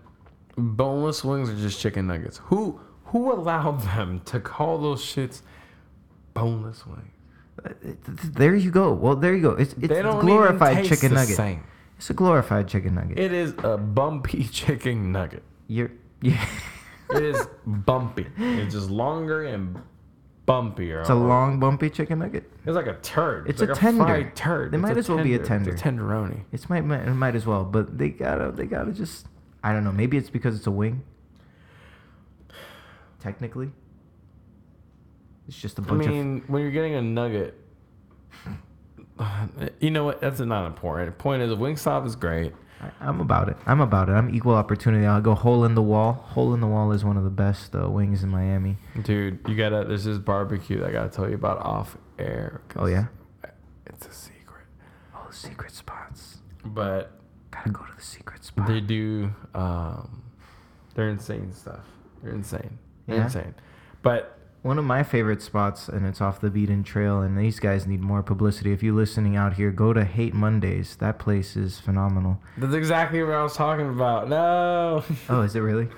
boneless 0.56 1.24
wings 1.24 1.50
are 1.50 1.56
just 1.56 1.80
chicken 1.80 2.06
nuggets. 2.06 2.38
Who 2.44 2.80
who 3.18 3.32
allowed 3.32 3.80
them 3.82 4.20
to 4.26 4.40
call 4.40 4.78
those 4.78 5.02
shits 5.04 5.42
boneless 6.34 6.86
wings? 6.86 7.02
Th- 7.64 7.96
th- 8.04 8.18
There 8.34 8.54
you 8.54 8.70
go. 8.70 8.92
Well, 8.92 9.16
there 9.16 9.34
you 9.34 9.42
go. 9.42 9.50
It's 9.52 9.74
it's 9.80 9.92
glorified 10.20 10.84
chicken 10.84 11.10
the 11.10 11.16
nugget. 11.16 11.36
Same. 11.36 11.64
It's 11.96 12.10
a 12.10 12.14
glorified 12.14 12.68
chicken 12.68 12.94
nugget. 12.94 13.18
It 13.18 13.32
is 13.32 13.54
a 13.64 13.76
bumpy 13.78 14.44
chicken 14.52 15.12
nugget. 15.12 15.42
You're 15.66 15.90
yeah. 16.20 16.44
It 17.10 17.22
is 17.22 17.46
bumpy. 17.66 18.26
It's 18.36 18.74
just 18.74 18.90
longer 18.90 19.44
and 19.44 19.80
bumpier. 20.46 21.00
it's 21.00 21.08
a 21.08 21.14
long, 21.14 21.58
bumpy 21.58 21.88
chicken 21.90 22.18
nugget. 22.18 22.50
It's 22.66 22.74
like 22.76 22.86
a 22.86 22.94
turd. 23.00 23.48
It's 23.48 23.60
like 23.60 23.70
a 23.70 23.74
tender. 23.74 24.04
fried 24.04 24.36
turd. 24.36 24.74
It 24.74 24.76
It's 24.76 24.82
might 24.82 24.96
as 24.96 25.08
well 25.08 25.22
be 25.22 25.34
a 25.34 25.40
It's 25.40 25.48
a 25.48 25.52
tenderoni. 25.52 26.42
It's 26.52 26.68
might, 26.68 26.84
might 26.84 27.02
it 27.06 27.14
might 27.14 27.34
as 27.34 27.46
well, 27.46 27.64
but 27.64 27.96
they 27.96 28.10
gotta 28.10 28.52
they 28.52 28.66
gotta 28.66 28.92
just 28.92 29.26
I 29.64 29.72
don't 29.72 29.82
know. 29.84 29.92
Maybe 29.92 30.16
it's 30.16 30.30
because 30.30 30.56
it's 30.56 30.66
a 30.66 30.70
wing. 30.70 31.02
Technically, 33.26 33.72
it's 35.48 35.60
just 35.60 35.78
a 35.78 35.82
bunch 35.82 36.06
I 36.06 36.08
mean, 36.10 36.44
when 36.46 36.62
you're 36.62 36.70
getting 36.70 36.94
a 36.94 37.02
nugget, 37.02 37.58
you 39.80 39.90
know 39.90 40.04
what? 40.04 40.20
That's 40.20 40.38
not 40.38 40.64
important. 40.66 41.18
Point 41.18 41.42
is, 41.42 41.50
Wingstop 41.50 42.06
is 42.06 42.14
great. 42.14 42.52
I, 42.80 42.90
I'm 43.00 43.20
about 43.20 43.48
it. 43.48 43.56
I'm 43.66 43.80
about 43.80 44.08
it. 44.08 44.12
I'm 44.12 44.32
equal 44.32 44.54
opportunity. 44.54 45.06
I'll 45.06 45.20
go 45.20 45.34
hole 45.34 45.64
in 45.64 45.74
the 45.74 45.82
wall. 45.82 46.12
Hole 46.12 46.54
in 46.54 46.60
the 46.60 46.68
wall 46.68 46.92
is 46.92 47.04
one 47.04 47.16
of 47.16 47.24
the 47.24 47.30
best 47.30 47.74
uh, 47.74 47.90
wings 47.90 48.22
in 48.22 48.28
Miami. 48.28 48.76
Dude, 49.02 49.40
you 49.48 49.56
gotta. 49.56 49.84
There's 49.88 50.04
this 50.04 50.18
barbecue 50.18 50.78
that 50.78 50.90
I 50.90 50.92
gotta 50.92 51.08
tell 51.08 51.28
you 51.28 51.34
about 51.34 51.58
off 51.58 51.96
air. 52.20 52.60
Oh 52.76 52.86
yeah. 52.86 53.06
it's 53.86 54.06
a 54.06 54.12
secret. 54.12 54.66
Oh, 55.16 55.26
secret 55.32 55.72
spots. 55.72 56.38
But 56.64 57.18
Gotta 57.50 57.70
go 57.70 57.84
to 57.84 57.96
the 57.96 58.02
secret 58.02 58.44
spot. 58.44 58.68
they 58.68 58.80
do. 58.80 59.32
Um, 59.52 60.22
they're 60.94 61.08
insane 61.08 61.52
stuff. 61.52 61.86
They're 62.22 62.32
insane. 62.32 62.78
Yeah? 63.06 63.24
insane. 63.24 63.54
But 64.02 64.32
One 64.62 64.78
of 64.78 64.84
my 64.84 65.02
favorite 65.04 65.42
spots, 65.42 65.88
and 65.88 66.04
it's 66.06 66.20
off 66.20 66.40
the 66.40 66.50
beaten 66.50 66.82
trail, 66.82 67.20
and 67.20 67.38
these 67.38 67.60
guys 67.60 67.86
need 67.86 68.00
more 68.00 68.22
publicity. 68.22 68.72
If 68.72 68.82
you're 68.82 68.94
listening 68.96 69.36
out 69.36 69.52
here, 69.54 69.70
go 69.70 69.92
to 69.92 70.04
Hate 70.04 70.34
Mondays. 70.34 70.96
That 70.96 71.18
place 71.20 71.56
is 71.56 71.78
phenomenal. 71.78 72.40
that's 72.58 72.74
exactly 72.74 73.22
what 73.22 73.34
I 73.34 73.42
was 73.44 73.54
talking 73.54 73.88
about. 73.88 74.28
No. 74.28 75.04
Oh, 75.28 75.42
is 75.42 75.54
it 75.54 75.60
really? 75.60 75.88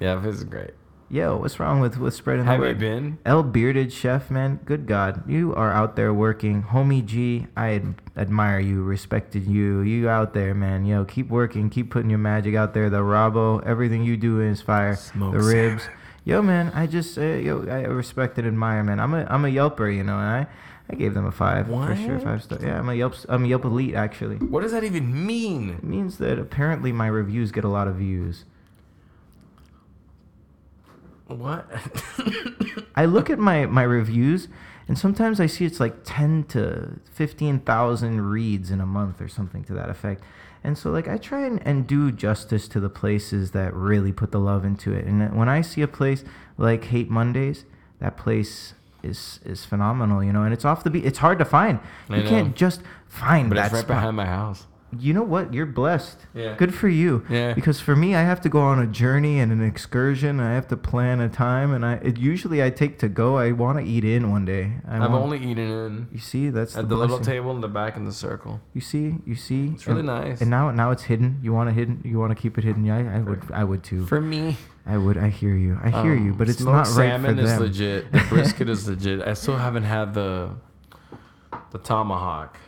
yeah, 0.00 0.14
this 0.16 0.36
is 0.36 0.44
great. 0.44 0.70
Yo, 1.10 1.36
what's 1.36 1.60
wrong 1.60 1.80
with 1.80 1.98
with 1.98 2.14
spreading 2.14 2.46
Have 2.46 2.60
the 2.60 2.66
you 2.68 2.72
word? 2.72 2.78
been? 2.78 3.18
El 3.26 3.42
Bearded 3.42 3.92
Chef, 3.92 4.30
man, 4.30 4.60
good 4.64 4.86
God, 4.86 5.28
you 5.28 5.54
are 5.54 5.70
out 5.70 5.94
there 5.94 6.14
working, 6.14 6.62
homie 6.62 7.04
G. 7.04 7.46
I 7.54 7.74
ad- 7.74 7.96
admire 8.16 8.58
you, 8.60 8.82
respected 8.82 9.46
you. 9.46 9.82
You 9.82 10.08
out 10.08 10.32
there, 10.32 10.54
man. 10.54 10.86
Yo, 10.86 11.04
keep 11.04 11.28
working, 11.28 11.68
keep 11.68 11.90
putting 11.90 12.08
your 12.08 12.18
magic 12.18 12.54
out 12.54 12.72
there. 12.72 12.88
The 12.88 13.00
Rabo, 13.02 13.62
everything 13.66 14.02
you 14.04 14.16
do 14.16 14.40
is 14.40 14.62
fire. 14.62 14.96
Smoke 14.96 15.34
the 15.34 15.40
ribs, 15.40 15.82
salmon. 15.82 15.98
Yo, 16.24 16.42
man. 16.42 16.70
I 16.74 16.86
just, 16.86 17.18
uh, 17.18 17.22
yo, 17.22 17.66
I 17.68 17.82
respect 17.82 18.38
and 18.38 18.46
admire, 18.46 18.82
man. 18.82 19.00
I'm 19.00 19.14
a, 19.14 19.24
I'm 19.28 19.44
a 19.44 19.48
Yelper, 19.48 19.94
you 19.94 20.04
know, 20.04 20.18
and 20.18 20.28
I, 20.28 20.46
I 20.90 20.94
gave 20.94 21.14
them 21.14 21.26
a 21.26 21.32
five 21.32 21.66
for 21.66 21.96
sure, 21.96 22.18
five 22.20 22.42
star. 22.42 22.58
Yeah, 22.60 22.78
I'm 22.78 22.88
a 22.88 22.94
Yelp, 22.94 23.14
I'm 23.28 23.44
a 23.44 23.48
Yelp 23.48 23.64
elite 23.64 23.94
actually. 23.94 24.36
What 24.36 24.62
does 24.62 24.72
that 24.72 24.84
even 24.84 25.26
mean? 25.26 25.70
It 25.70 25.84
means 25.84 26.18
that 26.18 26.38
apparently 26.38 26.92
my 26.92 27.06
reviews 27.06 27.52
get 27.52 27.64
a 27.64 27.68
lot 27.68 27.88
of 27.88 27.96
views. 27.96 28.44
What? 31.26 31.66
I 32.94 33.06
look 33.06 33.30
at 33.30 33.38
my 33.38 33.64
my 33.66 33.84
reviews, 33.84 34.48
and 34.86 34.98
sometimes 34.98 35.40
I 35.40 35.46
see 35.46 35.64
it's 35.64 35.80
like 35.80 36.04
ten 36.04 36.44
to 36.48 37.00
fifteen 37.10 37.60
thousand 37.60 38.20
reads 38.20 38.70
in 38.70 38.80
a 38.80 38.86
month 38.86 39.20
or 39.20 39.28
something 39.28 39.64
to 39.64 39.72
that 39.74 39.88
effect. 39.88 40.22
And 40.64 40.78
so 40.78 40.90
like 40.90 41.08
I 41.08 41.16
try 41.16 41.44
and, 41.44 41.60
and 41.66 41.86
do 41.86 42.12
justice 42.12 42.68
to 42.68 42.80
the 42.80 42.88
places 42.88 43.50
that 43.50 43.74
really 43.74 44.12
put 44.12 44.30
the 44.30 44.38
love 44.40 44.64
into 44.64 44.92
it. 44.92 45.04
And 45.06 45.34
when 45.36 45.48
I 45.48 45.60
see 45.60 45.82
a 45.82 45.88
place 45.88 46.24
like 46.56 46.84
Hate 46.84 47.10
Mondays, 47.10 47.64
that 48.00 48.16
place 48.16 48.74
is 49.02 49.40
is 49.44 49.64
phenomenal, 49.64 50.22
you 50.22 50.32
know, 50.32 50.44
and 50.44 50.52
it's 50.54 50.64
off 50.64 50.84
the 50.84 50.90
beat. 50.90 51.04
It's 51.04 51.18
hard 51.18 51.38
to 51.40 51.44
find. 51.44 51.80
I 52.08 52.16
You 52.18 52.22
know. 52.22 52.28
can't 52.28 52.54
just 52.56 52.80
find 53.08 53.48
But 53.48 53.56
that 53.56 53.64
it's 53.66 53.74
right 53.74 53.80
spot. 53.80 53.96
behind 53.96 54.16
my 54.16 54.26
house. 54.26 54.66
You 54.98 55.14
know 55.14 55.22
what? 55.22 55.54
You're 55.54 55.64
blessed. 55.66 56.18
Yeah. 56.34 56.54
Good 56.56 56.74
for 56.74 56.88
you. 56.88 57.24
Yeah. 57.30 57.54
Because 57.54 57.80
for 57.80 57.96
me, 57.96 58.14
I 58.14 58.20
have 58.22 58.40
to 58.42 58.48
go 58.50 58.60
on 58.60 58.78
a 58.78 58.86
journey 58.86 59.40
and 59.40 59.50
an 59.50 59.62
excursion. 59.62 60.38
I 60.38 60.52
have 60.54 60.68
to 60.68 60.76
plan 60.76 61.20
a 61.20 61.28
time, 61.30 61.72
and 61.72 61.84
I 61.84 61.94
it, 61.94 62.18
usually 62.18 62.62
I 62.62 62.68
take 62.68 62.98
to 62.98 63.08
go. 63.08 63.38
I 63.38 63.52
want 63.52 63.78
to 63.78 63.84
eat 63.84 64.04
in 64.04 64.30
one 64.30 64.44
day. 64.44 64.72
I 64.86 64.96
I've 64.96 65.10
want- 65.10 65.24
only 65.24 65.38
eaten 65.38 65.58
in 65.58 66.08
You 66.12 66.18
see, 66.18 66.50
that's 66.50 66.76
at 66.76 66.88
the, 66.88 66.94
the 66.94 67.00
little 67.00 67.18
table 67.20 67.52
in 67.52 67.60
the 67.62 67.68
back 67.68 67.96
in 67.96 68.04
the 68.04 68.12
circle. 68.12 68.60
You 68.74 68.82
see, 68.82 69.16
you 69.24 69.34
see. 69.34 69.68
It's 69.74 69.86
really 69.86 70.00
And- 70.00 70.06
nice. 70.08 70.40
And 70.42 70.50
now, 70.50 70.70
now 70.70 70.90
it's 70.90 71.04
hidden. 71.04 71.38
You 71.42 71.52
want 71.54 71.70
to 71.70 71.74
hidden. 71.74 72.02
You 72.04 72.18
want 72.18 72.36
to 72.36 72.40
keep 72.42 72.58
it 72.58 72.64
hidden. 72.64 72.84
Yeah, 72.84 72.98
I, 72.98 73.16
I 73.16 73.20
would. 73.20 73.42
I 73.52 73.64
would 73.64 73.82
too. 73.82 74.04
For 74.06 74.20
me, 74.20 74.56
I 74.84 74.98
would. 74.98 75.16
I 75.16 75.30
hear 75.30 75.56
you. 75.56 75.78
I 75.82 75.88
hear 76.02 76.14
you. 76.14 76.32
um, 76.32 76.36
But 76.38 76.48
it's 76.50 76.60
not 76.60 76.86
right 76.88 77.10
salmon 77.12 77.36
for 77.36 77.42
is 77.44 77.58
legit. 77.58 78.12
The 78.12 78.24
brisket 78.28 78.68
is 78.68 78.86
legit. 78.88 79.22
I 79.26 79.32
still 79.34 79.56
haven't 79.56 79.84
had 79.84 80.12
the 80.12 80.50
the 81.70 81.78
tomahawk. 81.78 82.58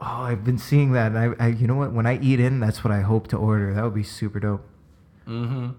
Oh, 0.00 0.22
I've 0.22 0.44
been 0.44 0.58
seeing 0.58 0.92
that. 0.92 1.12
And 1.12 1.18
I, 1.18 1.44
I, 1.44 1.48
you 1.48 1.66
know 1.66 1.74
what? 1.74 1.92
When 1.92 2.06
I 2.06 2.18
eat 2.20 2.38
in, 2.40 2.60
that's 2.60 2.84
what 2.84 2.92
I 2.92 3.00
hope 3.00 3.28
to 3.28 3.36
order. 3.36 3.74
That 3.74 3.82
would 3.84 3.94
be 3.94 4.02
super 4.04 4.38
dope. 4.38 4.64
Mm-hmm. 5.26 5.70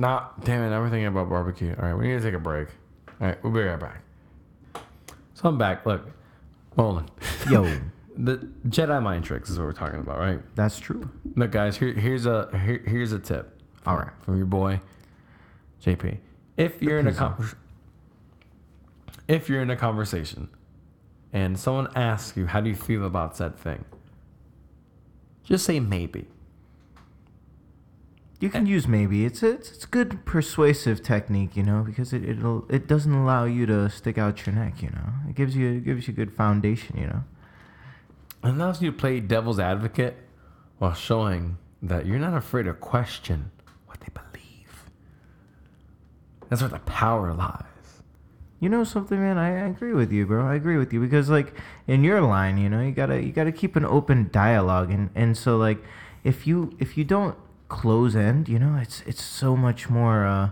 Nah, 0.00 0.28
damn 0.44 0.62
it. 0.70 0.74
I'm 0.76 0.84
thinking 0.90 1.06
about 1.06 1.28
barbecue. 1.28 1.74
All 1.80 1.88
right, 1.88 1.94
we 1.94 2.08
need 2.08 2.14
to 2.14 2.20
take 2.20 2.34
a 2.34 2.38
break. 2.38 2.68
All 3.20 3.26
right, 3.28 3.42
we'll 3.42 3.52
be 3.52 3.60
right 3.60 3.78
back. 3.78 4.02
So 5.34 5.48
I'm 5.48 5.58
back. 5.58 5.86
Look, 5.86 6.06
Molin. 6.76 7.08
Yo, 7.50 7.78
the 8.16 8.38
Jedi 8.68 9.02
mind 9.02 9.24
tricks 9.24 9.50
is 9.50 9.58
what 9.58 9.66
we're 9.66 9.72
talking 9.72 10.00
about, 10.00 10.18
right? 10.18 10.40
that's 10.56 10.78
true. 10.78 11.08
Look, 11.36 11.52
guys. 11.52 11.76
Here, 11.76 11.92
here's 11.92 12.26
a 12.26 12.48
here, 12.64 12.82
here's 12.86 13.12
a 13.12 13.18
tip. 13.18 13.60
All 13.86 13.96
right. 13.96 14.10
from 14.22 14.36
your 14.36 14.46
boy, 14.46 14.80
JP. 15.84 16.18
If 16.56 16.82
you're 16.82 16.98
in 16.98 17.06
a 17.06 17.14
con- 17.14 17.48
if 19.28 19.48
you're 19.48 19.62
in 19.62 19.70
a 19.70 19.76
conversation, 19.76 20.48
and 21.32 21.58
someone 21.58 21.88
asks 21.94 22.36
you, 22.36 22.46
"How 22.46 22.60
do 22.60 22.68
you 22.68 22.76
feel 22.76 23.04
about 23.04 23.36
said 23.36 23.56
thing?" 23.56 23.84
Just 25.44 25.64
say 25.64 25.80
maybe. 25.80 26.28
You 28.40 28.50
can 28.50 28.66
use 28.66 28.86
maybe. 28.86 29.24
It's 29.24 29.42
a, 29.42 29.52
it's, 29.52 29.70
it's 29.70 29.86
good 29.86 30.24
persuasive 30.24 31.02
technique, 31.02 31.56
you 31.56 31.62
know, 31.62 31.82
because 31.82 32.12
it 32.12 32.22
it'll 32.24 32.66
it 32.68 32.86
doesn't 32.86 33.12
allow 33.12 33.44
you 33.44 33.66
to 33.66 33.90
stick 33.90 34.16
out 34.16 34.46
your 34.46 34.54
neck, 34.54 34.82
you 34.82 34.90
know. 34.90 35.10
It 35.28 35.34
gives 35.34 35.56
you 35.56 35.68
it 35.70 35.84
gives 35.84 36.06
you 36.06 36.14
good 36.14 36.32
foundation, 36.32 36.96
you 36.98 37.06
know. 37.06 37.24
It 38.44 38.50
allows 38.50 38.80
you 38.80 38.92
to 38.92 38.96
play 38.96 39.18
devil's 39.20 39.58
advocate 39.58 40.16
while 40.78 40.94
showing 40.94 41.58
that 41.82 42.06
you're 42.06 42.18
not 42.18 42.34
afraid 42.34 42.64
to 42.64 42.74
question 42.74 43.50
what 43.86 44.00
they 44.00 44.08
believe. 44.12 44.84
That's 46.48 46.62
where 46.62 46.70
the 46.70 46.78
power 46.80 47.32
lies. 47.34 47.64
You 48.60 48.68
know 48.68 48.82
something, 48.82 49.20
man? 49.20 49.38
I, 49.38 49.64
I 49.64 49.68
agree 49.68 49.92
with 49.92 50.10
you, 50.12 50.26
bro. 50.26 50.46
I 50.46 50.54
agree 50.54 50.78
with 50.78 50.92
you 50.92 51.00
because, 51.00 51.30
like, 51.30 51.54
in 51.86 52.02
your 52.02 52.20
line, 52.20 52.58
you 52.58 52.68
know, 52.68 52.80
you 52.80 52.90
gotta 52.92 53.22
you 53.22 53.32
gotta 53.32 53.52
keep 53.52 53.76
an 53.76 53.84
open 53.84 54.30
dialogue, 54.32 54.90
and 54.90 55.10
and 55.14 55.36
so 55.36 55.56
like, 55.56 55.78
if 56.24 56.46
you 56.46 56.74
if 56.80 56.98
you 56.98 57.04
don't 57.04 57.36
close 57.68 58.16
end, 58.16 58.48
you 58.48 58.58
know, 58.58 58.76
it's 58.80 59.02
it's 59.06 59.22
so 59.22 59.56
much 59.56 59.88
more 59.88 60.26
uh, 60.26 60.50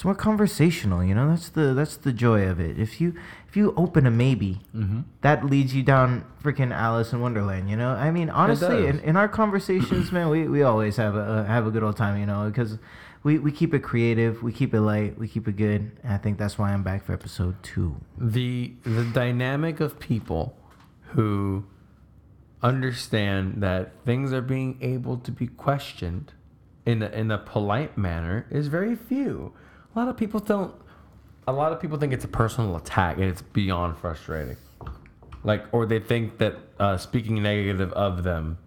it's 0.00 0.04
more 0.06 0.14
conversational. 0.14 1.04
You 1.04 1.14
know, 1.14 1.28
that's 1.28 1.50
the 1.50 1.74
that's 1.74 1.98
the 1.98 2.10
joy 2.10 2.48
of 2.48 2.58
it. 2.58 2.78
If 2.78 3.02
you 3.02 3.12
if 3.46 3.54
you 3.54 3.74
open 3.76 4.06
a 4.06 4.10
maybe, 4.10 4.62
Mm-hmm. 4.74 5.00
that 5.20 5.44
leads 5.44 5.74
you 5.74 5.82
down 5.82 6.24
freaking 6.42 6.72
Alice 6.72 7.12
in 7.12 7.20
Wonderland. 7.20 7.68
You 7.68 7.76
know, 7.76 7.90
I 7.90 8.10
mean, 8.10 8.30
honestly, 8.30 8.86
in, 8.86 9.00
in 9.00 9.16
our 9.18 9.28
conversations, 9.28 10.10
man, 10.10 10.30
we, 10.30 10.48
we 10.48 10.62
always 10.62 10.96
have 10.96 11.16
a 11.16 11.44
have 11.44 11.66
a 11.66 11.70
good 11.70 11.82
old 11.82 11.98
time. 11.98 12.18
You 12.18 12.24
know, 12.24 12.48
because 12.48 12.78
we, 13.24 13.38
we 13.38 13.52
keep 13.52 13.74
it 13.74 13.80
creative, 13.80 14.42
we 14.42 14.54
keep 14.54 14.72
it 14.72 14.80
light, 14.80 15.18
we 15.18 15.28
keep 15.28 15.46
it 15.46 15.56
good. 15.58 15.92
And 16.02 16.14
I 16.14 16.16
think 16.16 16.38
that's 16.38 16.56
why 16.56 16.72
I'm 16.72 16.82
back 16.82 17.04
for 17.04 17.12
episode 17.12 17.62
two. 17.62 17.96
the 18.16 18.72
the 18.84 19.04
dynamic 19.04 19.80
of 19.80 20.00
people 20.00 20.56
who 21.12 21.66
understand 22.62 23.62
that 23.62 23.92
things 24.06 24.32
are 24.32 24.40
being 24.40 24.78
able 24.80 25.18
to 25.18 25.30
be 25.30 25.46
questioned 25.46 26.32
in 26.86 27.02
a, 27.02 27.08
in 27.08 27.30
a 27.30 27.36
polite 27.38 27.98
manner 27.98 28.46
is 28.50 28.68
very 28.68 28.96
few. 28.96 29.52
A 29.94 29.98
lot 29.98 30.08
of 30.08 30.16
people 30.16 30.40
don't. 30.40 30.74
A 31.48 31.52
lot 31.52 31.72
of 31.72 31.80
people 31.80 31.98
think 31.98 32.12
it's 32.12 32.24
a 32.24 32.28
personal 32.28 32.76
attack 32.76 33.16
and 33.16 33.24
it's 33.24 33.42
beyond 33.42 33.96
frustrating. 33.98 34.56
Like, 35.42 35.64
or 35.72 35.86
they 35.86 35.98
think 35.98 36.38
that 36.38 36.56
uh, 36.78 36.96
speaking 36.96 37.42
negative 37.42 37.92
of 37.92 38.22
them 38.22 38.58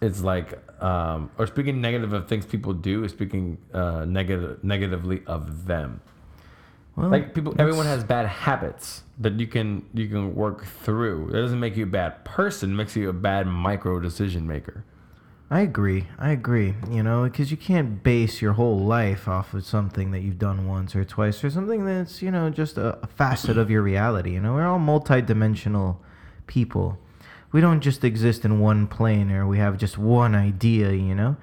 is 0.00 0.22
like, 0.22 0.58
um, 0.82 1.30
or 1.38 1.46
speaking 1.46 1.80
negative 1.80 2.12
of 2.12 2.28
things 2.28 2.44
people 2.44 2.72
do 2.72 3.04
is 3.04 3.12
speaking 3.12 3.58
uh, 3.72 4.04
negative 4.04 4.62
negatively 4.62 5.22
of 5.26 5.66
them 5.66 6.00
Well, 6.96 7.08
like 7.08 7.34
people 7.34 7.54
everyone 7.58 7.86
has 7.86 8.04
bad 8.04 8.26
habits 8.26 9.02
that 9.18 9.38
you 9.40 9.46
can 9.46 9.84
you 9.94 10.08
can 10.08 10.34
work 10.34 10.64
through 10.66 11.30
it 11.30 11.32
doesn't 11.32 11.58
make 11.60 11.76
you 11.76 11.84
a 11.84 11.86
bad 11.86 12.24
person 12.24 12.72
it 12.72 12.74
makes 12.74 12.94
you 12.94 13.08
a 13.08 13.12
bad 13.12 13.46
micro 13.46 13.98
decision 14.00 14.46
maker 14.46 14.84
I 15.50 15.60
agree. 15.60 16.08
I 16.18 16.30
agree. 16.30 16.74
You 16.90 17.02
know, 17.02 17.24
because 17.24 17.50
you 17.50 17.56
can't 17.56 18.02
base 18.02 18.42
your 18.42 18.52
whole 18.52 18.78
life 18.78 19.26
off 19.26 19.54
of 19.54 19.64
something 19.64 20.10
that 20.10 20.20
you've 20.20 20.38
done 20.38 20.66
once 20.66 20.94
or 20.94 21.04
twice 21.04 21.42
or 21.42 21.48
something 21.48 21.86
that's, 21.86 22.20
you 22.20 22.30
know, 22.30 22.50
just 22.50 22.76
a, 22.76 22.98
a 23.02 23.06
facet 23.06 23.56
of 23.56 23.70
your 23.70 23.80
reality. 23.80 24.32
You 24.32 24.40
know, 24.40 24.54
we're 24.54 24.66
all 24.66 24.78
multidimensional 24.78 25.96
people. 26.46 26.98
We 27.50 27.62
don't 27.62 27.80
just 27.80 28.04
exist 28.04 28.44
in 28.44 28.60
one 28.60 28.86
plane 28.86 29.30
or 29.30 29.46
we 29.46 29.56
have 29.58 29.78
just 29.78 29.96
one 29.96 30.34
idea, 30.34 30.92
you 30.92 31.14
know? 31.14 31.36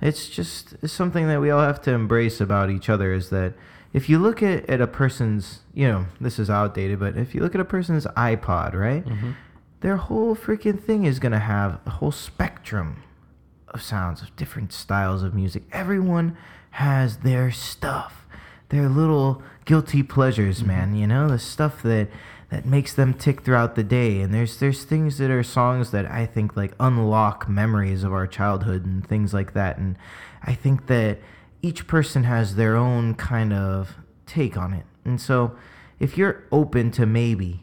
It's 0.00 0.28
just 0.28 0.74
it's 0.82 0.92
something 0.92 1.28
that 1.28 1.40
we 1.40 1.50
all 1.50 1.62
have 1.62 1.80
to 1.82 1.92
embrace 1.92 2.40
about 2.40 2.68
each 2.68 2.88
other 2.88 3.12
is 3.12 3.30
that 3.30 3.54
if 3.92 4.08
you 4.08 4.18
look 4.18 4.42
at, 4.42 4.68
at 4.68 4.80
a 4.80 4.88
person's, 4.88 5.60
you 5.72 5.86
know, 5.86 6.06
this 6.20 6.40
is 6.40 6.50
outdated, 6.50 6.98
but 6.98 7.16
if 7.16 7.32
you 7.32 7.40
look 7.40 7.54
at 7.54 7.60
a 7.60 7.64
person's 7.64 8.06
iPod, 8.06 8.74
right? 8.74 9.04
Mm-hmm. 9.04 9.32
Their 9.82 9.98
whole 9.98 10.34
freaking 10.34 10.82
thing 10.82 11.04
is 11.04 11.20
going 11.20 11.32
to 11.32 11.38
have 11.38 11.78
a 11.86 11.90
whole 11.90 12.10
spectrum 12.10 13.04
of 13.72 13.82
sounds 13.82 14.22
of 14.22 14.34
different 14.36 14.72
styles 14.72 15.22
of 15.22 15.34
music. 15.34 15.64
Everyone 15.72 16.36
has 16.72 17.18
their 17.18 17.50
stuff, 17.50 18.26
their 18.68 18.88
little 18.88 19.42
guilty 19.64 20.02
pleasures, 20.02 20.64
man. 20.64 20.94
You 20.96 21.06
know, 21.06 21.28
the 21.28 21.38
stuff 21.38 21.82
that 21.82 22.08
that 22.52 22.66
makes 22.66 22.92
them 22.92 23.14
tick 23.14 23.40
throughout 23.40 23.76
the 23.76 23.82
day. 23.82 24.20
And 24.20 24.32
there's 24.32 24.58
there's 24.58 24.84
things 24.84 25.16
that 25.18 25.30
are 25.30 25.42
songs 25.42 25.90
that 25.90 26.04
I 26.10 26.26
think 26.26 26.54
like 26.56 26.74
unlock 26.78 27.48
memories 27.48 28.04
of 28.04 28.12
our 28.12 28.26
childhood 28.26 28.84
and 28.84 29.06
things 29.06 29.32
like 29.32 29.54
that. 29.54 29.78
And 29.78 29.96
I 30.42 30.54
think 30.54 30.86
that 30.88 31.18
each 31.62 31.86
person 31.86 32.24
has 32.24 32.56
their 32.56 32.76
own 32.76 33.14
kind 33.14 33.52
of 33.52 33.96
take 34.26 34.56
on 34.56 34.74
it. 34.74 34.84
And 35.04 35.20
so, 35.20 35.56
if 35.98 36.18
you're 36.18 36.44
open 36.52 36.90
to 36.92 37.06
maybe, 37.06 37.62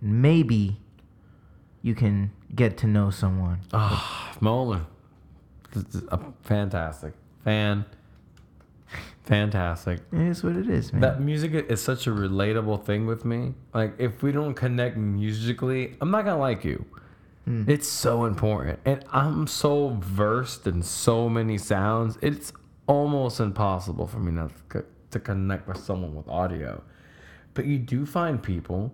and 0.00 0.22
maybe 0.22 0.80
you 1.82 1.94
can 1.94 2.30
get 2.54 2.76
to 2.78 2.86
know 2.86 3.10
someone. 3.10 3.60
ah 3.72 4.30
is, 4.32 4.36
uh, 4.36 4.84
fantastic 6.42 7.14
fan. 7.44 7.84
Fantastic. 9.24 10.00
It 10.12 10.20
is 10.20 10.42
what 10.42 10.56
it 10.56 10.68
is, 10.68 10.92
man. 10.92 11.02
that 11.02 11.20
music 11.20 11.52
is 11.68 11.80
such 11.80 12.06
a 12.06 12.10
relatable 12.10 12.84
thing 12.84 13.06
with 13.06 13.24
me. 13.24 13.54
Like 13.72 13.94
if 13.98 14.22
we 14.22 14.32
don't 14.32 14.54
connect 14.54 14.96
musically 14.96 15.96
i'm 16.00 16.10
not 16.10 16.24
gonna 16.24 16.40
like 16.40 16.64
you. 16.64 16.84
Hmm. 17.44 17.64
It's 17.68 17.86
so 17.88 18.24
important. 18.24 18.80
And 18.84 19.04
i'm 19.12 19.46
so 19.46 19.96
versed 20.00 20.66
in 20.66 20.82
so 20.82 21.28
many 21.28 21.58
sounds 21.58 22.18
it's 22.22 22.52
almost 22.86 23.38
impossible 23.38 24.06
for 24.08 24.18
me 24.18 24.32
not 24.32 24.50
to 25.12 25.20
connect 25.20 25.68
with 25.68 25.78
someone 25.78 26.14
with 26.14 26.26
audio. 26.28 26.82
But 27.54 27.66
you 27.66 27.78
do 27.78 28.06
find 28.06 28.42
people 28.42 28.92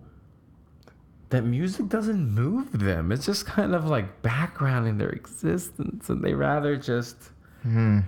that 1.29 1.43
music 1.43 1.87
doesn't 1.89 2.29
move 2.31 2.79
them 2.79 3.11
it's 3.11 3.25
just 3.25 3.45
kind 3.45 3.75
of 3.75 3.85
like 3.85 4.21
background 4.21 4.87
in 4.87 4.97
their 4.97 5.09
existence 5.09 6.09
and 6.09 6.23
they 6.23 6.33
rather 6.33 6.75
just 6.77 7.31
Hmm. 7.63 7.99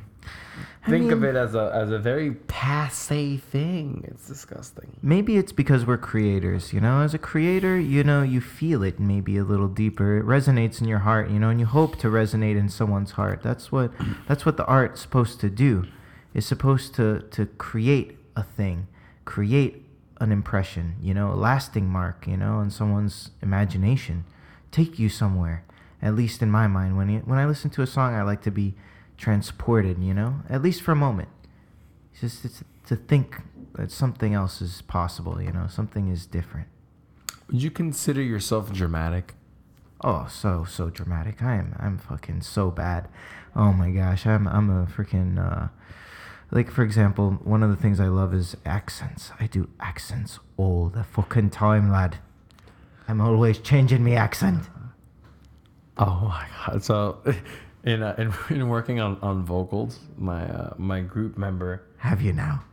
I 0.85 0.89
think 0.91 1.11
of 1.11 1.23
it 1.23 1.35
as 1.35 1.55
a 1.55 1.71
as 1.73 1.91
a 1.91 1.99
very 1.99 2.31
passe 2.31 3.37
thing 3.37 4.03
it's 4.07 4.27
disgusting 4.27 4.97
Maybe 5.01 5.37
it's 5.37 5.51
because 5.51 5.85
we're 5.85 5.97
creators, 5.97 6.71
you 6.73 6.79
know? 6.81 7.01
As 7.01 7.13
a 7.13 7.17
creator, 7.17 7.79
you 7.79 8.03
know, 8.03 8.21
you 8.21 8.41
feel 8.41 8.83
it 8.83 8.99
maybe 8.99 9.37
a 9.37 9.43
little 9.43 9.67
deeper. 9.67 10.17
It 10.17 10.25
resonates 10.25 10.81
in 10.81 10.87
your 10.87 10.99
heart, 10.99 11.29
you 11.29 11.39
know, 11.39 11.49
and 11.49 11.59
you 11.59 11.65
hope 11.65 11.97
to 11.99 12.07
resonate 12.07 12.57
in 12.57 12.69
someone's 12.69 13.11
heart. 13.11 13.41
That's 13.43 13.71
what 13.71 13.91
that's 14.27 14.45
what 14.45 14.57
the 14.57 14.65
art's 14.65 15.01
supposed 15.01 15.39
to 15.41 15.49
do. 15.49 15.85
It's 16.33 16.45
supposed 16.47 16.93
to 16.95 17.21
to 17.31 17.45
create 17.45 18.17
a 18.35 18.43
thing, 18.43 18.87
create 19.25 19.85
an 20.19 20.31
impression, 20.31 20.95
you 21.01 21.13
know, 21.13 21.31
a 21.31 21.35
lasting 21.35 21.87
mark, 21.87 22.27
you 22.27 22.37
know, 22.37 22.59
in 22.59 22.69
someone's 22.69 23.31
imagination. 23.41 24.25
Take 24.71 24.99
you 24.99 25.09
somewhere. 25.09 25.63
At 26.01 26.15
least 26.15 26.41
in 26.41 26.49
my 26.49 26.67
mind, 26.67 26.97
when 26.97 27.09
you, 27.09 27.19
when 27.19 27.39
I 27.39 27.45
listen 27.45 27.69
to 27.71 27.81
a 27.81 27.87
song, 27.87 28.13
I 28.13 28.21
like 28.23 28.41
to 28.43 28.51
be 28.51 28.75
transported, 29.17 30.01
you 30.01 30.13
know, 30.13 30.41
at 30.49 30.61
least 30.61 30.81
for 30.81 30.91
a 30.91 30.95
moment. 30.95 31.29
It's 32.11 32.21
just 32.21 32.45
it's 32.45 32.63
to 32.87 32.95
think 32.95 33.37
that 33.75 33.91
something 33.91 34.33
else 34.33 34.61
is 34.61 34.81
possible, 34.81 35.41
you 35.41 35.51
know, 35.51 35.67
something 35.67 36.07
is 36.07 36.25
different. 36.25 36.67
would 37.47 37.61
you 37.61 37.71
consider 37.71 38.21
yourself 38.21 38.71
dramatic 38.71 39.35
Oh, 40.01 40.27
so 40.29 40.63
so 40.63 40.89
dramatic. 40.89 41.41
I 41.43 41.55
am 41.55 41.75
I'm 41.77 41.97
fucking 41.97 42.41
so 42.41 42.71
bad. 42.71 43.09
Oh 43.55 43.73
my 43.73 43.91
gosh, 43.91 44.25
I'm 44.25 44.47
I'm 44.47 44.69
a 44.69 44.85
freaking 44.85 45.37
uh 45.37 45.67
like 46.51 46.71
for 46.71 46.83
example, 46.83 47.31
one 47.43 47.63
of 47.63 47.69
the 47.69 47.75
things 47.75 47.99
I 47.99 48.07
love 48.07 48.33
is 48.33 48.55
accents. 48.65 49.31
I 49.39 49.47
do 49.47 49.69
accents 49.79 50.39
all 50.57 50.89
the 50.89 51.03
fucking 51.03 51.51
time, 51.51 51.91
lad. 51.91 52.17
I'm 53.07 53.21
always 53.21 53.57
changing 53.59 54.03
my 54.03 54.13
accent. 54.13 54.63
Oh 55.97 56.25
my 56.29 56.47
god! 56.65 56.83
So, 56.83 57.19
in 57.83 58.01
uh, 58.03 58.15
in, 58.17 58.55
in 58.55 58.69
working 58.69 58.99
on, 58.99 59.17
on 59.21 59.43
vocals, 59.43 59.99
my 60.17 60.47
uh, 60.49 60.73
my 60.77 61.01
group 61.01 61.37
member 61.37 61.83
Have 61.97 62.21
you 62.21 62.33
now? 62.33 62.63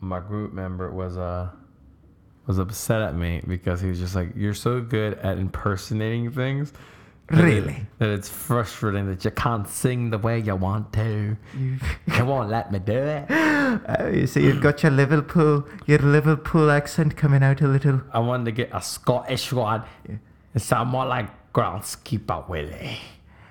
my 0.00 0.18
group 0.18 0.52
member 0.52 0.90
was 0.90 1.16
uh 1.16 1.48
was 2.46 2.58
upset 2.58 3.02
at 3.02 3.14
me 3.14 3.40
because 3.46 3.80
he 3.80 3.88
was 3.88 4.00
just 4.00 4.14
like, 4.16 4.30
"You're 4.34 4.54
so 4.54 4.80
good 4.80 5.14
at 5.18 5.38
impersonating 5.38 6.30
things." 6.32 6.72
Really? 7.32 7.86
that 7.98 8.08
it's 8.10 8.28
frustrating 8.28 9.06
that 9.06 9.24
you 9.24 9.30
can't 9.30 9.68
sing 9.68 10.10
the 10.10 10.18
way 10.18 10.40
you 10.40 10.56
want 10.56 10.92
to. 10.94 11.36
You, 11.58 11.76
You 12.16 12.24
won't 12.24 12.50
let 12.50 12.72
me 12.72 12.78
do 12.78 12.92
it. 12.98 13.30
uh, 13.30 14.08
you 14.12 14.26
see, 14.26 14.42
you've 14.44 14.60
got 14.60 14.82
your 14.82 14.92
Liverpool, 14.92 15.66
your 15.86 15.98
Liverpool 15.98 16.70
accent 16.70 17.16
coming 17.16 17.42
out 17.42 17.60
a 17.60 17.68
little. 17.68 18.00
I 18.12 18.18
wanted 18.18 18.46
to 18.46 18.52
get 18.52 18.70
a 18.72 18.82
Scottish 18.82 19.52
one. 19.52 19.82
It 20.54 20.60
sound 20.60 20.90
more 20.90 21.06
like 21.06 21.52
groundskeeper 21.52 22.48
Willie. 22.48 22.98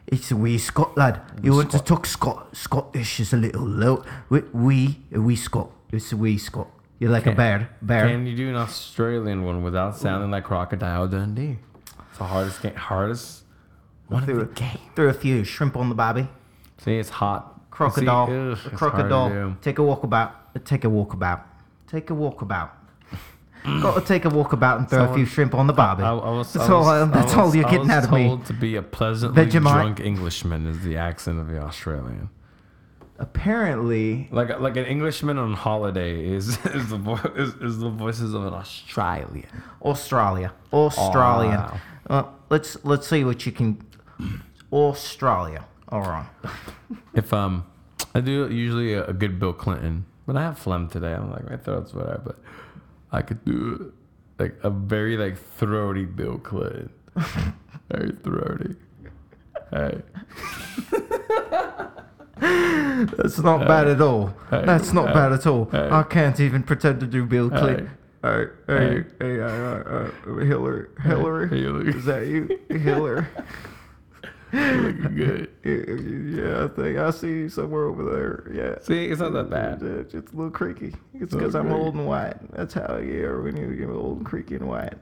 It's 0.08 0.30
a 0.32 0.36
wee 0.36 0.58
Scot 0.58 0.98
lad. 0.98 1.22
You 1.42 1.54
want 1.54 1.72
to 1.72 1.80
talk 1.80 2.06
Scot 2.06 2.56
Scottish 2.56 3.20
is 3.20 3.32
a 3.34 3.38
little 3.38 3.66
low. 3.66 4.04
We 4.30 4.42
we 4.52 5.00
wee 5.12 5.36
Scot. 5.38 5.72
It's 5.92 6.12
a 6.12 6.18
wee 6.18 6.38
Scot. 6.38 6.68
You're 7.00 7.12
like 7.12 7.26
a 7.26 7.32
bear. 7.32 7.70
Bear. 7.82 8.08
Can 8.10 8.28
you 8.28 8.36
do 8.36 8.50
an 8.50 8.56
Australian 8.56 9.44
one 9.44 9.64
without 9.64 9.98
sounding 9.98 10.30
like 10.30 10.44
Crocodile 10.44 11.08
Dundee? 11.08 11.58
It's 12.10 12.18
the 12.18 12.26
hardest 12.26 12.62
game. 12.62 12.76
Hardest 12.76 13.41
one 14.12 14.24
of 14.24 14.28
the 14.28 14.42
a, 14.42 14.46
game. 14.46 14.78
threw 14.96 15.10
a 15.10 15.14
few 15.14 15.44
shrimp 15.44 15.76
on 15.78 15.90
the 15.90 15.96
bobby. 15.96 16.28
See, 16.80 16.98
it's 16.98 17.10
hot. 17.10 17.70
Crocodile. 17.72 18.28
See, 18.28 18.34
ugh, 18.34 18.58
it's 18.66 18.76
crocodile. 18.78 19.58
Take 19.62 19.80
a 19.80 19.84
walk 19.84 20.04
about. 20.04 20.64
Take 20.66 20.84
a 20.84 20.90
walk 20.90 21.14
about. 21.14 21.46
Take 21.88 22.10
a 22.10 22.14
walk 22.16 22.42
about. 22.42 22.78
Got 23.64 23.96
to 23.96 24.02
take 24.06 24.26
a 24.26 24.30
walk 24.30 24.54
about 24.54 24.80
and 24.80 24.90
throw 24.90 25.06
a 25.06 25.14
few 25.14 25.26
shrimp 25.26 25.54
on 25.54 25.68
the 25.68 25.74
barbie. 25.74 26.04
I, 26.04 26.12
I 26.16 26.30
was, 26.32 26.52
that's 26.54 26.68
I 26.70 26.74
all. 26.74 26.82
was- 26.82 27.10
I, 27.10 27.12
that's 27.12 27.34
all 27.36 27.56
you're 27.56 27.70
getting 27.70 27.90
out 27.92 28.04
of 28.06 28.12
me. 28.12 28.26
told 28.28 28.46
to 28.48 28.54
be 28.54 28.76
a 28.76 28.82
pleasantly 28.82 29.46
Vegemite. 29.46 29.72
drunk 29.74 30.00
Englishman 30.00 30.66
is 30.68 30.82
the 30.84 30.98
accent 30.98 31.40
of 31.40 31.48
the 31.48 31.60
Australian. 31.62 32.30
Apparently, 33.20 34.28
Like 34.32 34.60
like 34.60 34.78
an 34.78 34.86
Englishman 34.86 35.38
on 35.38 35.54
holiday 35.54 36.26
is 36.26 36.58
is 36.66 36.90
the 36.90 36.98
vo- 36.98 37.32
is, 37.36 37.54
is 37.56 37.78
the 37.78 37.90
voices 37.90 38.34
of 38.34 38.46
an 38.46 38.54
Australian. 38.54 39.48
Australia. 39.84 40.52
Australian. 40.74 41.52
wow. 41.60 41.80
Uh, 42.10 42.24
let's 42.50 42.84
let's 42.84 43.08
see 43.08 43.24
what 43.24 43.46
you 43.46 43.52
can. 43.52 43.80
Australia. 44.72 45.66
All 45.90 46.02
right. 46.02 46.26
If 47.14 47.34
um, 47.34 47.66
I 48.16 48.22
do 48.22 48.48
usually 48.50 48.94
a, 48.94 49.06
a 49.08 49.14
good 49.14 49.40
Bill 49.40 49.54
Clinton, 49.54 50.06
but 50.26 50.38
I 50.38 50.42
have 50.44 50.58
phlegm 50.58 50.88
today. 50.90 51.14
I'm 51.14 51.30
like 51.32 51.50
my 51.50 51.58
throat's 51.58 51.94
whatever, 51.94 52.22
but 52.26 52.40
I 53.12 53.22
could 53.22 53.44
do 53.46 53.92
like 54.40 54.56
a 54.64 54.70
very 54.70 55.18
like 55.18 55.38
throaty 55.38 56.06
Bill 56.06 56.38
Clinton, 56.38 56.90
very 57.90 58.12
throaty. 58.24 58.76
Hey, 59.72 60.02
That's 62.40 63.40
not 63.40 63.68
bad 63.68 63.88
at 63.88 64.02
all. 64.02 64.34
Hey, 64.50 64.64
That's 64.66 64.94
not 64.94 65.08
hey, 65.10 65.14
bad 65.14 65.32
at 65.34 65.48
all. 65.48 65.66
hey. 65.72 65.90
I 65.92 66.04
can't 66.04 66.40
even 66.40 66.64
pretend 66.64 67.00
to 67.02 67.08
do 67.08 67.26
Bill 67.26 67.50
Hey. 67.50 67.58
Clinton. 67.60 67.90
Hey, 68.24 68.46
hey, 68.68 69.04
hey, 69.20 69.40
uh, 69.42 69.46
uh, 69.48 70.12
Hillary, 70.26 70.88
Hillary, 71.02 71.50
Hillary. 71.50 71.90
is 71.90 72.06
that 72.06 72.28
you, 72.28 72.60
Hillary? 72.70 73.26
looking 74.54 75.16
good. 75.16 75.48
Yeah, 76.32 76.66
I 76.66 76.68
think 76.70 76.98
I 76.98 77.12
see 77.12 77.28
you 77.28 77.50
somewhere 77.50 77.86
over 77.86 78.04
there. 78.04 78.52
Yeah. 78.54 78.82
See, 78.82 79.06
it's 79.06 79.22
not 79.22 79.34
that 79.34 79.50
bad. 79.50 79.82
It's 79.82 80.14
it's 80.14 80.32
a 80.32 80.36
little 80.36 80.52
creaky. 80.52 80.96
It's 81.14 81.34
because 81.34 81.56
I'm 81.56 81.72
old 81.72 81.96
and 81.96 82.08
white. 82.08 82.36
That's 82.52 82.74
how 82.74 82.98
you 82.98 83.26
are 83.28 83.42
when 83.42 83.58
you 83.58 83.76
get 83.76 83.90
old 83.90 84.18
and 84.18 84.26
creaky 84.26 84.56
and 84.56 84.68
white. 84.68 84.94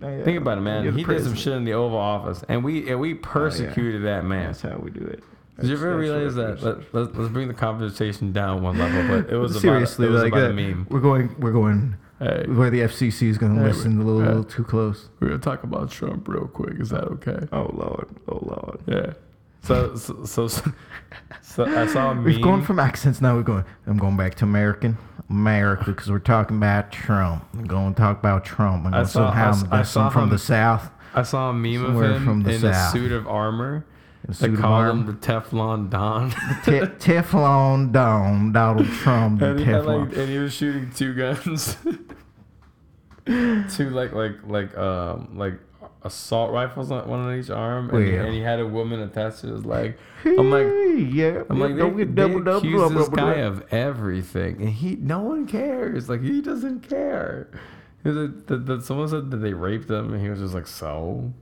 Yeah. 0.00 0.22
Think 0.22 0.38
about 0.38 0.58
it, 0.58 0.62
man. 0.62 0.96
He 0.96 1.04
did 1.04 1.24
some 1.24 1.34
shit 1.34 1.54
in 1.54 1.64
the 1.64 1.72
Oval 1.72 1.98
Office, 1.98 2.44
and 2.48 2.62
we 2.62 2.88
and 2.90 3.00
we 3.00 3.14
oh, 3.14 3.18
persecuted 3.22 4.04
that 4.04 4.24
man. 4.24 4.46
That's 4.46 4.62
how 4.62 4.76
we 4.76 4.90
do 4.90 5.04
it. 5.04 5.22
Did 5.60 5.70
you 5.70 5.76
ever 5.76 5.96
realize 5.96 6.34
that? 6.34 6.62
Let, 6.62 6.94
let, 6.94 7.16
let's 7.16 7.32
bring 7.32 7.48
the 7.48 7.54
conversation 7.54 8.32
down 8.32 8.62
one 8.62 8.78
level, 8.78 9.06
but 9.06 9.32
it 9.32 9.36
was 9.36 9.60
Seriously, 9.60 10.06
about, 10.06 10.10
it 10.10 10.14
was 10.14 10.22
like 10.24 10.32
about 10.32 10.40
that. 10.40 10.50
a 10.50 10.54
meme. 10.54 10.86
We're 10.90 11.00
going. 11.00 11.34
We're 11.38 11.52
going. 11.52 11.96
Hey, 12.20 12.44
Where 12.48 12.70
the 12.70 12.80
FCC 12.80 13.28
is 13.28 13.38
going 13.38 13.54
to 13.56 13.60
Hey, 13.62 13.68
listen 13.68 14.00
a 14.00 14.04
little, 14.04 14.20
hey. 14.20 14.28
little 14.28 14.44
too 14.44 14.64
close. 14.64 15.08
we're 15.20 15.28
gonna 15.28 15.40
talk 15.40 15.64
about 15.64 15.90
Trump 15.90 16.28
real 16.28 16.46
quick. 16.46 16.78
Is 16.80 16.90
that 16.90 17.04
okay? 17.04 17.46
Oh 17.52 17.70
lord. 17.74 18.08
Oh 18.28 18.38
lord. 18.42 18.80
Yeah. 18.86 19.14
So 19.62 19.96
so 19.96 20.24
so, 20.24 20.46
so, 20.48 20.72
so 21.42 21.64
I 21.64 21.86
saw 21.86 22.10
a 22.10 22.14
meme. 22.14 22.24
We've 22.24 22.42
gone 22.42 22.62
from 22.62 22.78
accents 22.78 23.20
now. 23.20 23.34
We're 23.34 23.42
going. 23.42 23.64
I'm 23.86 23.96
going 23.98 24.16
back 24.16 24.34
to 24.36 24.44
American, 24.44 24.96
America, 25.28 25.86
because 25.86 26.10
we're 26.10 26.18
talking 26.18 26.56
about 26.58 26.92
Trump. 26.92 27.44
I'm 27.54 27.64
going 27.64 27.94
to 27.94 28.00
talk 28.00 28.18
about 28.18 28.44
Trump. 28.44 28.86
I'm 28.86 28.94
I 28.94 29.02
saw- 29.04 29.28
I 29.30 29.30
somehow 29.30 29.48
s- 29.50 29.64
I 29.70 29.76
there's 29.76 29.88
some 29.88 30.04
saw 30.06 30.10
from 30.10 30.22
him- 30.24 30.28
the 30.30 30.38
South. 30.38 30.90
I 31.14 31.22
saw 31.22 31.50
a 31.50 31.54
meme 31.54 31.84
of 31.84 32.00
him 32.02 32.24
from 32.24 32.42
the 32.42 32.52
in 32.54 32.64
a 32.64 32.90
suit 32.90 33.10
of 33.12 33.26
armor. 33.26 33.84
They 34.26 34.34
suit 34.34 34.54
of 34.54 34.60
called 34.60 34.72
armor. 34.72 34.90
him 34.90 35.06
the 35.06 35.12
Teflon 35.12 35.90
Don. 35.90 36.30
Te- 36.64 36.80
Teflon 37.04 37.92
Don, 37.92 38.52
Donald 38.52 38.86
Trump, 38.88 39.40
the 39.40 39.50
and 39.50 39.58
he 39.58 39.64
had 39.66 39.84
like, 39.84 40.16
and 40.16 40.28
he 40.28 40.38
was 40.38 40.54
shooting 40.54 40.90
two 40.92 41.14
guns, 41.14 41.76
two 43.76 43.90
like 43.90 44.12
like 44.12 44.32
like 44.46 44.76
um 44.78 45.36
like 45.36 45.54
assault 46.02 46.52
rifles 46.52 46.90
on 46.90 47.08
one 47.08 47.20
on 47.20 47.38
each 47.38 47.50
arm, 47.50 47.90
and, 47.90 48.06
he, 48.06 48.14
and 48.14 48.32
he 48.32 48.40
had 48.40 48.60
a 48.60 48.66
woman 48.66 49.00
attached 49.00 49.40
to 49.40 49.48
his 49.48 49.64
leg. 49.64 49.96
I'm 50.24 50.50
like, 50.50 50.66
yeah, 51.12 51.42
I'm 51.50 51.58
like, 51.60 51.76
don't 51.76 51.96
they, 51.96 52.04
get 52.04 52.14
they 52.14 52.22
double, 52.22 52.40
double, 52.40 52.58
accuse 52.58 52.80
double, 52.80 52.98
this 52.98 53.08
double, 53.08 53.16
guy 53.16 53.40
double. 53.40 53.58
of 53.58 53.72
everything, 53.72 54.60
and 54.60 54.70
he, 54.70 54.96
no 54.96 55.20
one 55.20 55.46
cares. 55.46 56.08
Like 56.08 56.22
he 56.22 56.40
doesn't 56.40 56.88
care. 56.88 57.50
He 58.02 58.10
was 58.10 58.18
like, 58.18 58.46
the, 58.46 58.56
the, 58.58 58.80
someone 58.82 59.08
said 59.08 59.30
that 59.30 59.38
they 59.38 59.54
raped 59.54 59.90
him, 59.90 60.12
and 60.12 60.22
he 60.22 60.28
was 60.28 60.38
just 60.40 60.54
like, 60.54 60.66
so. 60.66 61.32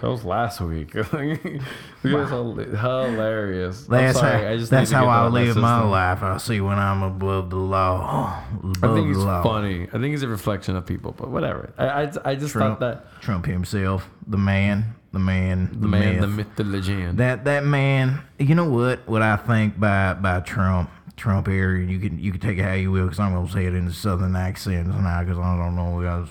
That 0.00 0.08
was 0.08 0.24
last 0.24 0.60
week. 0.60 0.94
it 0.94 1.62
was 2.04 2.30
hil- 2.30 2.54
hilarious. 2.54 3.86
I'm 3.88 3.92
That's 3.92 4.18
sorry, 4.18 4.44
how, 4.44 4.50
I 4.50 4.56
just 4.56 4.70
that's 4.70 4.90
how 4.90 5.06
I 5.06 5.18
out 5.18 5.26
of 5.26 5.32
my 5.32 5.40
live 5.40 5.56
my 5.56 5.82
life. 5.82 6.22
I 6.22 6.36
see 6.38 6.60
when 6.60 6.78
I'm 6.78 7.02
above 7.02 7.50
the 7.50 7.56
law. 7.56 8.42
Above 8.62 8.76
I 8.82 8.94
think 8.94 9.08
he's 9.08 9.24
funny. 9.24 9.82
I 9.88 9.92
think 9.92 10.06
he's 10.06 10.22
a 10.22 10.28
reflection 10.28 10.76
of 10.76 10.86
people, 10.86 11.12
but 11.12 11.30
whatever. 11.30 11.72
I 11.78 11.86
I, 11.86 12.12
I 12.24 12.34
just 12.34 12.52
Trump, 12.52 12.80
thought 12.80 13.04
that 13.12 13.22
Trump 13.22 13.46
himself, 13.46 14.08
the 14.26 14.38
man, 14.38 14.94
the 15.12 15.18
man, 15.18 15.70
the, 15.72 15.78
the 15.78 15.88
man, 15.88 16.12
myth. 16.12 16.20
the 16.20 16.26
myth, 16.28 16.46
the 16.56 16.64
legend. 16.64 17.18
That 17.18 17.44
that 17.44 17.64
man, 17.64 18.22
you 18.38 18.54
know 18.54 18.68
what? 18.68 19.06
What 19.08 19.22
I 19.22 19.36
think 19.36 19.78
by 19.78 20.14
by 20.14 20.40
Trump, 20.40 20.90
Trump 21.16 21.46
here, 21.48 21.76
you 21.76 21.98
can 21.98 22.18
you 22.18 22.30
can 22.32 22.40
take 22.40 22.58
it 22.58 22.62
how 22.62 22.74
you 22.74 22.90
will, 22.90 23.04
because 23.04 23.18
I'm 23.20 23.34
gonna 23.34 23.50
say 23.50 23.66
it 23.66 23.74
in 23.74 23.86
the 23.86 23.92
southern 23.92 24.36
accent 24.36 24.88
now, 24.88 25.22
because 25.22 25.38
I 25.38 25.56
don't 25.56 25.76
know. 25.76 25.90
Was, 26.00 26.28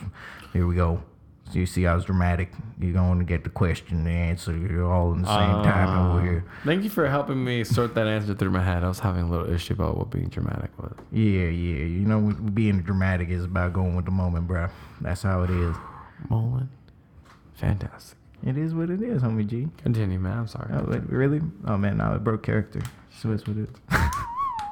here 0.53 0.65
we 0.65 0.75
go. 0.75 1.03
So 1.51 1.57
you 1.59 1.65
see, 1.65 1.87
I 1.87 1.95
was 1.95 2.05
dramatic. 2.05 2.51
You're 2.79 2.93
going 2.93 3.17
to 3.19 3.25
get 3.25 3.43
the 3.43 3.49
question, 3.49 3.97
and 3.97 4.05
the 4.07 4.11
answer. 4.11 4.55
You're 4.55 4.91
all 4.91 5.11
in 5.13 5.23
the 5.23 5.27
same 5.27 5.63
time 5.63 5.89
over 6.11 6.19
Uh, 6.19 6.23
here. 6.23 6.45
Thank 6.63 6.83
you 6.83 6.89
for 6.91 7.07
helping 7.09 7.43
me 7.43 7.63
sort 7.63 7.95
that 7.95 8.05
answer 8.07 8.35
through 8.35 8.51
my 8.51 8.63
head. 8.63 8.83
I 8.83 8.87
was 8.87 8.99
having 8.99 9.23
a 9.23 9.29
little 9.29 9.51
issue 9.51 9.73
about 9.73 9.97
what 9.97 10.11
being 10.11 10.27
dramatic 10.27 10.69
was. 10.77 10.93
Yeah, 11.11 11.45
yeah. 11.45 11.85
You 11.85 12.05
know, 12.05 12.19
being 12.53 12.81
dramatic 12.83 13.29
is 13.29 13.45
about 13.45 13.73
going 13.73 13.95
with 13.95 14.05
the 14.05 14.11
moment, 14.11 14.45
bro. 14.47 14.67
That's 15.01 15.23
how 15.23 15.41
it 15.41 15.49
is. 15.49 15.75
Mullen, 16.29 16.69
fantastic. 17.55 18.17
It 18.45 18.57
is 18.57 18.73
what 18.73 18.89
it 18.89 19.01
is, 19.01 19.21
homie 19.21 19.45
G. 19.47 19.67
Continue, 19.83 20.19
man. 20.19 20.37
I'm 20.37 20.47
sorry. 20.47 20.71
Oh, 20.73 20.85
wait, 20.87 21.01
really? 21.09 21.41
Oh 21.65 21.77
man, 21.77 21.97
now 21.97 22.13
it 22.13 22.23
broke 22.23 22.43
character. 22.43 22.81
So 23.19 23.29
that's 23.29 23.45
what 23.47 23.57
it 23.57 23.69
is. 23.69 23.75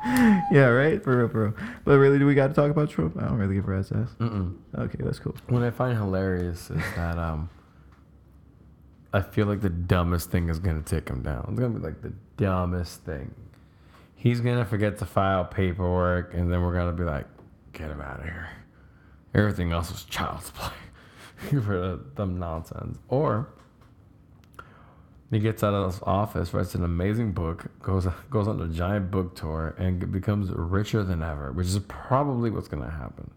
yeah, 0.51 0.65
right? 0.67 1.03
For 1.03 1.17
real, 1.17 1.29
for 1.29 1.43
real. 1.45 1.53
But 1.83 1.97
really, 1.97 2.19
do 2.19 2.25
we 2.25 2.35
got 2.35 2.47
to 2.47 2.53
talk 2.53 2.71
about 2.71 2.89
Trump? 2.89 3.17
I 3.17 3.25
don't 3.25 3.37
really 3.37 3.55
give 3.55 3.67
a 3.67 3.71
rat's 3.71 3.91
ass. 3.91 4.15
Mm-mm. 4.19 4.55
Okay, 4.77 4.99
that's 4.99 5.19
cool. 5.19 5.35
What 5.47 5.63
I 5.63 5.71
find 5.71 5.97
hilarious 5.97 6.69
is 6.69 6.81
that 6.95 7.17
um, 7.17 7.49
I 9.13 9.21
feel 9.21 9.47
like 9.47 9.61
the 9.61 9.69
dumbest 9.69 10.31
thing 10.31 10.49
is 10.49 10.59
gonna 10.59 10.81
take 10.81 11.09
him 11.09 11.23
down. 11.23 11.45
It's 11.49 11.59
gonna 11.59 11.73
be 11.73 11.79
like 11.79 12.01
the 12.01 12.13
dumbest 12.37 13.03
thing. 13.03 13.33
He's 14.15 14.41
gonna 14.41 14.65
forget 14.65 14.97
to 14.99 15.05
file 15.05 15.45
paperwork, 15.45 16.33
and 16.33 16.51
then 16.51 16.61
we're 16.61 16.73
gonna 16.73 16.93
be 16.93 17.03
like, 17.03 17.25
"Get 17.73 17.89
him 17.89 18.01
out 18.01 18.19
of 18.19 18.25
here." 18.25 18.49
Everything 19.33 19.71
else 19.71 19.91
was 19.91 20.03
child's 20.03 20.51
play 20.51 20.71
for 21.61 21.99
the 22.15 22.25
nonsense. 22.25 22.97
Or 23.07 23.49
he 25.31 25.39
gets 25.39 25.63
out 25.63 25.73
of 25.73 25.93
his 25.93 26.01
office, 26.03 26.53
writes 26.53 26.73
an 26.75 26.83
amazing 26.83 27.33
book, 27.33 27.65
goes 27.81 28.07
goes 28.29 28.47
on 28.47 28.61
a 28.61 28.67
giant 28.67 29.11
book 29.11 29.35
tour, 29.35 29.75
and 29.77 30.11
becomes 30.11 30.49
richer 30.51 31.03
than 31.03 31.21
ever, 31.21 31.51
which 31.51 31.67
is 31.67 31.79
probably 31.79 32.49
what's 32.49 32.67
gonna 32.67 32.89
happen. 32.89 33.31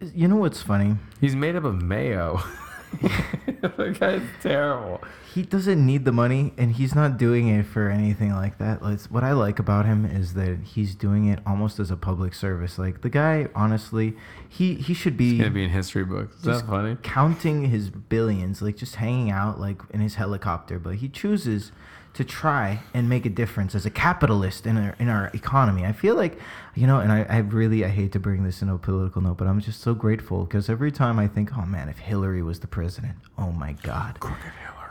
You 0.00 0.28
know 0.28 0.36
what's 0.36 0.60
funny? 0.60 0.96
He's 1.20 1.34
made 1.34 1.56
up 1.56 1.64
of 1.64 1.80
mayo. 1.82 2.40
the 3.60 3.96
guy's 3.98 4.22
terrible. 4.42 5.02
he 5.34 5.42
doesn't 5.42 5.84
need 5.84 6.04
the 6.04 6.12
money 6.12 6.52
and 6.56 6.72
he's 6.76 6.94
not 6.94 7.18
doing 7.18 7.48
it 7.48 7.64
for 7.64 7.88
anything 7.88 8.32
like 8.34 8.58
that 8.58 8.82
like, 8.82 9.00
what 9.02 9.22
i 9.24 9.32
like 9.32 9.58
about 9.58 9.86
him 9.86 10.04
is 10.04 10.34
that 10.34 10.58
he's 10.64 10.94
doing 10.94 11.26
it 11.26 11.38
almost 11.46 11.78
as 11.78 11.90
a 11.90 11.96
public 11.96 12.34
service 12.34 12.78
like 12.78 13.02
the 13.02 13.08
guy 13.10 13.48
honestly 13.54 14.14
he 14.48 14.74
he 14.74 14.94
should 14.94 15.16
be 15.16 15.38
gonna 15.38 15.50
be 15.50 15.64
in 15.64 15.70
history 15.70 16.04
books. 16.04 16.36
Is 16.36 16.42
that 16.42 16.66
funny? 16.66 16.96
counting 17.02 17.66
his 17.66 17.90
billions 17.90 18.62
like 18.62 18.76
just 18.76 18.96
hanging 18.96 19.30
out 19.30 19.60
like 19.60 19.80
in 19.90 20.00
his 20.00 20.14
helicopter 20.16 20.78
but 20.78 20.96
he 20.96 21.08
chooses 21.08 21.72
to 22.14 22.24
try 22.24 22.80
and 22.94 23.08
make 23.10 23.26
a 23.26 23.28
difference 23.28 23.74
as 23.74 23.84
a 23.84 23.90
capitalist 23.90 24.64
in 24.66 24.78
our, 24.78 24.96
in 24.98 25.08
our 25.08 25.30
economy 25.34 25.84
i 25.84 25.92
feel 25.92 26.14
like 26.14 26.38
you 26.76 26.86
know 26.86 27.00
and 27.00 27.10
I, 27.10 27.26
I 27.28 27.38
really 27.38 27.84
i 27.84 27.88
hate 27.88 28.12
to 28.12 28.20
bring 28.20 28.44
this 28.44 28.62
into 28.62 28.74
a 28.74 28.78
political 28.78 29.22
note 29.22 29.38
but 29.38 29.48
i'm 29.48 29.60
just 29.60 29.80
so 29.80 29.94
grateful 29.94 30.44
because 30.44 30.68
every 30.68 30.92
time 30.92 31.18
i 31.18 31.26
think 31.26 31.56
oh 31.56 31.66
man 31.66 31.88
if 31.88 31.98
hillary 31.98 32.42
was 32.42 32.60
the 32.60 32.66
president 32.66 33.16
oh 33.38 33.50
my 33.50 33.72
god 33.82 34.18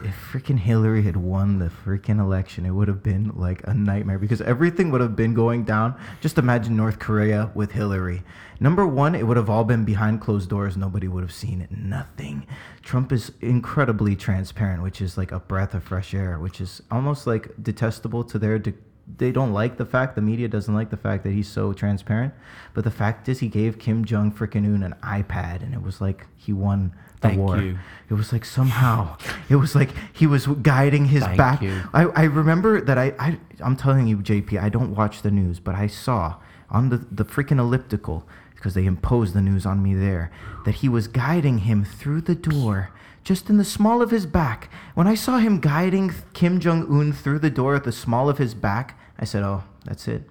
if 0.04 0.32
freaking 0.32 0.60
Hillary 0.60 1.04
had 1.04 1.16
won 1.16 1.60
the 1.60 1.70
freaking 1.70 2.20
election, 2.20 2.66
it 2.66 2.72
would 2.72 2.88
have 2.88 3.04
been 3.04 3.32
like 3.36 3.62
a 3.66 3.74
nightmare 3.74 4.20
because 4.20 4.42
everything 4.42 4.92
would 4.92 5.02
have 5.02 5.16
been 5.16 5.34
going 5.34 5.64
down. 5.64 5.96
Just 6.22 6.38
imagine 6.38 6.76
North 6.76 7.00
Korea 7.00 7.52
with 7.54 7.72
Hillary. 7.72 8.24
Number 8.60 8.86
one, 8.88 9.16
it 9.16 9.28
would 9.28 9.38
have 9.38 9.50
all 9.50 9.64
been 9.64 9.86
behind 9.86 10.22
closed 10.22 10.50
doors. 10.50 10.78
Nobody 10.78 11.08
would 11.08 11.24
have 11.24 11.34
seen 11.34 11.62
it. 11.62 11.72
Nothing. 11.72 12.46
Trump 12.82 13.12
is 13.12 13.32
incredibly 13.42 14.16
transparent, 14.16 14.82
which 14.82 15.02
is 15.02 15.18
like 15.18 15.32
a 15.32 15.40
breath 15.40 15.74
of 15.74 15.84
fresh 15.84 16.14
air, 16.14 16.40
which 16.40 16.62
is 16.62 16.82
almost 16.92 17.28
like 17.28 17.52
detestable 17.62 18.24
to 18.24 18.40
their. 18.40 18.60
De- 18.60 18.74
they 19.18 19.32
don't 19.32 19.54
like 19.54 19.78
the 19.78 19.86
fact 19.86 20.16
the 20.16 20.22
media 20.22 20.48
doesn't 20.48 20.74
like 20.74 20.90
the 20.90 20.98
fact 20.98 21.24
that 21.24 21.32
he's 21.32 21.48
so 21.48 21.74
transparent 21.74 22.34
but 22.74 22.84
the 22.84 22.92
fact 22.92 23.30
is 23.30 23.40
he 23.40 23.48
gave 23.48 23.78
kim 23.78 24.04
jong 24.04 24.32
freaking 24.32 24.66
un 24.66 24.84
an 24.84 24.96
ipad 25.04 25.62
and 25.62 25.74
it 25.74 25.82
was 25.82 26.02
like 26.02 26.28
he 26.36 26.52
won 26.52 26.94
the 27.22 27.30
Thank 27.30 27.40
war 27.40 27.58
you. 27.62 27.78
it 28.10 28.14
was 28.14 28.34
like 28.34 28.44
somehow 28.44 29.18
it 29.50 29.56
was 29.56 29.76
like 29.76 29.92
he 30.12 30.26
was 30.26 30.48
guiding 30.48 31.06
his 31.06 31.24
Thank 31.24 31.38
back 31.38 31.62
you. 31.62 31.82
I, 31.94 32.04
I 32.04 32.24
remember 32.24 32.82
that 32.82 32.98
I, 32.98 33.14
I 33.20 33.40
i'm 33.64 33.76
telling 33.76 34.08
you 34.08 34.18
jp 34.18 34.60
i 34.60 34.70
don't 34.70 34.96
watch 34.96 35.22
the 35.22 35.32
news 35.32 35.60
but 35.60 35.76
i 35.76 35.88
saw 35.88 36.38
on 36.70 36.90
the, 36.90 36.98
the 36.98 37.24
freaking 37.24 37.60
elliptical 37.60 38.28
because 38.56 38.74
they 38.74 38.86
imposed 38.86 39.36
the 39.36 39.42
news 39.42 39.66
on 39.66 39.84
me 39.84 39.94
there 39.94 40.32
that 40.66 40.76
he 40.76 40.90
was 40.90 41.08
guiding 41.08 41.60
him 41.60 41.86
through 41.86 42.22
the 42.22 42.34
door 42.34 42.90
just 43.26 43.50
in 43.50 43.58
the 43.58 43.66
small 43.66 44.02
of 44.02 44.12
his 44.12 44.26
back 44.26 44.70
when 44.94 45.08
i 45.08 45.16
saw 45.16 45.38
him 45.40 45.60
guiding 45.60 46.14
kim 46.34 46.60
jong-un 46.62 47.12
through 47.12 47.40
the 47.40 47.50
door 47.50 47.76
at 47.76 47.84
the 47.84 47.92
small 47.92 48.30
of 48.30 48.38
his 48.38 48.54
back 48.54 48.98
i 49.20 49.26
said 49.26 49.44
oh 49.44 49.64
that's 49.84 50.08
it 50.08 50.24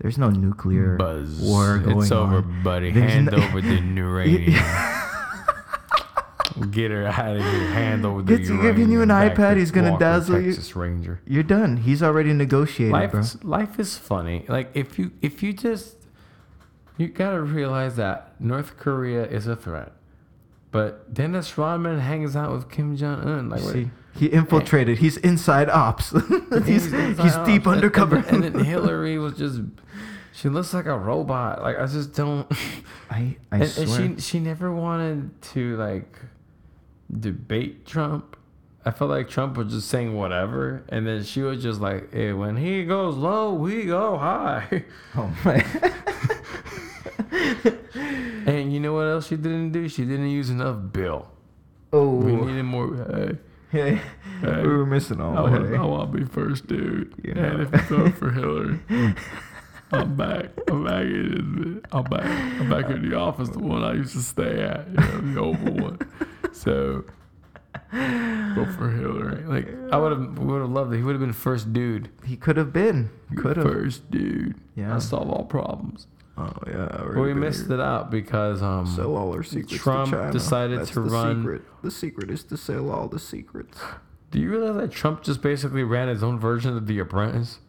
there's 0.00 0.16
no 0.16 0.30
nuclear 0.30 0.96
Buzz. 0.96 1.38
war 1.40 1.78
going 1.78 1.96
on. 1.96 2.02
it's 2.02 2.12
over, 2.12 2.36
on. 2.36 2.62
buddy. 2.62 2.90
There's 2.92 3.12
Hand 3.12 3.26
no- 3.32 3.38
over 3.42 3.60
the 3.60 3.74
uranium. 3.94 4.54
Get 6.70 6.90
her 6.90 7.06
out 7.06 7.36
of 7.36 7.42
here. 7.42 7.66
Hand 7.72 8.06
over 8.06 8.22
the 8.22 8.36
Gets- 8.38 8.48
uranium. 8.48 8.74
giving 8.76 8.90
you 8.92 9.02
an 9.02 9.08
back 9.08 9.34
iPad, 9.34 9.54
to 9.54 9.58
he's 9.60 9.70
gonna 9.70 9.90
Walker, 9.92 10.04
dazzle 10.04 10.40
you. 10.40 10.46
Texas 10.52 10.74
Ranger. 10.76 11.20
You're 11.26 11.42
done. 11.42 11.76
He's 11.78 12.02
already 12.02 12.32
negotiated, 12.32 12.92
life 12.92 13.10
bro. 13.10 13.20
is, 13.20 13.44
life 13.44 13.78
is 13.78 13.98
funny. 13.98 14.44
Like 14.48 14.70
if 14.74 14.98
you 14.98 15.12
if 15.20 15.42
you 15.42 15.52
just 15.52 15.96
you 16.96 17.08
gotta 17.08 17.40
realize 17.42 17.96
that 17.96 18.38
North 18.40 18.78
Korea 18.78 19.24
is 19.26 19.46
a 19.46 19.56
threat, 19.56 19.92
but 20.76 21.14
Dennis 21.14 21.56
Rodman 21.56 22.00
hangs 22.00 22.36
out 22.36 22.52
with 22.52 22.70
Kim 22.70 22.96
Jong 22.96 23.20
Un. 23.22 23.48
Like 23.48 23.60
See, 23.60 23.90
he 24.14 24.26
infiltrated. 24.26 24.98
He's 24.98 25.16
inside 25.16 25.70
ops. 25.70 26.10
he's 26.66 26.92
inside 26.92 27.24
he's 27.24 27.34
ops. 27.34 27.48
deep 27.48 27.64
And- 27.64 27.76
undercover. 27.76 28.16
And, 28.16 28.44
and 28.44 28.54
then 28.56 28.64
Hillary 28.72 29.18
was 29.18 29.34
just 29.38 29.62
she 30.34 30.50
looks 30.50 30.74
like 30.74 30.84
a 30.84 30.98
robot. 30.98 31.62
Like 31.62 31.78
I 31.78 31.86
just 31.86 32.12
don't. 32.14 32.46
I 33.10 33.36
I 33.50 33.56
and, 33.60 33.68
swear. 33.70 34.00
and 34.02 34.20
she 34.22 34.28
she 34.28 34.38
never 34.38 34.70
wanted 34.70 35.40
to 35.54 35.76
like 35.78 36.14
debate 37.10 37.86
Trump. 37.86 38.36
I 38.84 38.90
felt 38.90 39.10
like 39.10 39.28
Trump 39.30 39.56
was 39.56 39.72
just 39.72 39.88
saying 39.88 40.14
whatever, 40.14 40.84
and 40.90 41.06
then 41.06 41.24
she 41.24 41.40
was 41.40 41.60
just 41.62 41.80
like, 41.80 42.12
hey, 42.12 42.32
"When 42.34 42.56
he 42.56 42.84
goes 42.84 43.16
low, 43.16 43.54
we 43.54 43.84
go 43.86 44.18
high." 44.18 44.84
oh 45.16 45.34
my. 45.44 45.64
and 48.46 48.72
you 48.72 48.78
know 48.80 48.92
what 48.92 49.05
else 49.16 49.26
she 49.28 49.36
didn't 49.36 49.72
do? 49.72 49.88
She 49.88 50.04
didn't 50.04 50.30
use 50.30 50.48
enough 50.50 50.76
bill. 50.92 51.28
oh. 51.92 52.10
We 52.16 52.32
needed 52.36 52.62
more. 52.64 52.94
Hey, 52.96 53.38
hey, 53.70 54.00
Hey. 54.40 54.62
we 54.62 54.68
were 54.68 54.86
missing 54.86 55.20
all. 55.20 55.36
I 55.36 55.42
want. 55.42 55.74
I 55.74 55.84
want 55.84 56.12
to 56.12 56.18
be 56.18 56.24
first, 56.24 56.66
dude. 56.66 57.14
You 57.24 57.32
and 57.32 57.62
if 57.62 57.72
you 57.90 57.96
vote 57.96 58.14
for 58.14 58.30
Hillary, 58.30 58.78
I'm 59.92 60.16
back. 60.16 60.46
I'm 60.68 60.84
back 60.84 61.02
in. 61.02 61.80
I'm 61.92 62.04
back. 62.04 62.24
I'm 62.60 62.68
back 62.70 62.90
in 62.90 63.08
the 63.08 63.16
office, 63.16 63.48
the 63.50 63.58
one 63.58 63.82
I 63.82 63.94
used 63.94 64.12
to 64.14 64.22
stay 64.22 64.62
at, 64.62 64.86
you 64.88 64.94
know, 64.94 65.20
the 65.34 65.40
oval 65.40 65.74
one. 65.88 65.98
So 66.52 67.04
vote 67.92 68.72
for 68.76 68.90
Hillary. 68.90 69.44
Like 69.44 69.68
I 69.92 69.96
would 69.98 70.12
have, 70.12 70.38
would 70.38 70.60
have 70.60 70.70
loved 70.70 70.92
it. 70.92 70.96
He 70.98 71.02
would 71.02 71.12
have 71.12 71.20
been 71.20 71.32
first 71.32 71.72
dude. 71.72 72.08
He 72.24 72.36
could 72.36 72.56
have 72.56 72.72
been. 72.72 73.10
Could 73.36 73.56
have. 73.58 73.66
First 73.66 74.10
dude. 74.10 74.54
Yeah. 74.74 74.94
I 74.94 74.98
solve 74.98 75.30
all 75.30 75.44
problems. 75.44 76.06
Oh 76.38 76.52
yeah. 76.66 77.18
We 77.18 77.32
missed 77.34 77.70
it 77.70 77.80
out 77.80 78.10
because 78.10 78.62
um. 78.62 78.86
Sell 78.86 79.16
all 79.16 79.32
our 79.32 79.42
secrets 79.42 79.82
Trump 79.82 80.10
to 80.10 80.16
China. 80.16 80.32
decided 80.32 80.80
That's 80.80 80.90
to 80.90 81.00
the 81.00 81.10
run- 81.10 81.40
Secret. 81.42 81.62
The 81.82 81.90
secret 81.90 82.30
is 82.30 82.44
to 82.44 82.56
sell 82.56 82.90
all 82.90 83.08
the 83.08 83.18
secrets. 83.18 83.78
Do 84.32 84.40
you 84.40 84.50
realize 84.50 84.76
that 84.76 84.90
Trump 84.92 85.22
just 85.22 85.40
basically 85.40 85.82
ran 85.84 86.08
his 86.08 86.22
own 86.22 86.38
version 86.38 86.76
of 86.76 86.86
The 86.86 86.98
Apprentice? 86.98 87.60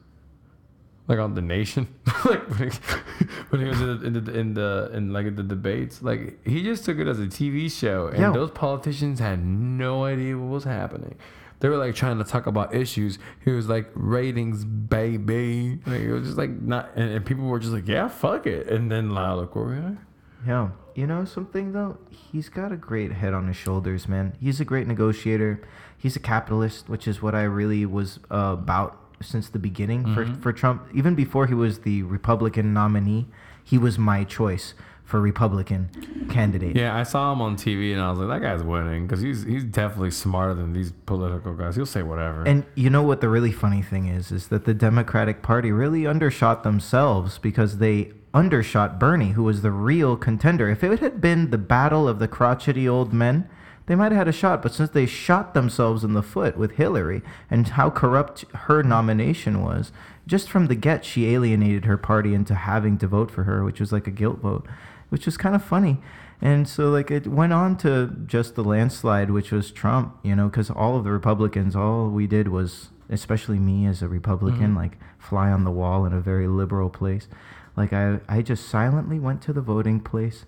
Like 1.08 1.20
on 1.20 1.36
the 1.36 1.42
Nation, 1.42 1.88
like 2.26 2.50
when 2.50 2.70
he, 2.70 2.78
when 3.50 3.62
he 3.62 3.68
was 3.70 3.80
in 3.80 3.88
the, 4.00 4.06
in 4.06 4.14
the 4.26 4.40
in 4.40 4.54
the 4.56 4.90
in 4.94 5.14
like 5.14 5.34
the 5.38 5.44
debates, 5.44 6.02
like 6.02 6.46
he 6.46 6.62
just 6.64 6.84
took 6.84 6.98
it 6.98 7.08
as 7.08 7.18
a 7.20 7.28
TV 7.28 7.72
show, 7.72 8.08
and 8.08 8.36
those 8.36 8.52
politicians 8.52 9.20
had 9.22 9.46
no 9.46 10.04
idea 10.04 10.38
what 10.38 10.50
was 10.50 10.64
happening. 10.66 11.16
They 11.60 11.70
were 11.70 11.78
like 11.78 11.96
trying 11.96 12.18
to 12.20 12.24
talk 12.24 12.46
about 12.46 12.76
issues. 12.76 13.18
He 13.44 13.52
was 13.52 13.68
like 13.68 13.90
ratings, 13.96 14.64
baby. 14.64 15.80
Like 15.86 16.02
it 16.02 16.12
was 16.12 16.26
just 16.28 16.38
like 16.38 16.52
not, 16.62 16.92
and, 16.96 17.10
and 17.12 17.26
people 17.26 17.46
were 17.46 17.60
just 17.60 17.74
like, 17.74 17.88
yeah, 17.88 18.08
fuck 18.08 18.46
it. 18.48 18.68
And 18.68 18.92
then 18.92 19.10
Lyle 19.12 19.46
Correa, 19.48 19.98
Yeah. 20.46 20.70
You 20.96 21.06
know 21.06 21.26
something 21.26 21.74
though? 21.74 21.98
He's 22.10 22.50
got 22.50 22.72
a 22.72 22.76
great 22.76 23.12
head 23.12 23.34
on 23.34 23.48
his 23.48 23.56
shoulders, 23.56 24.08
man. 24.08 24.34
He's 24.40 24.60
a 24.60 24.66
great 24.66 24.88
negotiator. 24.88 25.62
He's 25.96 26.16
a 26.16 26.20
capitalist, 26.20 26.90
which 26.90 27.08
is 27.08 27.22
what 27.22 27.36
I 27.36 27.44
really 27.44 27.86
was 27.86 28.20
uh, 28.32 28.56
about 28.58 29.00
since 29.22 29.50
the 29.50 29.60
beginning 29.60 30.04
Mm-hmm. 30.04 30.34
for 30.36 30.42
for 30.42 30.54
Trump. 30.54 30.88
Even 30.94 31.14
before 31.16 31.46
he 31.48 31.54
was 31.54 31.80
the 31.80 32.02
Republican 32.04 32.74
nominee, 32.74 33.28
he 33.64 33.78
was 33.78 33.98
my 34.00 34.24
choice 34.24 34.74
for 35.08 35.22
Republican 35.22 36.28
candidate. 36.30 36.76
Yeah, 36.76 36.94
I 36.94 37.04
saw 37.04 37.32
him 37.32 37.42
on 37.42 37.56
TV 37.56 37.94
and 37.94 38.02
I 38.02 38.10
was 38.10 38.20
like, 38.20 38.42
that 38.42 38.46
guy's 38.46 38.62
winning 38.62 39.08
because 39.08 39.22
he's 39.22 39.44
he's 39.44 39.64
definitely 39.64 40.12
smarter 40.12 40.54
than 40.54 40.74
these 40.74 40.92
political 41.06 41.54
guys. 41.54 41.78
He'll 41.78 41.86
say 41.86 42.04
whatever. 42.04 42.44
And 42.44 42.66
you 42.76 42.90
know 42.90 43.04
what 43.04 43.22
the 43.22 43.30
really 43.30 43.54
funny 43.54 43.82
thing 43.82 44.08
is 44.08 44.34
is 44.34 44.50
that 44.50 44.66
the 44.66 44.74
Democratic 44.74 45.42
Party 45.42 45.72
really 45.72 46.06
undershot 46.06 46.64
themselves 46.64 47.38
because 47.38 47.78
they 47.78 48.12
undershot 48.34 49.00
Bernie, 49.00 49.32
who 49.32 49.44
was 49.44 49.62
the 49.62 49.72
real 49.72 50.18
contender. 50.18 50.70
If 50.70 50.84
it 50.84 51.00
had 51.00 51.22
been 51.22 51.52
the 51.52 51.58
battle 51.58 52.06
of 52.06 52.20
the 52.20 52.28
crotchety 52.28 52.88
old 52.88 53.14
men, 53.14 53.50
they 53.86 53.96
might 53.96 54.12
have 54.12 54.20
had 54.20 54.28
a 54.28 54.34
shot. 54.34 54.62
But 54.62 54.74
since 54.74 54.90
they 54.90 55.06
shot 55.06 55.54
themselves 55.54 56.04
in 56.04 56.12
the 56.12 56.22
foot 56.22 56.58
with 56.58 56.72
Hillary 56.72 57.22
and 57.50 57.66
how 57.66 57.90
corrupt 57.90 58.44
her 58.54 58.84
nomination 58.84 59.64
was, 59.64 59.94
just 60.28 60.50
from 60.50 60.68
the 60.68 60.76
get, 60.76 61.06
she 61.06 61.34
alienated 61.34 61.86
her 61.86 61.98
party 61.98 62.34
into 62.34 62.54
having 62.54 62.98
to 62.98 63.08
vote 63.08 63.32
for 63.32 63.44
her, 63.44 63.64
which 63.64 63.80
was 63.80 63.94
like 63.94 64.06
a 64.08 64.12
guilt 64.12 64.40
vote, 64.40 64.68
which 65.10 65.26
was 65.26 65.38
kind 65.38 65.56
of 65.56 65.64
funny. 65.64 65.98
And 66.42 66.68
so, 66.68 66.90
like, 66.90 67.10
it 67.10 67.26
went 67.26 67.54
on 67.54 67.78
to 67.78 68.16
just 68.28 68.56
the 68.56 68.64
landslide, 68.64 69.32
which 69.32 69.52
was 69.52 69.72
Trump, 69.72 70.18
you 70.24 70.36
know, 70.36 70.48
because 70.50 70.70
all 70.70 70.96
of 70.96 71.04
the 71.04 71.12
Republicans, 71.12 71.76
all 71.76 72.10
we 72.10 72.28
did 72.28 72.50
was, 72.50 72.90
especially 73.10 73.58
me 73.58 73.88
as 73.88 74.02
a 74.02 74.08
Republican, 74.08 74.76
like, 74.76 74.98
fly 75.18 75.50
on 75.50 75.64
the 75.64 75.72
wall 75.72 76.06
in 76.06 76.14
a 76.14 76.22
very 76.22 76.48
liberal 76.48 76.90
place. 76.90 77.28
Like, 77.76 77.92
I, 77.92 78.20
I 78.30 78.42
just 78.44 78.70
silently 78.70 79.20
went 79.20 79.42
to 79.44 79.54
the 79.54 79.62
voting 79.62 80.00
place 80.00 80.46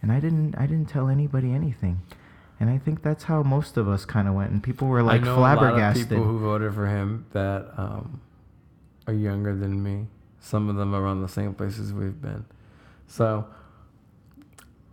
and 0.00 0.12
I 0.12 0.20
didn't, 0.20 0.54
I 0.56 0.66
didn't 0.66 0.88
tell 0.88 1.08
anybody 1.08 1.52
anything. 1.52 2.02
And 2.58 2.70
I 2.70 2.78
think 2.78 3.02
that's 3.02 3.24
how 3.24 3.42
most 3.42 3.76
of 3.76 3.88
us 3.88 4.04
kind 4.04 4.28
of 4.28 4.34
went. 4.34 4.50
And 4.50 4.62
people 4.62 4.88
were 4.88 5.02
like 5.02 5.22
I 5.22 5.24
know 5.24 5.36
flabbergasted. 5.36 6.12
a 6.12 6.14
lot 6.14 6.20
of 6.20 6.24
people 6.24 6.24
who 6.24 6.38
voted 6.38 6.74
for 6.74 6.86
him 6.86 7.26
that 7.32 7.66
um, 7.76 8.20
are 9.06 9.12
younger 9.12 9.54
than 9.54 9.82
me. 9.82 10.06
Some 10.40 10.68
of 10.68 10.76
them 10.76 10.94
are 10.94 11.02
around 11.02 11.22
the 11.22 11.28
same 11.28 11.54
places 11.54 11.92
we've 11.92 12.20
been. 12.20 12.44
So 13.06 13.46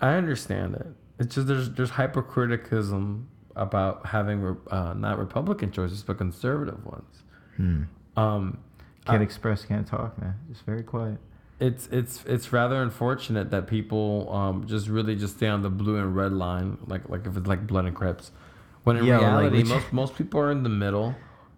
I 0.08 0.12
understand 0.16 0.76
it. 0.76 0.88
It's 1.20 1.36
just 1.36 1.48
there's 1.48 1.70
there's 1.72 1.92
hypercriticism 1.92 3.28
about 3.56 4.06
having 4.08 4.58
uh, 4.72 4.94
not 4.94 5.18
Republican 5.20 5.72
choices 5.72 6.04
but 6.04 6.18
conservative 6.18 6.86
ones. 6.86 7.24
Hmm. 7.58 7.84
Um, 8.18 8.58
Can't 9.06 9.22
I- 9.22 9.24
express, 9.24 9.64
can't 9.66 9.88
talk, 9.88 10.20
man. 10.22 10.36
Just 10.50 10.64
very 10.66 10.84
quiet. 10.84 11.18
it's 11.60 11.88
it's 11.92 12.24
it's 12.26 12.52
rather 12.52 12.82
unfortunate 12.82 13.52
that 13.52 13.68
people 13.68 14.28
um, 14.34 14.66
just 14.68 14.88
really 14.88 15.16
just 15.16 15.38
stay 15.38 15.48
on 15.48 15.62
the 15.62 15.70
blue 15.70 15.98
and 15.98 16.16
red 16.16 16.34
line, 16.34 16.78
like 16.88 17.08
like 17.10 17.26
if 17.28 17.38
it's 17.38 17.48
like 17.48 17.66
blood 17.68 17.86
and 17.86 17.96
Crips, 17.96 18.32
when 18.84 18.98
in 18.98 19.06
Yeah, 19.06 19.18
or 19.18 19.22
like 19.44 19.52
reality 19.52 19.64
most 19.70 19.94
most 19.94 20.16
people 20.16 20.40
are 20.42 20.52
in 20.52 20.64
the 20.64 20.70
middle, 20.86 21.16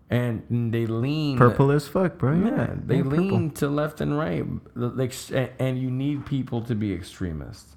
and 0.10 0.44
they 0.74 0.86
lean 0.86 1.38
Purple 1.38 1.72
as 1.72 1.88
fuck, 1.88 2.18
bro. 2.18 2.34
Yeah, 2.36 2.46
Yeah, 2.46 2.74
they 2.86 3.02
lean 3.02 3.50
purple. 3.52 3.70
to 3.70 3.76
left 3.82 4.02
and 4.02 4.18
right, 4.18 4.46
like, 4.76 5.14
and 5.60 5.80
you 5.80 5.90
need 5.90 6.26
people 6.26 6.62
to 6.64 6.76
be 6.76 6.94
extremists 6.94 7.75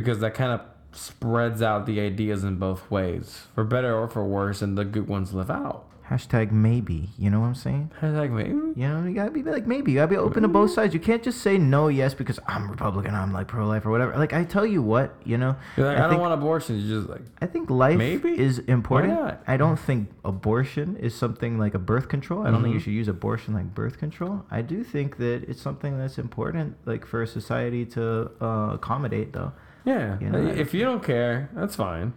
because 0.00 0.20
that 0.20 0.34
kind 0.34 0.52
of 0.52 0.60
spreads 0.92 1.62
out 1.62 1.86
the 1.86 2.00
ideas 2.00 2.44
in 2.44 2.56
both 2.56 2.90
ways, 2.90 3.46
for 3.54 3.64
better 3.64 3.96
or 3.96 4.08
for 4.08 4.24
worse, 4.24 4.60
and 4.62 4.76
the 4.76 4.84
good 4.84 5.08
ones 5.08 5.32
live 5.32 5.50
out. 5.50 5.84
Hashtag 6.10 6.52
maybe. 6.52 7.08
You 7.18 7.30
know 7.30 7.40
what 7.40 7.46
I'm 7.48 7.54
saying? 7.56 7.90
Hashtag 8.00 8.30
maybe. 8.30 8.50
You 8.80 8.88
know, 8.88 9.04
you 9.08 9.12
gotta 9.14 9.32
be 9.32 9.42
like 9.42 9.66
maybe. 9.66 9.90
You 9.90 9.96
gotta 9.98 10.10
be 10.10 10.16
open 10.16 10.42
to 10.42 10.48
both 10.48 10.70
sides. 10.70 10.94
You 10.94 11.00
can't 11.00 11.20
just 11.22 11.40
say 11.40 11.58
no, 11.58 11.88
yes, 11.88 12.14
because 12.14 12.38
I'm 12.46 12.70
Republican, 12.70 13.12
I'm 13.14 13.32
like 13.32 13.48
pro 13.48 13.66
life 13.66 13.84
or 13.86 13.90
whatever. 13.90 14.16
Like 14.16 14.32
I 14.32 14.44
tell 14.44 14.64
you 14.64 14.82
what, 14.82 15.14
you 15.24 15.36
know. 15.36 15.56
You're 15.76 15.86
like, 15.88 15.96
I, 15.96 16.02
don't 16.02 16.10
think, 16.10 16.20
want 16.20 16.34
abortion. 16.34 16.78
You 16.78 17.00
just 17.00 17.08
like, 17.10 17.22
I 17.42 17.46
think 17.46 17.70
life 17.70 17.98
Maybe? 17.98 18.38
is 18.38 18.60
important. 18.60 19.14
not? 19.14 19.42
I 19.48 19.56
don't 19.56 19.78
think 19.78 20.08
abortion 20.24 20.96
is 20.96 21.12
something 21.12 21.58
like 21.58 21.74
a 21.74 21.80
birth 21.80 22.08
control. 22.08 22.46
I 22.46 22.50
don't 22.52 22.62
think 22.62 22.74
you 22.74 22.80
Mhm. 22.80 22.84
should 22.84 22.92
use 22.92 23.08
abortion 23.08 23.52
like 23.54 23.74
birth 23.74 23.98
control. 23.98 24.44
I 24.48 24.62
do 24.62 24.84
think 24.84 25.16
that 25.16 25.42
it's 25.48 25.60
something 25.60 25.98
that's 25.98 26.18
important, 26.18 26.76
like 26.84 27.04
for 27.04 27.20
a 27.22 27.26
society 27.26 27.84
to 27.96 28.30
uh, 28.40 28.70
accommodate, 28.74 29.32
though. 29.32 29.52
Yeah. 29.86 30.18
You 30.20 30.28
know, 30.28 30.46
if 30.46 30.74
you 30.74 30.82
don't 30.84 31.02
care, 31.02 31.48
that's 31.54 31.76
fine. 31.76 32.12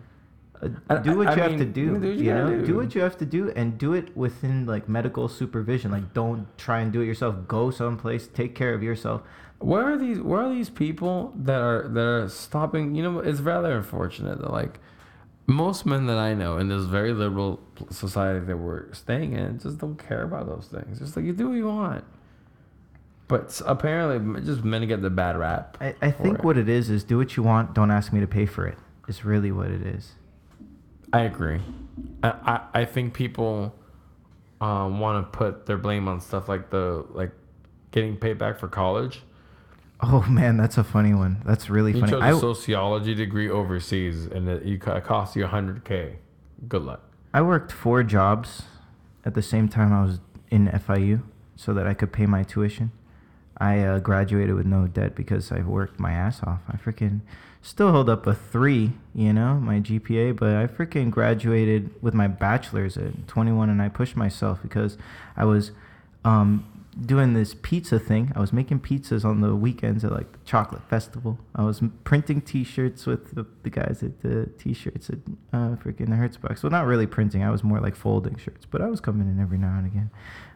Uh, 0.62 0.98
do 0.98 1.18
what 1.18 1.28
I- 1.28 1.36
you 1.36 1.42
I 1.42 1.48
have 1.50 1.58
to 1.60 1.66
do. 1.66 1.86
do 1.98 2.08
what 2.10 2.18
you 2.18 2.34
know, 2.34 2.66
do. 2.66 2.76
what 2.76 2.94
you 2.94 3.00
have 3.02 3.18
to 3.20 3.26
do, 3.26 3.50
and 3.56 3.78
do 3.78 3.94
it 3.94 4.16
within 4.18 4.66
like 4.66 4.90
medical 4.90 5.30
supervision. 5.30 5.90
Like, 5.92 6.14
don't 6.14 6.46
try 6.58 6.80
and 6.82 6.92
do 6.92 7.00
it 7.00 7.06
yourself. 7.06 7.48
Go 7.48 7.72
someplace, 7.72 8.28
take 8.28 8.56
care 8.56 8.74
of 8.74 8.84
yourself. 8.84 9.22
Where 9.60 9.84
are 9.94 9.98
these? 9.98 10.20
Where 10.20 10.42
are 10.42 10.50
these 10.50 10.70
people 10.70 11.32
that 11.38 11.62
are 11.62 11.88
that 11.88 12.06
are 12.06 12.28
stopping? 12.28 12.94
You 12.96 13.04
know, 13.04 13.20
it's 13.20 13.40
rather 13.40 13.72
unfortunate 13.78 14.40
that 14.42 14.52
like 14.52 14.80
most 15.48 15.86
men 15.86 16.08
that 16.08 16.18
I 16.18 16.34
know 16.34 16.58
in 16.58 16.68
this 16.68 16.84
very 16.86 17.14
liberal 17.14 17.62
society 17.90 18.46
that 18.46 18.58
we're 18.58 18.92
staying 18.94 19.34
in 19.34 19.60
just 19.60 19.78
don't 19.80 19.98
care 19.98 20.24
about 20.24 20.46
those 20.46 20.68
things. 20.72 21.00
Just 21.00 21.16
like 21.16 21.26
you 21.26 21.34
do 21.34 21.48
what 21.50 21.56
you 21.56 21.68
want. 21.68 22.04
But 23.30 23.62
apparently, 23.66 24.42
just 24.42 24.64
men 24.64 24.86
get 24.88 25.04
the 25.04 25.10
bad 25.12 25.38
rap. 25.38 25.78
I, 25.80 25.94
I 26.02 26.10
think 26.10 26.40
it. 26.40 26.44
what 26.44 26.58
it 26.58 26.68
is 26.68 26.90
is 26.90 27.04
do 27.04 27.18
what 27.18 27.38
you 27.38 27.44
want. 27.44 27.76
Don't 27.76 27.92
ask 27.92 28.12
me 28.12 28.20
to 28.20 28.28
pay 28.28 28.48
for 28.48 28.66
it. 28.68 28.78
Is 29.08 29.24
really 29.24 29.52
what 29.52 29.68
it 29.68 29.84
is. 29.84 30.14
I 31.14 31.22
agree. 31.22 31.62
I, 32.24 32.30
I, 32.30 32.82
I 32.82 32.86
think 32.86 33.14
people 33.14 33.76
um, 34.60 35.00
want 35.00 35.32
to 35.32 35.38
put 35.38 35.68
their 35.68 35.78
blame 35.78 36.08
on 36.08 36.22
stuff 36.22 36.50
like 36.50 36.72
the 36.72 37.06
like 37.12 37.32
getting 37.92 38.18
paid 38.18 38.40
back 38.40 38.60
for 38.60 38.68
college. 38.68 39.22
Oh 40.02 40.26
man, 40.30 40.58
that's 40.58 40.80
a 40.80 40.84
funny 40.84 41.14
one. 41.14 41.44
That's 41.46 41.70
really 41.70 41.94
You 41.94 42.00
funny. 42.00 42.14
You 42.14 42.20
chose 42.20 42.38
a 42.38 42.40
sociology 42.40 43.14
degree 43.14 43.50
overseas, 43.50 44.26
and 44.26 44.50
it, 44.50 44.64
you, 44.64 44.76
it 44.76 45.04
cost 45.04 45.36
you 45.36 45.46
hundred 45.46 45.86
k. 45.86 46.18
Good 46.68 46.82
luck. 46.82 47.02
I 47.32 47.44
worked 47.44 47.72
four 47.72 48.02
jobs 48.02 48.64
at 49.24 49.36
the 49.36 49.44
same 49.44 49.70
time 49.70 49.94
I 49.94 50.02
was 50.02 50.20
in 50.50 50.68
FIU 50.68 51.22
so 51.56 51.76
that 51.76 51.86
I 51.86 51.94
could 51.94 52.12
pay 52.12 52.26
my 52.26 52.42
tuition. 52.42 52.92
I 53.60 53.80
uh, 53.80 54.00
graduated 54.00 54.56
with 54.56 54.66
no 54.66 54.88
debt 54.88 55.16
because 55.16 55.52
I 55.52 55.60
worked 55.62 56.00
my 56.00 56.14
ass 56.14 56.42
off. 56.44 56.62
I 56.70 56.78
freaking 56.78 57.22
still 57.62 57.92
hold 57.92 58.10
up 58.10 58.26
a 58.26 58.34
three, 58.34 58.94
you 59.14 59.34
know, 59.34 59.56
my 59.56 59.80
GPA, 59.80 60.38
but 60.38 60.56
I 60.56 60.68
freaking 60.68 61.12
graduated 61.12 61.92
with 62.02 62.14
my 62.14 62.28
bachelor's 62.28 62.98
at 62.98 63.28
21 63.28 63.70
and 63.70 63.82
I 63.82 63.90
pushed 63.90 64.16
myself 64.16 64.62
because 64.62 64.98
I 65.36 65.46
was 65.46 65.72
um, 66.24 66.66
doing 67.06 67.34
this 67.34 67.56
pizza 67.62 68.00
thing. 68.00 68.32
I 68.36 68.40
was 68.40 68.54
making 68.54 68.80
pizzas 68.80 69.26
on 69.26 69.42
the 69.42 69.56
weekends 69.56 70.04
at 70.04 70.12
like 70.12 70.32
the 70.32 70.40
chocolate 70.46 70.82
festival. 70.90 71.38
I 71.56 71.64
was 71.64 71.82
printing 72.04 72.42
T-shirts 72.42 73.06
with 73.06 73.36
the, 73.36 73.46
the 73.64 73.70
guys 73.70 74.02
at 74.04 74.22
the 74.22 74.48
T-shirts 74.58 75.10
at 75.10 75.20
uh, 75.54 75.76
freaking 75.76 76.08
the 76.08 76.16
Hertzbox. 76.16 76.64
Well, 76.64 76.72
not 76.72 76.86
really 76.86 77.08
printing. 77.08 77.44
I 77.44 77.52
was 77.52 77.64
more 77.64 77.80
like 77.80 77.96
folding 77.96 78.38
shirts, 78.38 78.66
but 78.70 78.82
I 78.82 78.88
was 78.88 79.00
coming 79.00 79.28
in 79.28 79.40
every 79.40 79.58
now 79.58 79.78
and 79.78 79.86
again. 79.86 80.12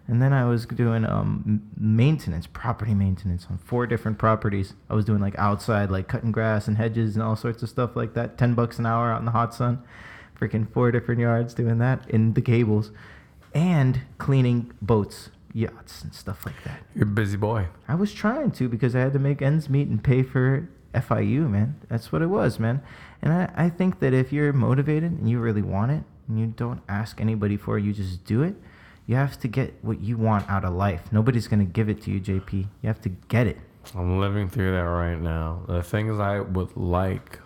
And 0.08 0.22
then 0.22 0.34
I 0.34 0.46
was 0.46 0.66
doing 0.66 1.06
um, 1.06 1.62
maintenance, 1.78 2.46
property 2.46 2.94
maintenance 2.94 3.48
on 3.50 3.58
four 3.58 3.88
different 3.88 4.18
properties. 4.18 4.74
I 4.90 4.96
was 4.96 5.06
doing 5.06 5.22
like 5.22 5.38
outside, 5.38 5.90
like 5.90 6.10
cutting 6.10 6.32
grass 6.32 6.68
and 6.68 6.78
hedges 6.78 7.16
and 7.16 7.24
all 7.24 7.38
sorts 7.38 7.64
of 7.64 7.70
stuff 7.70 7.96
like 7.96 8.14
that. 8.14 8.38
Ten 8.38 8.54
bucks 8.54 8.80
an 8.80 8.86
hour 8.86 9.14
out 9.14 9.20
in 9.20 9.26
the 9.26 9.32
hot 9.32 9.54
sun, 9.54 9.82
freaking 10.40 10.70
four 10.72 10.92
different 10.92 11.22
yards 11.22 11.54
doing 11.54 11.78
that 11.78 12.10
in 12.10 12.34
the 12.34 12.42
cables, 12.42 12.92
and 13.54 14.02
cleaning 14.18 14.74
boats, 14.82 15.30
yachts, 15.54 16.04
and 16.04 16.14
stuff 16.14 16.46
like 16.46 16.62
that. 16.66 16.82
You're 16.94 17.06
a 17.06 17.08
busy 17.08 17.38
boy. 17.38 17.68
I 17.88 17.96
was 17.96 18.14
trying 18.14 18.52
to 18.52 18.68
because 18.68 18.96
I 18.96 19.00
had 19.00 19.14
to 19.14 19.20
make 19.20 19.42
ends 19.42 19.70
meet 19.70 19.88
and 19.88 20.04
pay 20.04 20.22
for 20.22 20.68
FIU, 20.94 21.50
man. 21.50 21.80
That's 21.90 22.12
what 22.12 22.22
it 22.22 22.28
was, 22.28 22.60
man. 22.60 22.82
And 23.22 23.34
I, 23.34 23.50
I 23.56 23.70
think 23.70 24.00
that 24.00 24.14
if 24.14 24.34
you're 24.34 24.54
motivated 24.54 25.12
and 25.12 25.30
you 25.30 25.40
really 25.40 25.62
want 25.62 25.92
it 25.92 26.04
and 26.28 26.40
you 26.40 26.48
don't 26.48 26.82
ask 26.90 27.20
anybody 27.20 27.58
for 27.58 27.78
it, 27.78 27.84
you 27.84 27.94
just 27.94 28.26
do 28.26 28.44
it, 28.44 28.56
you 29.06 29.16
have 29.16 29.40
to 29.40 29.48
get 29.48 29.74
what 29.82 30.00
you 30.00 30.18
want 30.18 30.50
out 30.50 30.64
of 30.64 30.74
life. 30.74 31.12
Nobody's 31.12 31.48
to 31.48 31.58
give 31.66 31.90
it 31.90 32.02
to 32.04 32.12
you, 32.12 32.22
JP. 32.22 32.54
You 32.54 32.88
have 32.88 33.02
to 33.02 33.10
get 33.10 33.48
it. 33.48 33.58
I'm 33.96 34.20
living 34.20 34.48
through 34.48 34.72
that 34.72 34.84
right 34.84 35.20
now. 35.20 35.64
The 35.68 35.84
things 35.84 36.20
I 36.20 36.40
would 36.40 36.76
like, 36.78 37.40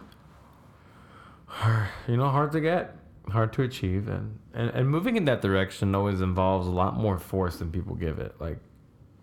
are, 1.62 1.89
you 2.08 2.18
know, 2.18 2.30
hard 2.30 2.51
to 2.51 2.62
get, 2.62 2.95
hard 3.32 3.53
to 3.53 3.64
achieve, 3.64 4.08
and, 4.08 4.39
and 4.53 4.70
and 4.70 4.89
moving 4.89 5.16
in 5.16 5.26
that 5.26 5.41
direction 5.41 5.95
always 5.95 6.22
involves 6.22 6.68
a 6.68 6.72
lot 6.72 6.95
more 6.95 7.18
force 7.18 7.58
than 7.58 7.72
people 7.72 7.95
give 7.95 8.20
it. 8.20 8.36
Like, 8.39 8.60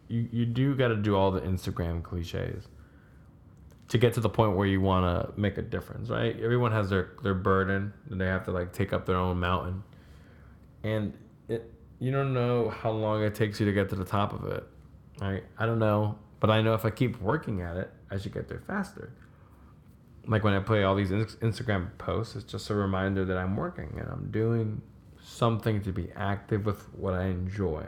you 0.09 0.29
you 0.33 0.45
do 0.45 0.75
got 0.75 0.89
to 0.89 0.97
do 0.97 1.15
all 1.15 1.31
the 1.31 1.41
Instagram 1.41 2.03
cliches 2.03 2.67
to 3.89 3.99
get 3.99 4.15
to 4.15 4.21
the 4.21 4.29
point 4.29 4.57
where 4.57 4.67
you 4.67 4.81
want 4.81 5.05
to 5.05 5.41
make 5.41 5.57
a 5.59 5.63
difference, 5.63 6.11
right? 6.11 6.39
Everyone 6.41 6.73
has 6.73 6.91
their 6.91 7.13
their 7.23 7.35
burden, 7.35 7.93
and 8.11 8.21
they 8.21 8.27
have 8.27 8.45
to 8.47 8.51
like 8.51 8.73
take 8.73 8.93
up 8.93 9.07
their 9.07 9.17
own 9.17 9.39
mountain, 9.39 9.85
and 10.83 11.15
you 12.05 12.13
don't 12.13 12.35
know 12.35 12.69
how 12.69 12.91
long 12.91 13.23
it 13.23 13.35
takes 13.35 13.59
you 13.59 13.65
to 13.65 13.73
get 13.73 13.89
to 13.89 13.97
the 13.97 14.05
top 14.05 14.35
of 14.35 14.45
it. 14.53 14.63
Right? 15.23 15.43
I 15.57 15.65
don't 15.65 15.79
know, 15.79 16.19
but 16.39 16.51
I 16.51 16.61
know 16.61 16.75
if 16.75 16.85
I 16.85 16.91
keep 16.91 17.19
working 17.23 17.63
at 17.63 17.79
it, 17.79 17.91
I 18.11 18.19
should 18.19 18.35
get 18.35 18.47
there 18.47 18.63
faster. 18.67 19.11
Like 20.27 20.45
when 20.45 20.53
I 20.53 20.59
play 20.59 20.85
all 20.85 20.95
these 20.95 21.11
Instagram 21.11 21.97
posts, 21.97 22.37
it's 22.37 22.45
just 22.45 22.69
a 22.69 22.75
reminder 22.75 23.25
that 23.25 23.39
I'm 23.39 23.57
working 23.57 23.97
and 23.99 24.07
I'm 24.11 24.31
doing 24.31 24.83
something 25.23 25.81
to 25.83 25.93
be 25.93 26.11
active 26.15 26.67
with 26.67 26.83
what 26.95 27.15
I 27.15 27.25
enjoy. 27.25 27.87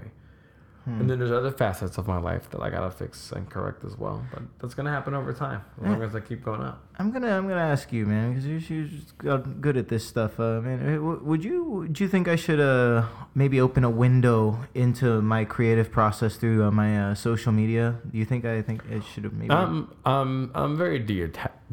And 0.86 1.10
then 1.10 1.18
there's 1.18 1.32
other 1.32 1.50
facets 1.50 1.98
of 1.98 2.06
my 2.06 2.18
life 2.18 2.48
that 2.50 2.60
I 2.62 2.70
gotta 2.70 2.92
fix 2.92 3.32
and 3.32 3.50
correct 3.50 3.84
as 3.84 3.98
well. 3.98 4.24
But 4.32 4.42
that's 4.60 4.74
gonna 4.74 4.92
happen 4.92 5.14
over 5.14 5.32
time, 5.32 5.62
as 5.82 5.90
long 5.90 6.00
as 6.00 6.14
I 6.14 6.20
keep 6.20 6.44
going 6.44 6.60
up. 6.60 6.80
I'm 6.96 7.10
gonna 7.10 7.36
I'm 7.36 7.48
gonna 7.48 7.60
ask 7.60 7.92
you, 7.92 8.06
man, 8.06 8.26
because 8.30 8.46
you're, 8.46 8.60
you're 8.78 8.86
just 8.86 9.18
good 9.60 9.76
at 9.76 9.88
this 9.88 10.06
stuff, 10.06 10.38
uh, 10.38 10.60
man. 10.60 10.78
uh, 10.96 11.00
Would 11.02 11.42
you 11.42 11.64
would 11.64 11.98
you 11.98 12.06
think 12.06 12.28
I 12.28 12.36
should 12.36 12.60
uh 12.60 13.04
maybe 13.34 13.60
open 13.60 13.82
a 13.82 13.90
window 13.90 14.60
into 14.74 15.20
my 15.22 15.44
creative 15.44 15.90
process 15.90 16.36
through 16.36 16.62
uh, 16.62 16.70
my 16.70 17.10
uh, 17.10 17.14
social 17.16 17.50
media? 17.50 17.96
Do 18.08 18.16
you 18.16 18.24
think 18.24 18.44
I 18.44 18.62
think 18.62 18.82
it 18.88 19.02
should 19.02 19.24
have 19.24 19.32
maybe? 19.32 19.50
I'm 19.50 19.90
I'm 20.04 20.52
I'm 20.54 20.76
very 20.76 21.00
de- 21.00 21.32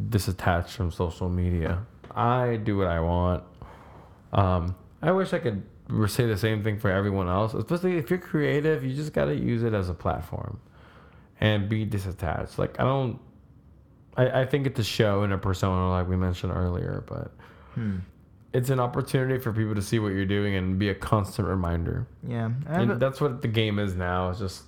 disattached 0.09 0.71
from 0.71 0.89
social 0.91 1.29
media. 1.29 1.85
I 2.15 2.55
do 2.55 2.77
what 2.77 2.87
I 2.87 2.99
want. 2.99 3.43
Um, 4.31 4.75
I 5.03 5.11
wish 5.11 5.33
I 5.33 5.39
could 5.39 5.61
say 6.07 6.25
the 6.25 6.37
same 6.37 6.63
thing 6.63 6.79
for 6.79 6.89
everyone 6.91 7.27
else. 7.27 7.53
Especially 7.53 7.97
if 7.97 8.09
you're 8.09 8.19
creative, 8.19 8.83
you 8.83 8.93
just 8.95 9.13
gotta 9.13 9.35
use 9.35 9.63
it 9.63 9.73
as 9.73 9.89
a 9.89 9.93
platform, 9.93 10.59
and 11.39 11.67
be 11.69 11.85
disattached. 11.85 12.57
Like 12.57 12.79
I 12.79 12.83
don't. 12.83 13.19
I, 14.15 14.41
I 14.41 14.45
think 14.45 14.67
it's 14.67 14.79
a 14.79 14.83
show 14.83 15.23
and 15.23 15.33
a 15.33 15.37
persona, 15.39 15.89
like 15.89 16.07
we 16.07 16.15
mentioned 16.15 16.53
earlier, 16.55 17.03
but 17.07 17.31
Hmm. 17.73 17.97
it's 18.53 18.69
an 18.69 18.79
opportunity 18.79 19.39
for 19.39 19.51
people 19.51 19.73
to 19.73 19.81
see 19.81 19.97
what 19.97 20.09
you're 20.13 20.25
doing 20.27 20.55
and 20.55 20.77
be 20.77 20.89
a 20.89 20.93
constant 20.95 21.47
reminder. 21.47 22.05
Yeah, 22.27 22.49
have 22.67 22.89
a- 22.89 22.91
And 22.93 22.99
that's 23.01 23.19
what 23.19 23.41
the 23.41 23.47
game 23.47 23.79
is 23.79 23.95
now. 23.95 24.29
Is 24.29 24.37
just 24.39 24.65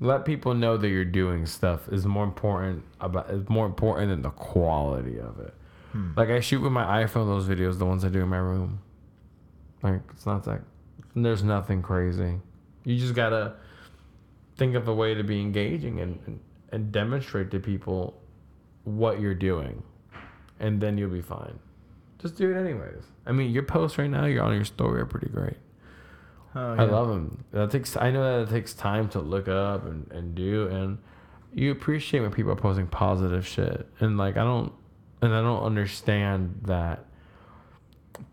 let 0.00 0.24
people 0.24 0.54
know 0.54 0.76
that 0.78 0.88
you're 0.88 1.04
doing 1.04 1.44
stuff 1.46 1.88
is 1.90 2.06
more 2.06 2.24
important 2.24 2.82
about 3.00 3.28
is 3.30 3.46
more 3.50 3.66
important 3.66 4.08
than 4.10 4.22
the 4.22 4.30
quality 4.30 5.18
of 5.20 5.38
it. 5.40 5.52
Hmm. 5.92 6.12
Like 6.16 6.30
I 6.30 6.40
shoot 6.40 6.60
with 6.62 6.72
my 6.72 7.04
iPhone 7.04 7.26
those 7.26 7.46
videos, 7.46 7.78
the 7.78 7.84
ones 7.86 8.02
I 8.04 8.08
do 8.08 8.22
in 8.22 8.28
my 8.28 8.38
room. 8.38 8.78
Like 9.82 10.00
it's 10.10 10.26
not 10.26 10.44
that 10.44 10.62
there's 11.14 11.42
nothing 11.42 11.82
crazy. 11.82 12.38
You 12.84 12.98
just 12.98 13.14
gotta 13.14 13.54
think 14.56 14.74
of 14.74 14.88
a 14.88 14.94
way 14.94 15.14
to 15.14 15.22
be 15.22 15.40
engaging 15.40 16.00
and, 16.00 16.18
and, 16.26 16.40
and 16.72 16.92
demonstrate 16.92 17.50
to 17.50 17.60
people 17.60 18.20
what 18.84 19.20
you're 19.20 19.34
doing. 19.34 19.82
And 20.60 20.80
then 20.80 20.96
you'll 20.96 21.10
be 21.10 21.22
fine. 21.22 21.58
Just 22.18 22.36
do 22.36 22.50
it 22.50 22.58
anyways. 22.58 23.02
I 23.26 23.32
mean 23.32 23.50
your 23.50 23.62
posts 23.62 23.98
right 23.98 24.10
now, 24.10 24.26
you're 24.26 24.42
on 24.42 24.54
your 24.54 24.64
story 24.64 25.00
are 25.00 25.06
pretty 25.06 25.28
great. 25.28 25.56
Oh, 26.56 26.74
I 26.74 26.84
love 26.84 27.08
them. 27.08 27.44
That 27.52 27.70
takes. 27.70 27.98
I 27.98 28.10
know 28.10 28.38
that 28.38 28.48
it 28.48 28.54
takes 28.54 28.72
time 28.72 29.10
to 29.10 29.20
look 29.20 29.46
up 29.46 29.84
and, 29.84 30.10
and 30.10 30.34
do, 30.34 30.68
and 30.68 30.96
you 31.52 31.70
appreciate 31.70 32.20
when 32.20 32.32
people 32.32 32.50
are 32.50 32.56
posting 32.56 32.86
positive 32.86 33.46
shit. 33.46 33.86
And 34.00 34.16
like 34.16 34.38
I 34.38 34.44
don't, 34.44 34.72
and 35.20 35.34
I 35.34 35.42
don't 35.42 35.62
understand 35.62 36.62
that 36.64 37.04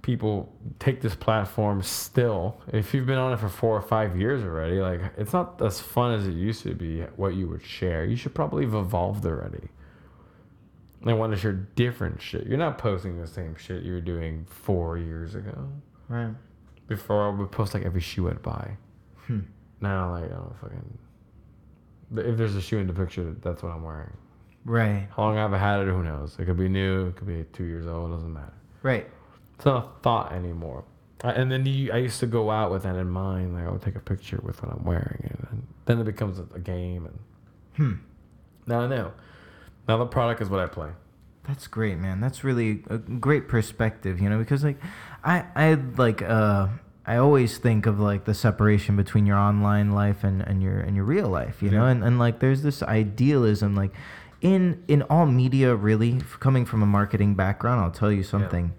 people 0.02 0.54
take 0.80 1.02
this 1.02 1.16
platform 1.16 1.82
still. 1.82 2.62
If 2.72 2.94
you've 2.94 3.06
been 3.06 3.18
on 3.18 3.34
it 3.34 3.38
for 3.38 3.50
four 3.50 3.76
or 3.76 3.82
five 3.82 4.18
years 4.18 4.44
already, 4.44 4.80
like 4.80 5.02
it's 5.18 5.34
not 5.34 5.62
as 5.62 5.80
fun 5.80 6.14
as 6.14 6.28
it 6.28 6.34
used 6.34 6.64
to 6.64 6.74
be. 6.74 7.02
What 7.16 7.36
you 7.36 7.48
would 7.50 7.64
share, 7.64 8.06
you 8.06 8.16
should 8.16 8.36
probably 8.36 8.66
have 8.66 8.76
evolved 8.76 9.26
already. 9.26 9.70
And 11.06 11.20
want 11.20 11.34
to 11.34 11.38
share 11.38 11.54
different 11.54 12.22
shit. 12.22 12.48
You're 12.48 12.58
not 12.58 12.78
posting 12.78 13.20
the 13.20 13.28
same 13.28 13.56
shit 13.56 13.84
you 13.84 13.92
were 13.92 14.02
doing 14.02 14.46
four 14.50 14.98
years 14.98 15.36
ago. 15.36 15.70
Right. 16.08 16.34
Before 16.88 17.28
I 17.28 17.30
would 17.30 17.52
post 17.52 17.74
like 17.74 17.84
every 17.84 18.00
shoe 18.00 18.30
I'd 18.30 18.42
buy. 18.42 18.78
Hmm. 19.28 19.42
Now 19.82 20.12
like 20.12 20.26
I 20.26 20.36
don't 20.36 20.56
fucking. 20.62 20.98
If 22.16 22.38
there's 22.38 22.56
a 22.56 22.62
shoe 22.62 22.78
in 22.78 22.88
the 22.88 22.94
picture, 22.94 23.36
that's 23.42 23.64
what 23.64 23.74
I'm 23.74 23.84
wearing. 23.84 24.14
Right. 24.66 25.08
How 25.16 25.24
long 25.24 25.38
I 25.38 25.42
have 25.42 25.54
I 25.54 25.58
had 25.58 25.82
it? 25.82 25.88
Who 25.88 26.04
knows? 26.04 26.38
It 26.40 26.46
could 26.46 26.58
be 26.58 26.70
new. 26.70 27.08
It 27.08 27.18
could 27.18 27.28
be 27.28 27.44
two 27.52 27.66
years 27.66 27.86
old. 27.86 28.12
It 28.12 28.16
doesn't 28.16 28.34
matter. 28.34 28.54
Right. 28.82 29.10
It's 29.56 29.66
not 29.66 29.86
a 29.86 30.02
thought 30.02 30.32
anymore. 30.32 30.84
I- 31.24 31.32
And 31.32 31.52
then 31.52 31.66
you, 31.66 31.92
I 31.92 31.98
used 31.98 32.20
to 32.20 32.28
go 32.28 32.52
out 32.52 32.72
with 32.72 32.84
that 32.84 32.96
in 32.96 33.10
mind. 33.10 33.54
Like 33.56 33.66
I 33.66 33.72
would 33.72 33.82
take 33.82 33.96
a 33.96 34.00
picture 34.02 34.40
with 34.44 34.62
what 34.62 34.74
I'm 34.74 34.84
wearing, 34.84 35.22
and, 35.30 35.48
and 35.52 35.68
then 35.86 36.00
it 36.00 36.04
becomes 36.06 36.40
a, 36.40 36.46
a 36.56 36.60
game. 36.60 37.06
And 37.08 37.20
Hmm. 37.78 37.94
now 38.68 38.82
I 38.82 38.88
know. 38.88 39.12
Now 39.88 39.98
the 39.98 40.06
product 40.06 40.42
is 40.42 40.50
what 40.50 40.60
I 40.60 40.68
play. 40.68 40.90
That's 41.48 41.68
great, 41.68 41.98
man. 41.98 42.22
That's 42.22 42.44
really 42.44 42.84
a 42.90 42.98
great 42.98 43.48
perspective, 43.50 44.22
you 44.22 44.30
know, 44.30 44.38
because 44.38 44.64
like 44.64 44.78
I 45.24 45.46
I 45.56 45.74
like 45.98 46.22
uh 46.22 46.68
I 47.06 47.18
always 47.18 47.58
think 47.58 47.86
of 47.86 48.00
like 48.00 48.24
the 48.24 48.34
separation 48.34 48.96
between 48.96 49.26
your 49.26 49.36
online 49.38 49.92
life 49.92 50.24
and, 50.24 50.42
and 50.42 50.64
your 50.64 50.80
and 50.80 50.96
your 50.96 51.04
real 51.04 51.28
life, 51.28 51.62
you 51.62 51.70
know, 51.70 51.86
and, 51.86 52.02
and 52.04 52.18
like 52.18 52.40
there's 52.40 52.62
this 52.64 52.82
idealism 52.84 53.76
like 53.76 53.92
in 54.42 54.84
in 54.88 55.02
all 55.04 55.26
media 55.26 55.76
really 55.76 56.22
coming 56.40 56.66
from 56.66 56.82
a 56.82 56.86
marketing 56.86 57.36
background, 57.36 57.82
I'll 57.82 57.92
tell 57.92 58.12
you 58.12 58.24
something. 58.24 58.74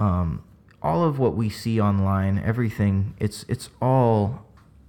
Um 0.00 0.42
all 0.82 1.02
of 1.04 1.18
what 1.18 1.34
we 1.34 1.48
see 1.48 1.80
online, 1.80 2.38
everything, 2.38 3.14
it's 3.18 3.44
it's 3.48 3.70
all 3.82 4.46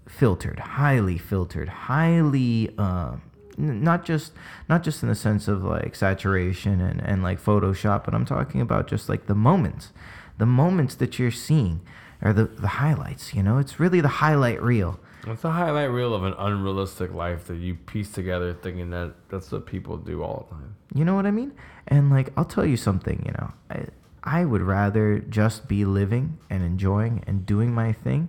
filtered, 0.08 0.60
highly 0.60 1.18
filtered, 1.18 1.70
highly 1.70 2.74
uh, 2.78 3.16
n- 3.58 3.84
not 3.84 4.05
just 4.05 4.34
not 4.70 4.84
just 4.84 5.01
in 5.01 5.10
the 5.10 5.16
sense 5.16 5.47
of 5.47 5.64
like 5.64 5.95
saturation 5.95 6.82
and, 6.82 7.01
and 7.01 7.24
like 7.24 7.41
Photoshop, 7.43 8.05
but 8.05 8.14
I'm 8.14 8.26
talking 8.26 8.62
about 8.62 8.88
just 8.88 9.10
like 9.10 9.26
the 9.26 9.36
moments, 9.36 9.91
the 10.38 10.45
moments 10.45 10.95
that 10.95 11.18
you're 11.18 11.32
seeing 11.32 11.82
are 12.22 12.34
the 12.34 12.45
the 12.45 12.68
highlights. 12.68 13.34
You 13.34 13.43
know, 13.43 13.58
it's 13.58 13.80
really 13.80 14.01
the 14.01 14.08
highlight 14.08 14.62
reel. 14.62 14.99
It's 15.26 15.43
a 15.43 15.51
highlight 15.51 15.89
reel 15.89 16.14
of 16.14 16.24
an 16.24 16.36
unrealistic 16.38 17.14
life 17.14 17.47
that 17.47 17.58
you 17.58 17.76
piece 17.76 18.12
together, 18.12 18.53
thinking 18.53 18.91
that 18.91 19.14
that's 19.30 19.51
what 19.51 19.66
people 19.66 19.97
do 19.97 20.24
all 20.24 20.47
the 20.49 20.55
time. 20.55 20.76
You 20.93 21.03
know 21.03 21.16
what 21.16 21.26
I 21.26 21.32
mean? 21.32 21.53
And 21.88 22.10
like 22.10 22.32
I'll 22.38 22.45
tell 22.45 22.66
you 22.66 22.78
something, 22.78 23.24
you 23.26 23.32
know, 23.34 23.51
I 23.70 23.88
I 24.28 24.44
would 24.44 24.62
rather 24.62 25.20
just 25.20 25.70
be 25.70 25.86
living 25.86 26.38
and 26.50 26.62
enjoying 26.62 27.24
and 27.26 27.46
doing 27.46 27.74
my 27.74 27.94
thing 27.94 28.28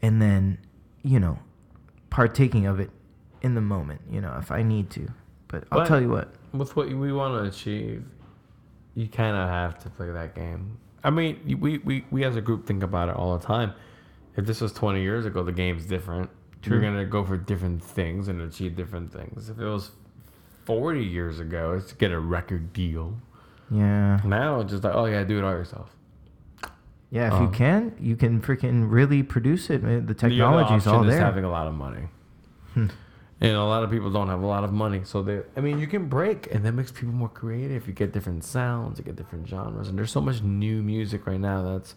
and 0.00 0.22
then, 0.22 0.58
you 1.02 1.18
know, 1.18 1.40
partaking 2.10 2.66
of 2.66 2.78
it 2.78 2.90
in 3.42 3.54
the 3.56 3.60
moment, 3.60 4.02
you 4.08 4.20
know, 4.20 4.36
if 4.38 4.52
I 4.52 4.62
need 4.62 4.88
to. 4.90 5.08
But 5.48 5.64
I'll 5.72 5.80
But- 5.80 5.88
tell 5.88 6.00
you 6.00 6.08
what. 6.10 6.32
With 6.52 6.76
what 6.76 6.86
we 6.88 7.12
want 7.12 7.42
to 7.42 7.48
achieve, 7.48 8.04
you 8.94 9.08
kind 9.08 9.34
of 9.36 9.48
have 9.48 9.78
to 9.80 9.90
play 9.90 10.10
that 10.12 10.34
game. 10.36 10.76
I 11.02 11.10
mean, 11.10 11.40
we, 11.60 11.78
we, 11.78 12.04
we 12.12 12.22
as 12.24 12.36
a 12.36 12.40
group 12.40 12.64
think 12.66 12.84
about 12.84 13.08
it 13.08 13.16
all 13.16 13.36
the 13.36 13.44
time. 13.44 13.72
If 14.36 14.46
this 14.46 14.60
was 14.60 14.72
20 14.72 15.02
years 15.02 15.26
ago, 15.26 15.42
the 15.42 15.50
game's 15.50 15.86
different. 15.86 16.30
You're 16.62 16.78
True. 16.78 16.80
going 16.80 16.96
to 16.98 17.04
go 17.04 17.24
for 17.24 17.36
different 17.36 17.82
things 17.82 18.28
and 18.28 18.40
achieve 18.42 18.76
different 18.76 19.12
things. 19.12 19.48
If 19.48 19.58
it 19.58 19.64
was 19.64 19.90
40 20.66 21.02
years 21.04 21.40
ago, 21.40 21.72
it's 21.72 21.88
to 21.88 21.96
get 21.96 22.12
a 22.12 22.20
record 22.20 22.72
deal. 22.72 23.16
Yeah. 23.72 24.20
Now, 24.24 24.60
it's 24.60 24.70
just 24.70 24.84
like, 24.84 24.94
oh, 24.94 25.06
yeah, 25.06 25.24
do 25.24 25.38
it 25.38 25.44
all 25.44 25.52
yourself. 25.52 25.88
Yeah, 27.10 27.26
if 27.28 27.32
you 27.40 27.46
Um, 27.48 27.52
can, 27.52 27.92
you 28.00 28.16
can 28.16 28.40
freaking 28.40 28.90
really 28.90 29.22
produce 29.22 29.70
it. 29.70 29.82
man. 29.82 30.06
The 30.06 30.14
technology's 30.14 30.86
all 30.86 30.96
option 30.96 31.08
is 31.10 31.16
there. 31.16 31.24
having 31.24 31.44
a 31.44 31.50
lot 31.50 31.66
of 31.66 31.74
money. 31.74 32.08
Hmm. 32.74 32.86
And 33.40 33.52
a 33.56 33.64
lot 33.64 33.82
of 33.82 33.90
people 33.90 34.10
don't 34.10 34.28
have 34.28 34.40
a 34.40 34.46
lot 34.46 34.62
of 34.64 34.72
money, 34.72 35.00
so 35.04 35.20
they. 35.22 35.40
I 35.56 35.60
mean, 35.60 35.78
you 35.80 35.86
can 35.88 36.08
break, 36.08 36.54
and 36.54 36.64
that 36.64 36.72
makes 36.72 36.92
people 36.92 37.12
more 37.12 37.28
creative. 37.28 37.86
You 37.88 37.92
get 37.92 38.12
different 38.12 38.44
sounds, 38.44 38.98
you 38.98 39.04
get 39.04 39.16
different 39.16 39.48
genres, 39.48 39.88
and 39.88 39.98
there's 39.98 40.12
so 40.12 40.20
much 40.20 40.42
new 40.42 40.80
music 40.82 41.26
right 41.26 41.40
now 41.40 41.62
that's 41.62 41.96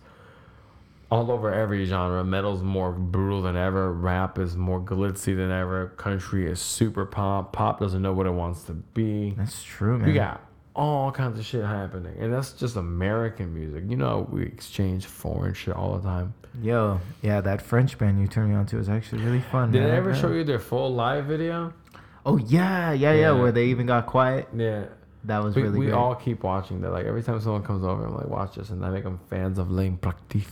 all 1.11 1.31
over 1.31 1.53
every 1.53 1.85
genre. 1.85 2.23
Metal's 2.25 2.63
more 2.63 2.91
brutal 2.91 3.43
than 3.43 3.55
ever. 3.55 3.93
Rap 3.93 4.39
is 4.39 4.57
more 4.57 4.81
glitzy 4.81 5.35
than 5.35 5.51
ever. 5.51 5.89
Country 5.97 6.47
is 6.49 6.59
super 6.59 7.05
pop. 7.05 7.53
Pop 7.53 7.79
doesn't 7.79 8.01
know 8.01 8.11
what 8.11 8.25
it 8.25 8.33
wants 8.33 8.63
to 8.63 8.73
be. 8.73 9.35
That's 9.37 9.63
true, 9.63 9.99
man. 9.99 10.07
We 10.07 10.13
got 10.13 10.41
all 10.75 11.11
kinds 11.11 11.39
of 11.39 11.45
shit 11.45 11.63
happening, 11.63 12.15
and 12.19 12.33
that's 12.33 12.51
just 12.53 12.75
American 12.75 13.53
music. 13.53 13.83
You 13.87 13.95
know, 13.97 14.27
we 14.31 14.43
exchange 14.43 15.05
foreign 15.05 15.53
shit 15.53 15.73
all 15.75 15.97
the 15.97 16.03
time. 16.03 16.33
Yo, 16.61 16.99
yeah, 17.21 17.41
that 17.41 17.61
French 17.61 17.97
band 17.97 18.19
you 18.19 18.27
turned 18.27 18.49
me 18.49 18.55
on 18.55 18.65
to 18.67 18.77
was 18.77 18.89
actually 18.89 19.23
really 19.23 19.41
fun. 19.41 19.71
Did 19.71 19.83
man. 19.83 19.91
I 19.91 19.95
ever 19.95 20.13
show 20.15 20.31
you 20.31 20.43
their 20.43 20.59
full 20.59 20.93
live 20.93 21.25
video? 21.25 21.73
Oh 22.25 22.37
yeah, 22.37 22.91
yeah, 22.91 23.11
yeah, 23.13 23.19
Yeah. 23.19 23.31
where 23.33 23.51
they 23.51 23.65
even 23.67 23.85
got 23.85 24.05
quiet. 24.05 24.47
Yeah. 24.55 24.85
That 25.25 25.43
was 25.43 25.55
We, 25.55 25.63
really 25.63 25.79
we 25.79 25.85
great. 25.87 25.95
all 25.95 26.13
keep 26.15 26.43
watching 26.43 26.81
that. 26.81 26.91
Like 26.91 27.05
every 27.05 27.23
time 27.23 27.39
someone 27.41 27.63
comes 27.63 27.83
over, 27.83 28.05
I'm 28.05 28.15
like, 28.15 28.27
watch 28.27 28.55
this, 28.55 28.69
and 28.69 28.85
I 28.85 28.89
make 28.89 29.03
them 29.03 29.19
fans 29.29 29.57
of 29.57 29.71
L'Impératrice. 29.71 30.45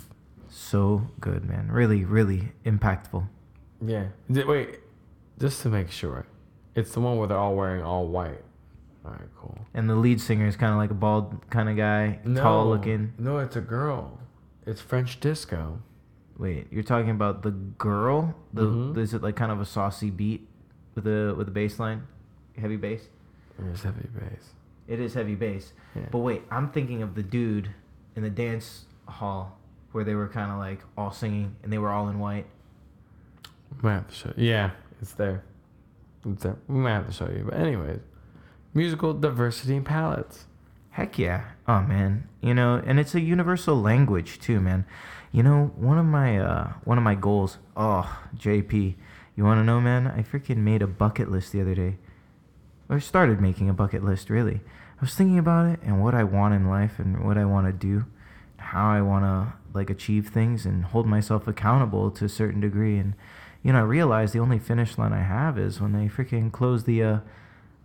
so 0.49 1.03
good, 1.19 1.45
man. 1.45 1.69
Really, 1.71 2.03
really 2.05 2.51
impactful. 2.65 3.27
Yeah. 3.85 4.05
Wait, 4.29 4.79
just 5.39 5.61
to 5.63 5.69
make 5.69 5.89
sure, 5.91 6.25
it's 6.75 6.91
the 6.93 6.99
one 7.01 7.17
where 7.17 7.27
they're 7.27 7.37
all 7.37 7.55
wearing 7.55 7.83
all 7.83 8.07
white. 8.07 8.41
All 9.05 9.11
right, 9.11 9.29
cool. 9.37 9.57
And 9.73 9.89
the 9.89 9.95
lead 9.95 10.21
singer 10.21 10.45
is 10.47 10.55
kind 10.55 10.71
of 10.71 10.77
like 10.77 10.91
a 10.91 10.93
bald 10.95 11.49
kind 11.49 11.67
of 11.69 11.75
guy, 11.75 12.19
tall 12.35 12.69
looking. 12.69 13.13
No, 13.17 13.39
it's 13.39 13.55
a 13.55 13.61
girl. 13.61 14.19
It's 14.65 14.79
French 14.81 15.19
disco. 15.19 15.81
Wait, 16.37 16.67
you're 16.71 16.83
talking 16.83 17.09
about 17.09 17.43
the 17.43 17.51
girl? 17.51 18.33
The 18.53 18.65
Mhm. 18.65 18.97
is 18.97 19.13
it 19.13 19.21
like 19.21 19.35
kind 19.35 19.51
of 19.51 19.59
a 19.59 19.65
saucy 19.65 20.09
beat 20.09 20.47
with 20.95 21.05
a 21.05 21.33
with 21.37 21.47
a 21.49 21.51
bass 21.51 21.79
line, 21.79 22.03
heavy 22.57 22.77
bass? 22.77 23.09
There's 23.59 23.83
heavy 23.83 24.07
bass. 24.17 24.53
It 24.87 24.99
is 24.99 25.13
heavy 25.13 25.35
bass. 25.35 25.73
Yeah. 25.95 26.07
But 26.11 26.19
wait, 26.19 26.43
I'm 26.49 26.69
thinking 26.69 27.01
of 27.03 27.13
the 27.15 27.23
dude 27.23 27.69
in 28.15 28.23
the 28.23 28.29
dance 28.29 28.85
hall 29.07 29.57
where 29.91 30.03
they 30.03 30.15
were 30.15 30.27
kind 30.27 30.49
of 30.51 30.57
like 30.57 30.79
all 30.97 31.11
singing 31.11 31.55
and 31.61 31.71
they 31.71 31.77
were 31.77 31.89
all 31.89 32.07
in 32.09 32.19
white. 32.19 32.47
might 33.81 33.93
have 33.93 34.07
to 34.07 34.13
show. 34.13 34.33
Yeah, 34.37 34.71
it's 35.01 35.13
there. 35.13 35.43
It's 36.25 36.43
there. 36.43 36.55
We 36.67 36.75
might 36.79 36.91
have 36.93 37.07
to 37.07 37.11
show 37.13 37.29
you. 37.29 37.43
But 37.49 37.55
anyways, 37.55 37.99
musical 38.73 39.13
diversity 39.13 39.75
and 39.75 39.85
palettes. 39.85 40.45
Heck 40.91 41.17
yeah. 41.17 41.45
Oh 41.67 41.81
man. 41.81 42.27
You 42.41 42.53
know, 42.53 42.81
and 42.85 42.99
it's 42.99 43.15
a 43.15 43.21
universal 43.21 43.75
language 43.79 44.39
too, 44.39 44.59
man. 44.59 44.85
You 45.31 45.43
know, 45.43 45.71
one 45.75 45.97
of 45.97 46.05
my 46.05 46.37
uh 46.37 46.73
one 46.83 46.97
of 46.97 47.03
my 47.03 47.15
goals. 47.15 47.57
Oh, 47.75 48.19
JP, 48.37 48.95
you 49.35 49.43
want 49.43 49.59
to 49.59 49.63
know, 49.63 49.81
man? 49.81 50.07
I 50.07 50.21
freaking 50.21 50.57
made 50.57 50.81
a 50.81 50.87
bucket 50.87 51.31
list 51.31 51.51
the 51.51 51.61
other 51.61 51.75
day. 51.75 51.97
Or 52.89 52.99
started 52.99 53.41
making 53.41 53.69
a 53.69 53.73
bucket 53.73 54.03
list, 54.03 54.29
really. 54.29 54.55
I 54.55 55.01
was 55.01 55.15
thinking 55.15 55.39
about 55.39 55.65
it 55.67 55.79
and 55.83 56.03
what 56.03 56.13
I 56.13 56.23
want 56.23 56.53
in 56.53 56.69
life 56.69 56.99
and 56.99 57.25
what 57.25 57.37
I 57.37 57.45
want 57.45 57.65
to 57.67 57.73
do, 57.73 58.05
how 58.57 58.91
I 58.91 59.01
want 59.01 59.23
to 59.25 59.53
like 59.73 59.89
achieve 59.89 60.29
things 60.29 60.65
and 60.65 60.85
hold 60.85 61.07
myself 61.07 61.47
accountable 61.47 62.11
to 62.11 62.25
a 62.25 62.29
certain 62.29 62.61
degree 62.61 62.97
and 62.97 63.15
you 63.63 63.71
know, 63.71 63.79
I 63.79 63.83
realized 63.83 64.33
the 64.33 64.39
only 64.39 64.59
finish 64.59 64.97
line 64.97 65.13
I 65.13 65.23
have 65.23 65.57
is 65.57 65.79
when 65.79 65.93
they 65.93 66.07
freaking 66.07 66.51
close 66.51 66.83
the 66.83 67.01
uh 67.01 67.19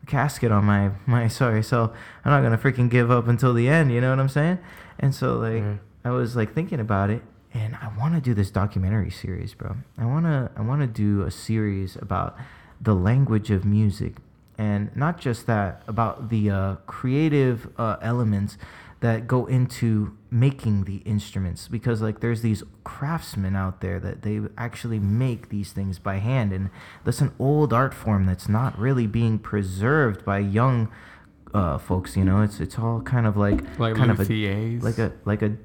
casket 0.08 0.50
on 0.50 0.64
my 0.64 0.90
my 1.06 1.28
sorry 1.28 1.62
so 1.62 1.92
i'm 2.24 2.32
not 2.32 2.42
gonna 2.42 2.58
freaking 2.58 2.88
give 2.90 3.10
up 3.10 3.28
until 3.28 3.52
the 3.54 3.68
end 3.68 3.92
you 3.92 4.00
know 4.00 4.10
what 4.10 4.18
i'm 4.18 4.28
saying 4.28 4.58
and 4.98 5.14
so 5.14 5.36
like 5.38 5.62
Mhm. 5.62 5.78
i 6.04 6.10
was 6.10 6.34
like 6.34 6.52
thinking 6.54 6.80
about 6.80 7.10
it 7.10 7.22
and 7.54 7.76
i 7.80 7.88
want 7.98 8.14
to 8.14 8.20
do 8.20 8.34
this 8.34 8.50
documentary 8.50 9.10
series 9.10 9.54
bro 9.54 9.76
i 9.98 10.04
want 10.06 10.24
to 10.26 10.50
i 10.56 10.60
want 10.62 10.80
to 10.80 10.86
do 10.88 11.22
a 11.22 11.30
series 11.30 11.94
about 11.96 12.36
the 12.80 12.94
language 12.94 13.50
of 13.50 13.64
music 13.64 14.14
and 14.56 14.90
not 14.96 15.18
just 15.20 15.46
that 15.46 15.82
about 15.86 16.30
the 16.30 16.50
uh, 16.50 16.74
creative 16.86 17.68
uh, 17.78 17.96
elements 18.02 18.58
that 19.00 19.26
go 19.28 19.46
into 19.46 20.16
making 20.30 20.84
the 20.84 20.96
instruments 20.98 21.68
because 21.68 22.02
like 22.02 22.20
there's 22.20 22.42
these 22.42 22.62
craftsmen 22.84 23.54
out 23.56 23.80
there 23.80 23.98
that 24.00 24.22
they 24.22 24.40
actually 24.58 24.98
make 24.98 25.48
these 25.50 25.72
things 25.72 25.98
by 25.98 26.16
hand 26.16 26.52
and 26.52 26.68
that's 27.04 27.20
an 27.20 27.32
old 27.38 27.72
art 27.72 27.94
form 27.94 28.26
that's 28.26 28.48
not 28.48 28.76
really 28.78 29.06
being 29.06 29.38
preserved 29.38 30.24
by 30.24 30.38
young 30.38 30.90
uh, 31.54 31.78
folks 31.78 32.16
you 32.16 32.24
know 32.24 32.42
it's 32.42 32.60
it's 32.60 32.78
all 32.78 33.00
kind 33.00 33.26
of 33.26 33.36
like 33.36 33.60
Like 33.78 33.94
kind 33.94 34.10
of 34.10 34.20
a 34.20 34.24
luthiers. 34.24 34.82
like 34.82 34.98
a 34.98 35.12
like 35.24 35.42
a 35.42 35.56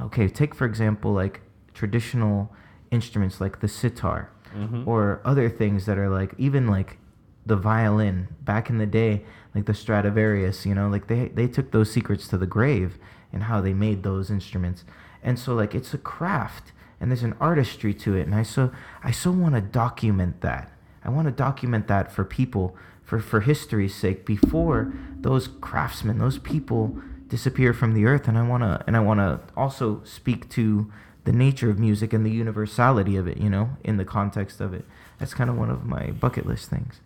okay 0.00 0.26
take 0.26 0.54
for 0.54 0.64
example 0.64 1.12
like 1.12 1.42
traditional 1.74 2.52
instruments 2.90 3.40
like 3.40 3.60
the 3.60 3.68
sitar 3.68 4.30
Mhm. 4.56 4.84
or 4.84 5.20
other 5.24 5.48
things 5.48 5.86
that 5.86 5.96
are 5.98 6.08
like 6.08 6.34
even 6.36 6.66
like 6.66 6.98
the 7.46 7.56
violin. 7.56 8.28
Back 8.42 8.70
in 8.70 8.78
the 8.78 8.86
day 8.86 9.24
like 9.54 9.66
the 9.66 9.74
stradivarius 9.74 10.64
you 10.64 10.74
know 10.74 10.88
like 10.88 11.08
they 11.08 11.28
they 11.28 11.48
took 11.48 11.70
those 11.70 11.90
secrets 11.90 12.28
to 12.28 12.38
the 12.38 12.46
grave 12.46 12.98
and 13.32 13.44
how 13.44 13.60
they 13.60 13.72
made 13.72 14.02
those 14.02 14.30
instruments. 14.30 14.84
And 15.22 15.38
so 15.38 15.54
like 15.54 15.74
it's 15.74 15.94
a 15.94 15.98
craft 15.98 16.72
and 17.00 17.10
there's 17.10 17.22
an 17.22 17.36
artistry 17.40 17.94
to 17.94 18.16
it. 18.16 18.26
And 18.26 18.34
i 18.34 18.42
so 18.42 18.72
i 19.02 19.10
so 19.10 19.30
want 19.30 19.54
to 19.54 19.60
document 19.60 20.40
that. 20.40 20.72
I 21.04 21.08
want 21.10 21.26
to 21.26 21.32
document 21.32 21.88
that 21.88 22.12
for 22.12 22.24
people 22.24 22.76
for 23.02 23.18
for 23.20 23.40
history's 23.40 23.94
sake 23.94 24.24
before 24.24 24.92
those 25.16 25.48
craftsmen 25.48 26.18
those 26.18 26.38
people 26.38 26.98
disappear 27.28 27.72
from 27.72 27.94
the 27.94 28.06
earth. 28.06 28.28
And 28.28 28.36
i 28.38 28.42
want 28.46 28.62
to 28.62 28.82
and 28.86 28.96
i 28.96 29.00
want 29.00 29.20
to 29.20 29.40
also 29.56 30.02
speak 30.04 30.48
to 30.50 30.90
the 31.24 31.32
nature 31.32 31.68
of 31.68 31.78
music 31.78 32.14
and 32.14 32.24
the 32.24 32.30
universality 32.30 33.14
of 33.14 33.28
it 33.28 33.36
you 33.36 33.50
know 33.50 33.76
in 33.84 33.96
the 33.96 34.04
context 34.04 34.60
of 34.60 34.74
it. 34.74 34.84
That's 35.18 35.34
kind 35.34 35.50
of 35.50 35.56
one 35.56 35.70
of 35.70 35.84
my 35.84 36.12
bucket 36.12 36.46
list 36.46 36.70
things 36.70 37.00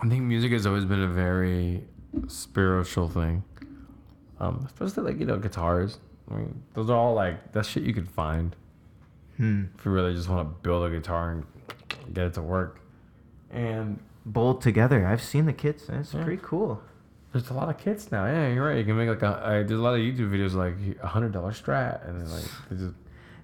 I 0.00 0.08
think 0.08 0.22
music 0.22 0.52
has 0.52 0.66
always 0.66 0.84
been 0.84 1.02
a 1.02 1.08
very 1.08 1.84
spiritual 2.28 3.08
thing. 3.08 3.42
Um, 4.40 4.62
especially 4.66 5.04
like 5.04 5.20
you 5.20 5.26
know 5.26 5.38
guitars. 5.38 5.98
I 6.30 6.34
mean, 6.34 6.62
those 6.74 6.90
are 6.90 6.96
all 6.96 7.14
like 7.14 7.52
that 7.52 7.66
shit 7.66 7.82
you 7.84 7.92
could 7.94 8.08
find 8.08 8.54
hmm 9.36 9.64
if 9.76 9.84
you 9.84 9.90
really 9.90 10.14
just 10.14 10.28
want 10.28 10.46
to 10.48 10.54
build 10.62 10.84
a 10.86 10.90
guitar 10.90 11.32
and 11.32 11.44
get 12.14 12.26
it 12.26 12.34
to 12.34 12.42
work. 12.42 12.80
And 13.50 13.98
bold 14.26 14.62
together 14.62 15.06
i've 15.06 15.22
seen 15.22 15.44
the 15.44 15.52
kits 15.52 15.86
and 15.90 16.00
it's 16.00 16.14
Yeah. 16.14 16.24
pretty 16.24 16.40
cool 16.42 16.80
There's 17.32 17.50
a 17.50 17.52
lot 17.54 17.68
of 17.68 17.76
kits 17.78 18.10
now. 18.10 18.24
Yeah, 18.26 18.48
you're 18.48 18.64
right. 18.66 18.78
You 18.78 18.84
can 18.84 18.96
make 18.96 19.08
like 19.08 19.22
a. 19.22 19.42
I, 19.44 19.50
there's 19.64 19.72
a 19.80 19.82
lot 19.82 19.94
of 19.94 20.00
YouTube 20.00 20.30
videos 20.30 20.54
like 20.54 20.74
a 21.02 21.06
hundred 21.08 21.32
dollar 21.32 21.50
strat, 21.52 22.08
and 22.08 22.20
then 22.20 22.30
like 22.30 22.44
they 22.70 22.76
just 22.76 22.94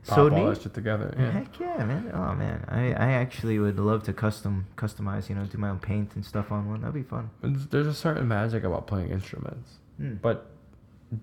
pop 0.07 0.17
So 0.17 0.31
all 0.35 0.47
that 0.51 0.63
shit 0.63 0.75
together. 0.75 1.15
Yeah. 1.19 1.31
Heck 1.31 1.59
yeah, 1.61 1.85
man! 1.85 2.11
Oh 2.15 2.35
man, 2.35 2.65
I, 2.69 2.87
I 2.93 3.13
actually 3.13 3.59
would 3.59 3.79
love 3.79 4.03
to 4.05 4.13
custom 4.13 4.67
customize, 4.77 5.29
you 5.29 5.35
know, 5.35 5.45
do 5.45 5.59
my 5.59 5.69
own 5.71 5.79
paint 5.79 6.15
and 6.15 6.25
stuff 6.25 6.51
on 6.53 6.69
one. 6.69 6.81
That'd 6.81 6.95
be 6.95 7.03
fun. 7.03 7.31
There's- 7.43 7.87
a 7.87 7.95
certain 7.95 8.27
magic 8.29 8.65
about 8.65 8.87
playing 8.87 9.11
instruments, 9.11 9.79
Hmm. 9.99 10.15
but 10.23 10.47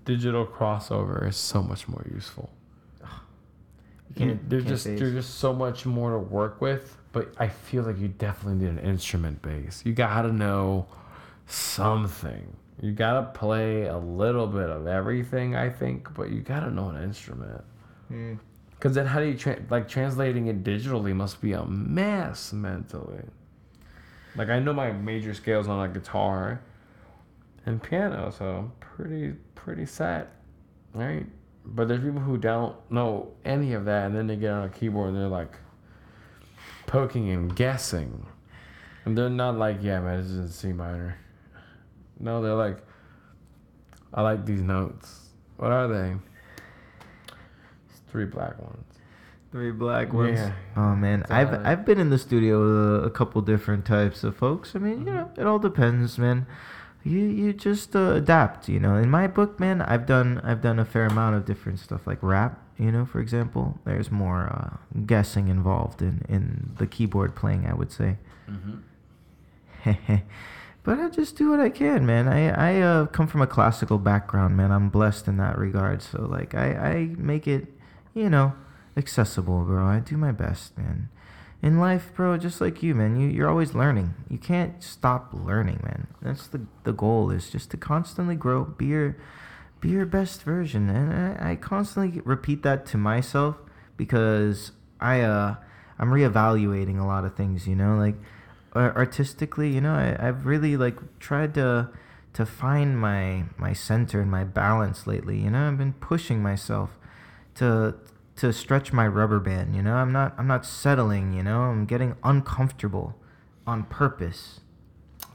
digital 0.05 0.45
crossover 0.45 1.27
is 1.27 1.35
so 1.37 1.61
much 1.63 1.87
more 1.87 2.05
useful. 2.13 2.49
You 3.01 4.15
can't- 4.15 4.49
there's 4.49 4.65
just 4.65 4.85
face- 4.85 4.99
there's 4.99 5.13
just 5.13 5.35
so 5.35 5.53
much 5.53 5.85
more 5.85 6.11
to 6.11 6.17
work 6.19 6.61
with. 6.61 6.97
But 7.13 7.33
I 7.39 7.47
feel 7.47 7.83
like 7.83 7.97
you 7.97 8.07
definitely 8.09 8.59
need 8.65 8.69
an 8.69 8.79
instrument 8.79 9.41
base. 9.41 9.83
You 9.85 9.93
gotta 9.93 10.31
know 10.31 10.87
something. 11.47 12.55
You 12.81 12.91
gotta 12.91 13.23
play 13.33 13.85
a 13.87 13.97
little 13.97 14.45
bit 14.47 14.69
of 14.69 14.85
everything. 14.87 15.55
I 15.55 15.69
think, 15.69 16.13
but 16.13 16.29
you 16.29 16.41
gotta 16.41 16.69
know 16.69 16.89
an 16.89 17.01
instrument. 17.01 17.63
Hmm. 18.09 18.33
Cause 18.79 18.93
then 18.93 19.07
how 19.07 19.19
do 19.19 19.25
you 19.25 19.35
tra- 19.37 19.59
like 19.71 19.87
translating 19.87 20.47
it 20.47 20.63
digitally 20.63 21.15
must 21.15 21.41
be 21.41 21.53
a 21.53 21.65
mess 21.65 22.53
mentally. 22.53 23.23
Like 24.35 24.49
I 24.49 24.59
know 24.59 24.71
my 24.71 24.91
major 24.91 25.33
scales 25.33 25.67
on 25.67 25.83
a 25.83 25.91
guitar 25.91 26.61
and 27.65 27.81
piano, 27.81 28.31
so 28.31 28.45
I'm 28.45 28.71
pretty 28.79 29.33
pretty 29.55 29.87
set, 29.87 30.31
right? 30.93 31.25
But 31.65 31.87
there's 31.87 32.01
people 32.01 32.21
who 32.21 32.37
don't 32.37 32.75
know 32.91 33.31
any 33.43 33.73
of 33.73 33.85
that, 33.85 34.05
and 34.05 34.15
then 34.15 34.27
they 34.27 34.35
get 34.35 34.51
on 34.51 34.63
a 34.63 34.69
keyboard 34.69 35.09
and 35.09 35.17
they're 35.17 35.27
like 35.27 35.57
poking 36.85 37.29
and 37.31 37.53
guessing, 37.55 38.27
and 39.05 39.17
they're 39.17 39.29
not 39.29 39.57
like, 39.57 39.79
yeah, 39.81 39.99
man, 39.99 40.21
this 40.21 40.27
is 40.31 40.37
in 40.37 40.49
C 40.49 40.71
minor. 40.71 41.17
No, 42.19 42.41
they're 42.41 42.53
like, 42.53 42.77
I 44.13 44.21
like 44.21 44.45
these 44.45 44.61
notes. 44.61 45.29
What 45.57 45.71
are 45.71 45.87
they? 45.87 46.15
It's 48.07 48.11
three 48.11 48.25
black 48.25 48.57
ones. 48.61 48.83
Three 49.51 49.71
black 49.71 50.13
ones. 50.13 50.39
Yeah. 50.39 50.53
Oh 50.75 50.95
man, 50.95 51.21
It's 51.21 51.31
I've 51.31 51.49
alright. 51.49 51.65
I've 51.65 51.85
been 51.85 51.99
in 51.99 52.09
the 52.09 52.17
studio 52.17 52.59
with 52.61 53.03
a, 53.03 53.05
a 53.05 53.09
couple 53.09 53.41
different 53.41 53.85
types 53.85 54.23
of 54.23 54.35
folks. 54.35 54.75
I 54.75 54.79
mean, 54.79 54.99
you 55.05 55.13
know, 55.13 55.31
it 55.37 55.45
all 55.45 55.59
depends, 55.59 56.17
man. 56.17 56.45
You 57.03 57.19
you 57.19 57.53
just 57.53 57.95
uh, 57.95 58.13
adapt, 58.15 58.67
you 58.67 58.79
know. 58.79 58.95
In 58.95 59.09
my 59.09 59.27
book, 59.27 59.59
man, 59.59 59.81
I've 59.81 60.05
done 60.05 60.41
I've 60.43 60.61
done 60.61 60.79
a 60.79 60.85
fair 60.85 61.05
amount 61.05 61.35
of 61.37 61.45
different 61.45 61.79
stuff 61.79 62.05
like 62.05 62.21
rap, 62.21 62.59
you 62.77 62.91
know, 62.91 63.05
for 63.05 63.19
example. 63.21 63.79
There's 63.85 64.11
more 64.11 64.47
uh, 64.47 64.77
guessing 65.05 65.47
involved 65.47 66.01
in 66.01 66.23
in 66.27 66.71
the 66.77 66.87
keyboard 66.87 67.35
playing, 67.35 67.65
I 67.65 67.73
would 67.73 67.91
say. 67.91 68.17
but 70.83 70.99
I 70.99 71.09
just 71.09 71.37
do 71.37 71.49
what 71.51 71.59
I 71.61 71.69
can, 71.69 72.05
man. 72.05 72.27
I 72.27 72.49
I 72.49 72.81
uh, 72.81 73.05
come 73.05 73.27
from 73.27 73.41
a 73.41 73.47
classical 73.47 73.97
background, 73.97 74.57
man. 74.57 74.71
I'm 74.71 74.89
blessed 74.89 75.27
in 75.29 75.37
that 75.37 75.57
regard. 75.57 76.01
So 76.01 76.23
like 76.23 76.55
I 76.55 76.67
I 76.73 77.15
make 77.17 77.47
it, 77.47 77.67
you 78.17 78.29
know, 78.29 78.53
accessible, 78.95 79.63
bro. 79.63 79.85
I 79.85 79.99
do 79.99 80.17
my 80.17 80.31
best, 80.31 80.77
man. 80.77 81.09
In 81.61 81.79
life, 81.79 82.11
bro, 82.13 82.37
just 82.37 82.61
like 82.61 82.83
you, 82.83 82.93
man, 82.93 83.19
you 83.19 83.27
you're 83.29 83.49
always 83.49 83.73
learning. 83.73 84.13
You 84.29 84.37
can't 84.37 84.81
stop 84.83 85.29
learning, 85.33 85.81
man. 85.83 86.07
That's 86.21 86.47
the 86.47 86.61
the 86.83 86.93
goal 86.93 87.31
is 87.31 87.49
just 87.49 87.71
to 87.71 87.77
constantly 87.77 88.35
grow, 88.35 88.65
be 88.65 88.87
your 88.87 89.17
be 89.79 89.89
your 89.89 90.05
best 90.05 90.43
version, 90.43 90.89
and 90.89 91.13
I, 91.13 91.51
I 91.51 91.55
constantly 91.55 92.21
repeat 92.21 92.63
that 92.63 92.85
to 92.87 92.97
myself 92.97 93.57
because 93.95 94.71
I 94.99 95.21
uh 95.21 95.55
I'm 95.99 96.09
reevaluating 96.09 96.99
a 96.99 97.05
lot 97.05 97.25
of 97.25 97.35
things, 97.35 97.67
you 97.67 97.75
know, 97.75 97.97
like 97.97 98.15
artistically, 98.75 99.73
you 99.73 99.81
know, 99.81 99.93
I, 99.93 100.27
I've 100.27 100.45
really 100.45 100.77
like 100.77 101.19
tried 101.19 101.53
to 101.55 101.89
to 102.33 102.45
find 102.45 102.99
my 102.99 103.45
my 103.57 103.73
center 103.73 104.21
and 104.21 104.29
my 104.29 104.43
balance 104.43 105.07
lately. 105.07 105.39
You 105.39 105.49
know, 105.49 105.67
I've 105.67 105.77
been 105.77 105.93
pushing 105.93 106.41
myself 106.41 106.91
to 107.55 107.95
to 108.37 108.53
stretch 108.53 108.93
my 108.93 109.07
rubber 109.07 109.39
band. 109.39 109.75
You 109.75 109.81
know, 109.81 109.95
I'm 109.95 110.11
not 110.11 110.33
I'm 110.37 110.47
not 110.47 110.65
settling. 110.65 111.33
You 111.33 111.43
know, 111.43 111.61
I'm 111.61 111.85
getting 111.85 112.15
uncomfortable 112.23 113.15
on 113.65 113.83
purpose. 113.83 114.61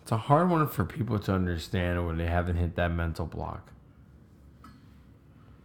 It's 0.01 0.13
a 0.13 0.17
hard 0.17 0.51
one 0.51 0.67
for 0.67 0.85
people 0.85 1.19
to 1.21 1.33
understand 1.33 2.07
when 2.07 2.17
they 2.17 2.27
haven't 2.27 2.57
hit 2.57 2.75
that 2.77 2.91
mental 2.91 3.27
block. 3.27 3.71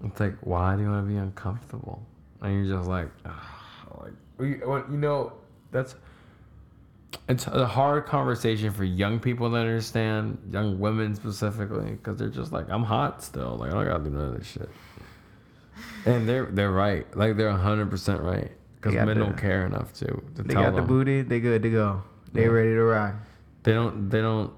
It's 0.03 0.19
like, 0.19 0.35
why 0.41 0.75
do 0.75 0.83
you 0.83 0.89
want 0.89 1.07
to 1.07 1.11
be 1.11 1.17
uncomfortable? 1.17 2.05
And 2.41 2.53
you're 2.53 2.77
just 2.77 2.87
like, 2.87 3.09
like 3.99 4.13
you 4.39 4.85
you 4.91 4.97
know, 4.97 5.33
that's 5.71 5.95
it's 7.29 7.47
a 7.47 7.65
hard 7.65 8.05
conversation 8.05 8.71
for 8.71 8.83
young 8.83 9.19
people 9.19 9.49
to 9.49 9.55
understand, 9.55 10.37
young 10.51 10.79
women 10.79 11.15
specifically, 11.15 11.91
because 11.91 12.17
they're 12.17 12.29
just 12.29 12.51
like, 12.51 12.69
I'm 12.69 12.83
hot 12.83 13.23
still, 13.23 13.57
like 13.57 13.71
I 13.71 13.73
don't 13.73 13.85
gotta 13.85 14.03
do 14.03 14.09
none 14.11 14.25
of 14.29 14.37
this 14.37 14.47
shit. 14.47 14.69
And 16.07 16.27
they're 16.27 16.45
they're 16.45 16.71
right, 16.71 17.05
like 17.15 17.37
they're 17.37 17.51
hundred 17.51 17.89
percent 17.89 18.21
right, 18.21 18.51
because 18.75 18.93
men 18.95 19.07
the- 19.07 19.15
don't 19.15 19.37
care 19.37 19.65
enough 19.65 19.93
to 19.93 20.05
to 20.35 20.43
They 20.43 20.53
got 20.53 20.71
the 20.71 20.77
them. 20.77 20.87
booty. 20.87 21.21
They 21.21 21.39
good 21.39 21.61
to 21.63 21.69
go. 21.69 22.03
They 22.33 22.43
Yeah. 22.43 22.47
ready 22.47 22.73
to 22.73 22.83
rock. 22.83 23.15
They 23.63 23.73
don't. 23.73 24.09
They 24.09 24.21
don't. 24.21 24.51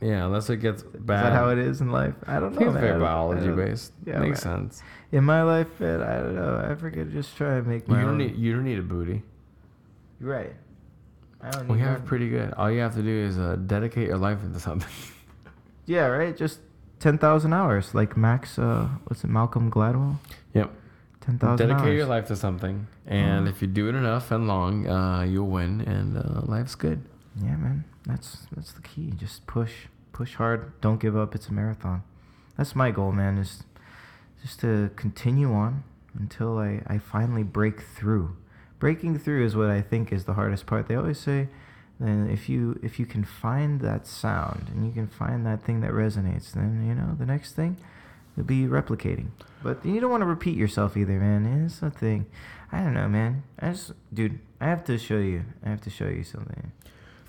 Yeah, 0.00 0.26
unless 0.26 0.50
it 0.50 0.56
gets 0.56 0.82
bad. 0.82 1.18
Is 1.18 1.22
that 1.30 1.32
how 1.32 1.48
it 1.50 1.58
is 1.58 1.80
in 1.80 1.92
life? 1.92 2.14
I 2.26 2.40
don't 2.40 2.56
I 2.58 2.60
know. 2.64 2.70
it's 2.72 2.80
very 2.80 2.98
biology 3.00 3.50
based. 3.52 3.92
Yeah, 4.04 4.18
makes 4.18 4.44
man. 4.44 4.70
sense. 4.70 4.82
In 5.12 5.22
my 5.24 5.42
life, 5.42 5.68
man, 5.78 6.02
I 6.02 6.16
don't 6.18 6.34
know. 6.34 6.66
I 6.70 6.74
forget. 6.74 7.10
Just 7.12 7.36
try 7.36 7.54
and 7.54 7.66
make 7.66 7.86
You 7.88 7.94
don't 7.94 8.04
own. 8.04 8.18
need. 8.18 8.34
You 8.36 8.54
don't 8.54 8.64
need 8.64 8.78
a 8.78 8.82
booty. 8.82 9.22
You're 10.20 10.30
right. 10.30 10.54
I 11.40 11.50
don't 11.50 11.68
We 11.68 11.78
have 11.80 11.98
one. 12.00 12.06
pretty 12.06 12.28
good. 12.30 12.52
All 12.54 12.70
you 12.70 12.80
have 12.80 12.94
to 12.94 13.02
do 13.02 13.08
is 13.28 13.38
uh, 13.38 13.56
dedicate 13.66 14.08
your 14.08 14.18
life 14.18 14.42
into 14.44 14.58
something. 14.60 14.88
Yeah, 15.86 16.06
right. 16.06 16.36
Just 16.36 16.60
ten 17.00 17.18
thousand 17.18 17.52
hours, 17.52 17.92
like 17.94 18.16
Max. 18.16 18.56
Uh, 18.58 18.86
what's 19.06 19.24
it? 19.24 19.30
Malcolm 19.30 19.68
Gladwell. 19.70 20.16
yep. 20.54 20.70
Ten 21.22 21.38
thousand. 21.38 21.68
Dedicate 21.68 21.96
your 21.96 22.06
life 22.06 22.26
to 22.26 22.36
something, 22.36 22.86
and 23.06 23.46
Mhm. 23.46 23.50
if 23.50 23.62
you 23.62 23.68
do 23.68 23.88
it 23.88 23.94
enough 23.94 24.30
and 24.32 24.46
long, 24.48 24.86
uh, 24.88 25.22
you'll 25.22 25.48
win, 25.48 25.80
and 25.80 26.18
uh, 26.18 26.42
life's 26.44 26.74
good. 26.74 27.00
Yeah, 27.40 27.56
man. 27.56 27.84
That's 28.04 28.46
that's 28.54 28.72
the 28.72 28.82
key. 28.82 29.12
Just 29.16 29.46
push, 29.46 29.86
push 30.12 30.34
hard. 30.34 30.72
Don't 30.80 31.00
give 31.00 31.16
up. 31.16 31.34
It's 31.34 31.48
a 31.48 31.52
marathon. 31.52 32.02
That's 32.56 32.74
my 32.74 32.90
goal, 32.90 33.12
man. 33.12 33.38
Is 33.38 33.62
just 34.42 34.60
to 34.60 34.90
continue 34.96 35.52
on 35.54 35.84
until 36.18 36.58
I 36.58 36.82
I 36.88 36.98
finally 36.98 37.44
break 37.44 37.80
through. 37.80 38.36
Breaking 38.80 39.16
through 39.16 39.44
is 39.44 39.54
what 39.54 39.70
I 39.70 39.80
think 39.80 40.12
is 40.12 40.24
the 40.24 40.34
hardest 40.34 40.66
part. 40.66 40.88
They 40.88 40.96
always 40.96 41.18
say, 41.20 41.48
then 42.00 42.28
if 42.28 42.48
you 42.48 42.80
if 42.82 42.98
you 42.98 43.06
can 43.06 43.22
find 43.22 43.80
that 43.80 44.08
sound 44.08 44.70
and 44.74 44.84
you 44.84 44.90
can 44.92 45.06
find 45.06 45.46
that 45.46 45.62
thing 45.62 45.80
that 45.82 45.92
resonates, 45.92 46.50
then 46.52 46.84
you 46.84 46.94
know 46.96 47.14
the 47.16 47.26
next 47.26 47.52
thing 47.54 47.76
you'll 48.36 48.46
be 48.46 48.62
replicating. 48.62 49.28
But 49.62 49.84
you 49.84 50.00
don't 50.00 50.10
want 50.10 50.22
to 50.22 50.26
repeat 50.26 50.56
yourself 50.56 50.96
either, 50.96 51.18
man. 51.18 51.64
It's 51.64 51.82
a 51.82 51.90
thing. 51.90 52.26
I 52.72 52.80
don't 52.80 52.94
know, 52.94 53.08
man. 53.08 53.42
I 53.58 53.70
just, 53.70 53.92
dude, 54.12 54.40
I 54.60 54.66
have 54.66 54.84
to 54.84 54.98
show 54.98 55.18
you. 55.18 55.44
I 55.64 55.68
have 55.68 55.80
to 55.82 55.90
show 55.90 56.08
you 56.08 56.24
something. 56.24 56.72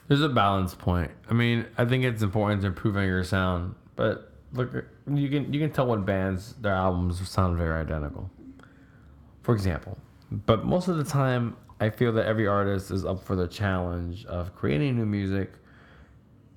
There's 0.08 0.22
a 0.22 0.30
balance 0.30 0.76
point. 0.76 1.12
I 1.30 1.34
mean, 1.34 1.66
I 1.78 1.86
think 1.86 2.04
it's 2.04 2.22
important 2.22 2.62
to 2.62 2.68
improve 2.68 2.98
on 2.98 3.06
your 3.06 3.24
sound, 3.24 3.76
but 3.96 4.32
look, 4.54 4.74
you 5.12 5.30
can 5.30 5.54
you 5.54 5.60
can 5.60 5.72
tell 5.72 5.88
what 5.88 6.06
bands 6.06 6.54
their 6.62 6.74
albums 6.74 7.28
sound 7.28 7.58
very 7.58 7.80
identical. 7.82 8.30
For 9.42 9.54
example, 9.54 9.98
but 10.32 10.66
most 10.66 10.88
of 10.88 10.98
the 10.98 11.04
time, 11.04 11.56
I 11.80 11.90
feel 11.90 12.12
that 12.14 12.26
every 12.26 12.48
artist 12.48 12.92
is 12.92 13.06
up 13.06 13.24
for 13.24 13.36
the 13.36 13.48
challenge 13.48 14.26
of 14.26 14.56
creating 14.56 14.98
new 14.98 15.06
music 15.06 15.54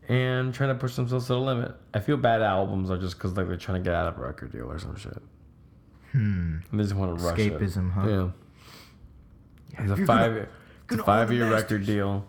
and 0.09 0.53
trying 0.55 0.69
to 0.71 0.75
push 0.75 0.95
themselves 0.95 1.27
to 1.27 1.33
the 1.35 1.41
limit. 1.41 1.73
I 1.95 2.01
feel 2.01 2.17
bad 2.17 2.43
albums 2.43 2.91
are 2.91 2.99
just 2.99 3.17
because 3.17 3.37
like 3.37 3.49
they're 3.49 3.57
trying 3.57 3.83
to 3.83 3.85
get 3.89 3.95
out 3.95 4.09
of 4.09 4.19
a 4.19 4.23
record 4.23 4.53
deal 4.53 4.71
or 4.71 4.79
some 4.79 4.97
shit. 4.97 5.19
Hmm. 6.13 6.57
And 6.71 6.81
they 6.81 6.85
just 6.85 6.95
want 6.95 7.19
to 7.19 7.25
rush 7.25 7.39
it. 7.39 7.53
Escapism, 7.53 7.93
huh? 7.93 8.09
Yeah. 8.09 9.85
It's 9.85 9.91
a 10.01 10.07
five. 10.07 10.33
gonna- 10.33 10.41
it's 10.89 10.95
a 10.95 10.97
gonna 10.97 11.03
own 11.03 11.07
five 11.07 11.29
the 11.29 11.35
year 11.35 11.51
record 11.51 11.85
deal. 11.87 12.25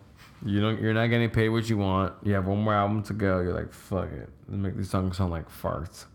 You 0.46 0.62
don't. 0.62 0.80
You're 0.82 0.94
not 0.94 1.08
getting 1.08 1.30
paid 1.30 1.50
what 1.50 1.70
you 1.70 1.78
want. 1.78 2.14
You 2.24 2.34
have 2.34 2.46
one 2.46 2.60
more 2.60 2.74
album 2.74 3.02
to 3.04 3.14
go. 3.14 3.40
You're 3.40 3.54
like, 3.54 3.72
fuck 3.74 4.12
it. 4.12 4.30
Let's 4.48 4.62
make 4.62 4.76
these 4.78 4.90
songs 4.90 5.18
sound 5.18 5.32
like 5.32 5.50
farts. 5.50 6.06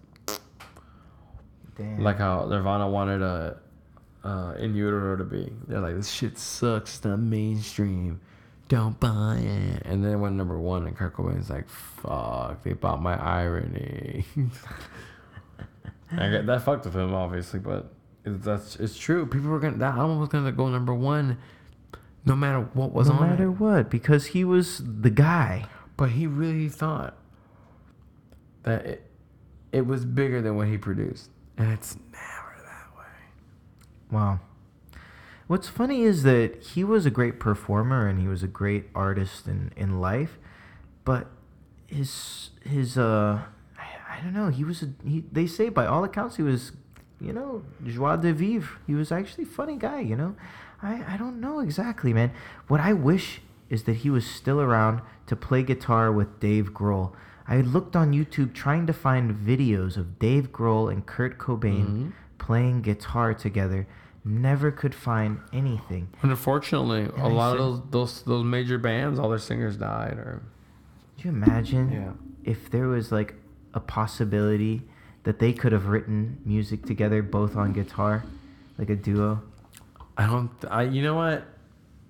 Damn. 1.76 2.00
Like 2.02 2.18
how 2.18 2.46
Nirvana 2.46 2.88
wanted 2.88 3.22
a, 3.22 3.56
uh, 4.24 4.54
in 4.58 4.74
utero 4.74 5.16
to 5.16 5.24
be. 5.24 5.52
They're 5.66 5.80
like, 5.80 5.96
this 5.96 6.10
shit 6.10 6.38
sucks. 6.38 6.96
It's 6.96 7.04
not 7.04 7.18
mainstream. 7.18 8.20
Don't 8.68 8.98
buy 8.98 9.36
it. 9.36 9.82
And 9.84 10.04
then 10.04 10.12
it 10.12 10.16
went 10.16 10.36
number 10.36 10.58
one, 10.58 10.86
and 10.86 10.96
Kurt 10.96 11.14
Cobain's 11.14 11.50
like, 11.50 11.68
fuck. 11.68 12.62
They 12.62 12.72
bought 12.72 13.02
my 13.02 13.20
irony. 13.22 14.24
I 16.18 16.28
get 16.28 16.46
that 16.46 16.62
fucked 16.62 16.84
with 16.84 16.94
him, 16.94 17.14
obviously, 17.14 17.60
but 17.60 17.92
it's, 18.24 18.44
that's 18.44 18.76
it's 18.76 18.98
true. 18.98 19.26
People 19.26 19.50
were 19.50 19.58
gonna 19.58 19.78
that 19.78 19.94
album 19.94 20.20
was 20.20 20.28
gonna 20.28 20.52
go 20.52 20.68
number 20.68 20.94
one, 20.94 21.38
no 22.24 22.36
matter 22.36 22.60
what 22.74 22.92
was 22.92 23.08
no 23.08 23.14
on 23.14 23.30
matter 23.30 23.50
what, 23.50 23.90
because 23.90 24.26
he 24.26 24.44
was 24.44 24.82
the 24.84 25.10
guy. 25.10 25.66
But 25.96 26.10
he 26.10 26.26
really 26.26 26.68
thought 26.68 27.16
that 28.64 28.84
it, 28.86 29.10
it 29.72 29.86
was 29.86 30.04
bigger 30.04 30.42
than 30.42 30.56
what 30.56 30.68
he 30.68 30.78
produced, 30.78 31.30
and 31.56 31.72
it's 31.72 31.96
never 32.12 32.56
that 32.64 32.98
way. 32.98 34.10
Wow. 34.10 34.40
What's 35.52 35.68
funny 35.68 36.04
is 36.04 36.22
that 36.22 36.62
he 36.62 36.82
was 36.82 37.04
a 37.04 37.10
great 37.10 37.38
performer 37.38 38.08
and 38.08 38.18
he 38.18 38.26
was 38.26 38.42
a 38.42 38.46
great 38.46 38.86
artist 38.94 39.46
in, 39.46 39.70
in 39.76 40.00
life, 40.00 40.38
but 41.04 41.26
his 41.86 42.48
his 42.64 42.96
uh 42.96 43.42
I 43.78 43.86
I 44.16 44.20
don't 44.24 44.32
know. 44.32 44.48
He 44.48 44.64
was 44.64 44.82
a, 44.82 44.88
he. 45.06 45.24
They 45.30 45.46
say 45.46 45.68
by 45.68 45.84
all 45.84 46.04
accounts 46.04 46.36
he 46.36 46.42
was, 46.42 46.72
you 47.20 47.34
know, 47.34 47.64
joie 47.86 48.16
de 48.16 48.32
vivre. 48.32 48.78
He 48.86 48.94
was 48.94 49.12
actually 49.12 49.44
a 49.44 49.54
funny 49.58 49.76
guy. 49.76 50.00
You 50.00 50.16
know, 50.16 50.36
I 50.82 51.04
I 51.06 51.16
don't 51.18 51.38
know 51.38 51.60
exactly, 51.60 52.14
man. 52.14 52.30
What 52.68 52.80
I 52.80 52.94
wish 52.94 53.42
is 53.68 53.82
that 53.82 53.96
he 54.04 54.08
was 54.08 54.24
still 54.26 54.58
around 54.58 55.02
to 55.26 55.36
play 55.36 55.62
guitar 55.62 56.10
with 56.10 56.40
Dave 56.40 56.72
Grohl. 56.72 57.12
I 57.46 57.60
looked 57.60 57.94
on 57.94 58.12
YouTube 58.14 58.54
trying 58.54 58.86
to 58.86 58.94
find 58.94 59.34
videos 59.34 59.98
of 59.98 60.18
Dave 60.18 60.50
Grohl 60.50 60.90
and 60.90 61.04
Kurt 61.04 61.36
Cobain 61.36 61.86
Mhm. 61.88 62.12
playing 62.38 62.80
guitar 62.80 63.34
together. 63.34 63.86
Never 64.24 64.70
could 64.70 64.94
find 64.94 65.40
anything. 65.52 66.08
And 66.22 66.30
unfortunately, 66.30 67.02
a 67.16 67.24
I 67.26 67.28
lot 67.28 67.56
of 67.56 67.58
those 67.58 67.82
those 67.90 68.22
those 68.22 68.44
major 68.44 68.78
bands, 68.78 69.18
all 69.18 69.28
their 69.28 69.38
singers 69.38 69.76
died. 69.76 70.12
Or 70.14 70.42
Could 71.16 71.24
you 71.24 71.30
imagine 71.32 71.90
Yeah. 71.90 72.12
if 72.44 72.70
there 72.70 72.86
was 72.86 73.10
like 73.10 73.34
a 73.74 73.80
possibility 73.80 74.82
that 75.24 75.38
they 75.40 75.52
could 75.52 75.72
have 75.72 75.86
written 75.86 76.38
music 76.44 76.84
together, 76.86 77.20
both 77.22 77.56
on 77.56 77.72
guitar, 77.72 78.24
like 78.78 78.90
a 78.90 78.96
duo? 78.96 79.42
I 80.16 80.26
don't. 80.26 80.50
I 80.70 80.82
you 80.82 81.02
know 81.02 81.14
what? 81.16 81.44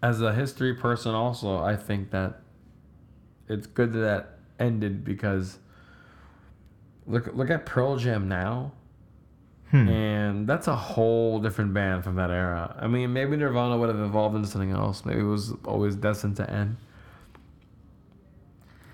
As 0.02 0.20
a 0.20 0.34
history 0.34 0.74
person, 0.74 1.14
also, 1.14 1.58
I 1.62 1.76
think 1.76 2.10
that 2.10 2.40
it's 3.48 3.66
good 3.66 3.92
that 3.94 4.00
that 4.00 4.38
ended 4.58 5.02
because 5.04 5.58
look 7.06 7.28
look 7.34 7.48
at 7.50 7.64
Pearl 7.64 7.96
Jam 7.96 8.28
now, 8.28 8.72
Hmm. 9.73 9.89
and 9.89 10.47
that's 10.47 10.68
a 10.68 10.77
whole 10.77 11.41
different 11.41 11.73
band 11.73 12.05
from 12.05 12.16
that 12.16 12.31
era. 12.31 12.77
I 12.79 12.89
mean, 12.89 13.14
maybe 13.14 13.39
Nirvana 13.39 13.79
would 13.79 13.89
have 13.89 14.01
evolved 14.01 14.37
into 14.37 14.47
something 14.47 14.70
else. 14.70 15.07
Maybe 15.07 15.20
it 15.20 15.25
was 15.25 15.55
always 15.64 15.97
destined 15.97 16.37
to 16.37 16.51
end. 16.51 16.77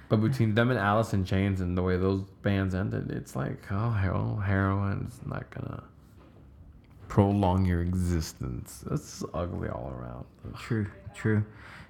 But 0.08 0.18
between 0.18 0.54
them 0.54 0.70
and 0.70 0.78
Alice 0.78 1.12
in 1.12 1.24
Chains 1.24 1.60
and 1.60 1.76
the 1.76 1.82
way 1.82 1.96
those 1.96 2.22
bands 2.42 2.76
ended, 2.76 3.10
it's 3.10 3.34
like, 3.34 3.58
oh, 3.72 3.90
hell, 3.90 4.40
heroin's 4.46 5.18
not 5.26 5.50
gonna 5.50 5.82
prolong 7.08 7.66
your 7.66 7.82
existence. 7.82 8.84
That's 8.88 9.24
ugly 9.34 9.68
all 9.68 9.92
around. 9.98 10.26
True, 10.60 10.86
true. 11.12 11.44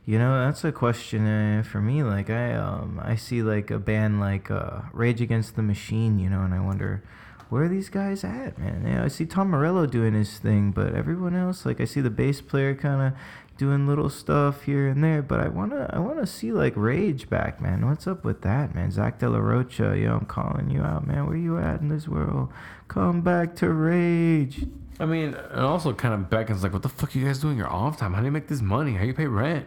You 0.07 0.19
know, 0.19 0.47
that's 0.47 0.65
a 0.65 0.73
question 0.73 1.27
uh, 1.27 1.63
for 1.63 1.83
me. 1.83 2.03
Like 2.03 2.31
I, 2.31 2.55
um, 2.55 2.99
I 3.05 3.17
see 3.17 3.43
like 3.43 3.71
a 3.71 3.79
band 3.79 4.19
like 4.19 4.51
uh, 4.51 4.81
Rage 4.95 5.21
Against 5.21 5.57
the 5.57 5.63
Machine, 5.63 6.19
you 6.19 6.31
know, 6.31 6.41
and 6.41 6.55
I 6.55 6.61
wonder 6.61 7.03
where 7.49 7.65
are 7.65 7.69
these 7.69 7.89
guys 7.89 8.25
at, 8.25 8.59
man. 8.59 8.85
Yeah, 8.87 9.05
I 9.05 9.09
see 9.09 9.27
Tom 9.27 9.51
Morello 9.51 9.87
doing 9.87 10.15
his 10.15 10.39
thing, 10.39 10.71
but 10.71 10.95
everyone 10.95 11.35
else, 11.35 11.65
like 11.65 11.81
I 11.81 11.85
see 11.85 12.01
the 12.01 12.11
bass 12.11 12.41
player 12.41 12.75
kind 12.75 13.01
of 13.01 13.19
doing 13.57 13.87
little 13.87 14.09
stuff 14.09 14.63
here 14.63 14.87
and 14.89 15.03
there. 15.03 15.23
But 15.23 15.41
I 15.41 15.49
wanna, 15.49 15.91
I 15.93 15.99
wanna 15.99 16.27
see 16.27 16.53
like 16.53 16.75
Rage 16.77 17.29
back, 17.29 17.61
man. 17.61 17.87
What's 17.87 18.07
up 18.07 18.25
with 18.25 18.43
that, 18.43 18.75
man? 18.75 18.91
Zach 18.91 19.19
De 19.19 19.29
La 19.29 19.39
Rocha, 19.39 19.99
yo, 19.99 20.17
I'm 20.17 20.27
calling 20.27 20.71
you 20.71 20.83
out, 20.83 21.07
man. 21.07 21.27
Where 21.27 21.37
you 21.37 21.59
at 21.59 21.81
in 21.81 21.89
this 21.89 22.07
world? 22.07 22.53
Come 22.87 23.23
back 23.23 23.57
to 23.57 23.73
Rage. 23.73 24.67
I 25.01 25.07
mean, 25.07 25.35
and 25.35 25.61
also 25.61 25.93
kind 25.93 26.15
of 26.15 26.29
beckons 26.29 26.63
like, 26.63 26.73
what 26.73 26.83
the 26.83 26.89
fuck 26.89 27.15
are 27.15 27.19
you 27.19 27.27
guys 27.27 27.39
doing 27.39 27.57
your 27.57 27.69
off 27.69 27.99
time? 27.99 28.15
How 28.15 28.21
do 28.21 28.27
you 28.27 28.33
make 28.33 28.49
this 28.49 28.61
money? 28.61 28.95
How 28.95 29.03
do 29.03 29.07
you 29.07 29.15
pay 29.15 29.27
rent? 29.27 29.67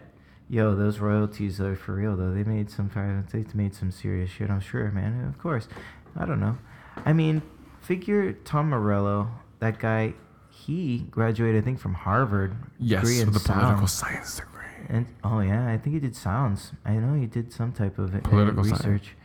Yo, 0.50 0.76
those 0.76 1.00
royalties 1.00 1.62
are 1.62 1.78
for 1.78 1.96
real 1.96 2.18
though. 2.18 2.34
They 2.34 2.44
made 2.44 2.70
some 2.70 2.90
they 3.32 3.46
made 3.54 3.74
some 3.74 3.90
serious 3.90 4.30
shit. 4.30 4.50
I'm 4.50 4.60
sure, 4.60 4.92
man. 4.92 5.26
Of 5.26 5.38
course. 5.38 5.68
I 6.18 6.26
don't 6.26 6.42
know. 6.42 6.58
I 7.06 7.14
mean, 7.14 7.42
figure 7.82 8.34
Tom 8.34 8.70
Morello, 8.70 9.30
that 9.60 9.80
guy. 9.80 10.14
He 10.50 11.00
graduated, 11.10 11.64
I 11.64 11.66
think, 11.66 11.80
from 11.80 11.96
Harvard. 11.96 12.56
Yes, 12.78 13.02
degree 13.02 13.20
in 13.22 13.32
with 13.32 13.38
a 13.38 13.52
political 13.52 13.88
science 13.88 14.36
degree. 14.36 14.50
And 14.90 15.08
oh 15.24 15.40
yeah, 15.40 15.68
I 15.68 15.78
think 15.78 15.96
he 15.96 16.00
did 16.00 16.16
sounds. 16.16 16.72
I 16.86 16.94
know 16.94 17.20
he 17.20 17.26
did 17.26 17.52
some 17.52 17.72
type 17.72 17.98
of 17.98 18.14
uh, 18.14 18.20
Political 18.20 18.64
science. 18.66 18.86
research. 18.86 19.16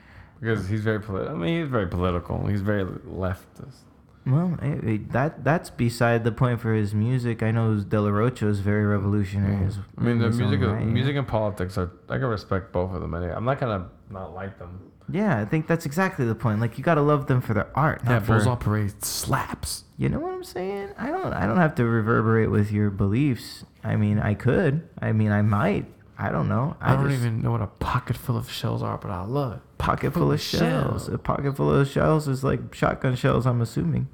Because 0.40 0.68
he's 0.68 0.82
very 0.82 1.00
political. 1.00 1.34
I 1.34 1.38
mean, 1.38 1.60
he's 1.60 1.70
very 1.70 1.88
political. 1.88 2.46
He's 2.46 2.60
very 2.62 2.84
leftist. 2.84 3.82
Well, 4.26 4.58
eh, 4.60 4.76
eh, 4.84 4.98
that 5.10 5.44
that's 5.44 5.70
beside 5.70 6.24
the 6.24 6.32
point 6.32 6.60
for 6.60 6.74
his 6.74 6.94
music. 6.94 7.42
I 7.44 7.52
know 7.52 7.76
De 7.78 8.00
La 8.00 8.10
Rocha 8.10 8.48
is 8.48 8.58
very 8.60 8.84
revolutionary. 8.84 9.64
as- 9.66 9.78
I 9.96 10.00
mean, 10.02 10.18
the 10.18 10.26
in 10.26 10.32
his 10.32 10.40
own 10.40 10.48
music, 10.50 10.66
right, 10.68 10.80
yeah. 10.80 10.86
music 10.86 11.16
and 11.16 11.28
politics 11.28 11.78
are. 11.78 11.90
I 12.08 12.18
can 12.18 12.26
respect 12.26 12.72
both 12.72 12.92
of 12.92 13.00
them. 13.00 13.14
Anyway. 13.14 13.32
I'm 13.32 13.44
not 13.44 13.60
gonna 13.60 13.86
not 14.10 14.34
like 14.34 14.58
them. 14.58 14.80
Yeah, 15.08 15.38
I 15.38 15.44
think 15.44 15.68
that's 15.68 15.86
exactly 15.86 16.26
the 16.26 16.34
point. 16.34 16.58
Like 16.60 16.76
you 16.76 16.82
gotta 16.82 17.02
love 17.02 17.28
them 17.28 17.40
for 17.40 17.54
their 17.54 17.68
art, 17.76 18.02
Yeah, 18.04 18.18
for. 18.18 18.32
Bulls 18.34 18.48
on 18.48 18.56
Parade 18.56 19.04
slaps. 19.04 19.84
You 19.96 20.08
know 20.08 20.18
what 20.18 20.32
I'm 20.34 20.42
saying? 20.44 20.88
I 20.98 21.06
don't. 21.12 21.32
I 21.32 21.46
don't 21.46 21.58
have 21.58 21.76
to 21.76 21.84
reverberate 21.84 22.50
with 22.50 22.72
your 22.72 22.90
beliefs. 22.90 23.64
I 23.84 23.94
mean, 23.94 24.18
I 24.18 24.34
could. 24.34 24.88
I 25.00 25.12
mean, 25.12 25.30
I 25.30 25.42
might. 25.42 25.86
I 26.18 26.30
don't 26.32 26.48
know. 26.48 26.76
I, 26.80 26.94
don't 26.96 27.08
just- 27.10 27.20
even 27.20 27.42
know 27.42 27.52
what 27.52 27.60
a 27.62 27.66
pocket 27.68 28.16
full 28.16 28.36
of 28.36 28.50
shells 28.50 28.82
are, 28.82 28.98
but 28.98 29.10
I 29.12 29.22
love 29.24 29.52
it. 29.52 29.58
Pocket 29.78 30.12
full 30.12 30.32
of 30.32 30.40
shells. 30.40 31.04
shells. 31.04 31.08
A 31.10 31.18
pocket 31.18 31.56
full 31.56 31.70
of 31.72 31.86
shells 31.86 32.26
is 32.26 32.42
like 32.42 32.74
shotgun 32.74 33.14
shells. 33.14 33.46
I'm 33.46 33.60
assuming. 33.60 34.08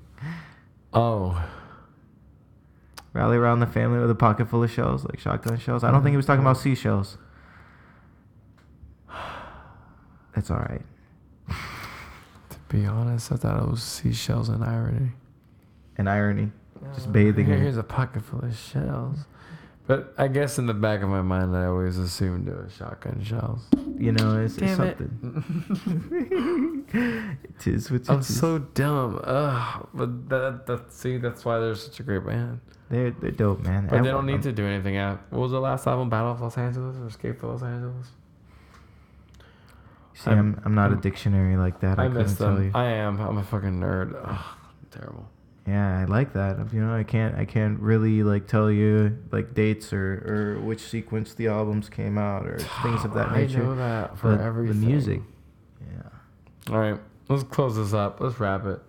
Oh, 0.94 1.42
Rally 3.12 3.36
around 3.36 3.60
the 3.60 3.66
family 3.66 3.98
with 3.98 4.10
a 4.10 4.14
pocket 4.14 4.48
full 4.48 4.62
of 4.62 4.70
shells, 4.70 5.04
like 5.04 5.18
shotgun 5.18 5.58
shells. 5.58 5.84
I 5.84 5.90
don't 5.90 6.02
think 6.02 6.12
he 6.12 6.16
was 6.16 6.26
talking 6.26 6.42
about 6.42 6.56
seashells. 6.58 7.18
That's 10.34 10.50
all 10.50 10.58
right. 10.58 10.82
to 11.48 12.58
be 12.68 12.86
honest, 12.86 13.30
I 13.32 13.36
thought 13.36 13.62
it 13.62 13.68
was 13.68 13.82
seashells 13.82 14.48
and 14.48 14.64
irony. 14.64 15.12
An 15.98 16.08
irony. 16.08 16.52
Just 16.94 17.08
oh, 17.08 17.12
bathing 17.12 17.46
Here- 17.46 17.54
in 17.56 17.60
it. 17.60 17.64
Here's 17.64 17.76
a 17.76 17.82
pocket 17.82 18.24
full 18.24 18.44
of 18.44 18.56
shells. 18.56 19.18
But 19.86 20.14
I 20.16 20.28
guess 20.28 20.58
in 20.58 20.66
the 20.66 20.74
back 20.74 21.02
of 21.02 21.08
my 21.08 21.22
mind, 21.22 21.56
I 21.56 21.64
always 21.66 21.98
assumed 21.98 22.46
it 22.48 22.56
was 22.56 22.72
shotgun 22.72 23.20
shells. 23.24 23.62
You 23.98 24.12
know, 24.12 24.40
it's, 24.40 24.56
it's 24.56 24.76
Damn 24.76 24.80
it. 24.86 24.98
something. 24.98 26.86
it 27.58 27.66
is 27.66 27.90
what 27.90 28.02
it 28.02 28.10
I'm 28.10 28.20
is. 28.20 28.38
so 28.38 28.58
dumb. 28.60 29.20
Ugh. 29.24 29.88
But 29.92 30.28
that, 30.28 30.66
that, 30.66 30.92
see, 30.92 31.16
that's 31.16 31.44
why 31.44 31.58
they're 31.58 31.74
such 31.74 31.98
a 32.00 32.04
great 32.04 32.24
band. 32.24 32.60
They're 32.90 33.10
they're 33.10 33.30
dope, 33.32 33.60
man. 33.60 33.86
But 33.88 33.98
I- 33.98 34.02
they 34.02 34.08
don't 34.10 34.26
need 34.26 34.32
I'm- 34.34 34.42
to 34.42 34.52
do 34.52 34.64
anything 34.66 34.96
out. 34.98 35.20
What 35.30 35.40
was 35.40 35.50
the 35.52 35.60
last 35.60 35.86
album? 35.86 36.08
Battle 36.10 36.30
of 36.32 36.40
Los 36.40 36.56
Angeles 36.58 36.96
or 36.98 37.06
Escape 37.08 37.40
to 37.40 37.46
Los 37.48 37.62
Angeles? 37.62 38.06
See, 40.14 40.30
I'm, 40.30 40.60
I'm 40.64 40.74
not 40.74 40.90
a 40.90 40.94
I'm- 40.94 41.00
dictionary 41.00 41.56
like 41.56 41.80
that. 41.80 41.98
I, 41.98 42.04
I 42.04 42.08
miss 42.08 42.34
couldn't 42.34 42.36
tell 42.36 42.54
them. 42.56 42.64
you. 42.66 42.70
I 42.74 42.84
am. 42.84 43.18
I'm 43.20 43.38
a 43.38 43.42
fucking 43.42 43.80
nerd. 43.80 44.14
Ugh, 44.24 44.44
terrible. 44.90 45.28
Yeah, 45.66 46.00
I 46.00 46.04
like 46.06 46.32
that. 46.32 46.72
You 46.72 46.80
know, 46.80 46.92
I 46.94 47.04
can't 47.04 47.36
I 47.36 47.44
can't 47.44 47.78
really 47.78 48.22
like 48.24 48.48
tell 48.48 48.70
you 48.70 49.16
like 49.30 49.54
dates 49.54 49.92
or 49.92 50.56
or 50.58 50.60
which 50.60 50.80
sequence 50.80 51.34
the 51.34 51.46
albums 51.48 51.88
came 51.88 52.18
out 52.18 52.46
or 52.46 52.58
things 52.82 53.04
of 53.04 53.14
that 53.14 53.28
I 53.28 53.42
nature. 53.42 53.62
know 53.62 53.76
that 53.76 54.18
for 54.18 54.36
but 54.36 54.44
everything. 54.44 54.80
the 54.80 54.86
music. 54.86 55.20
Yeah. 55.80 56.74
All 56.74 56.80
right, 56.80 56.98
let's 57.28 57.44
close 57.44 57.76
this 57.76 57.92
up. 57.92 58.20
Let's 58.20 58.40
wrap 58.40 58.66
it. 58.66 58.80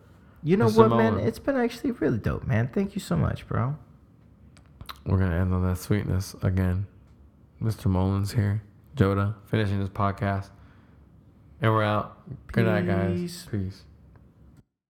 You 0.41 0.57
know 0.57 0.65
Mr. 0.67 0.89
what, 0.89 0.97
man? 0.97 1.19
It's 1.19 1.39
been 1.39 1.55
actually 1.55 1.91
really 1.91 2.17
dope, 2.17 2.45
man. 2.47 2.67
Thank 2.74 2.95
you 2.95 3.01
so 3.01 3.15
much, 3.15 3.47
bro. 3.47 3.76
We're 5.05 5.19
gonna 5.19 5.36
end 5.39 5.53
on 5.53 5.63
that 5.67 5.78
sweetness 5.78 6.36
again. 6.41 6.88
Mr. 7.61 7.86
Mullins 7.86 8.34
here, 8.34 8.61
Joda, 8.97 9.36
finishing 9.45 9.80
this 9.80 9.89
podcast, 9.89 10.49
and 11.61 11.71
we're 11.71 11.84
out. 11.84 12.17
Good 12.51 12.65
night, 12.65 12.88
guys. 12.88 13.19
Peace. 13.19 13.47
Peace. 13.51 13.84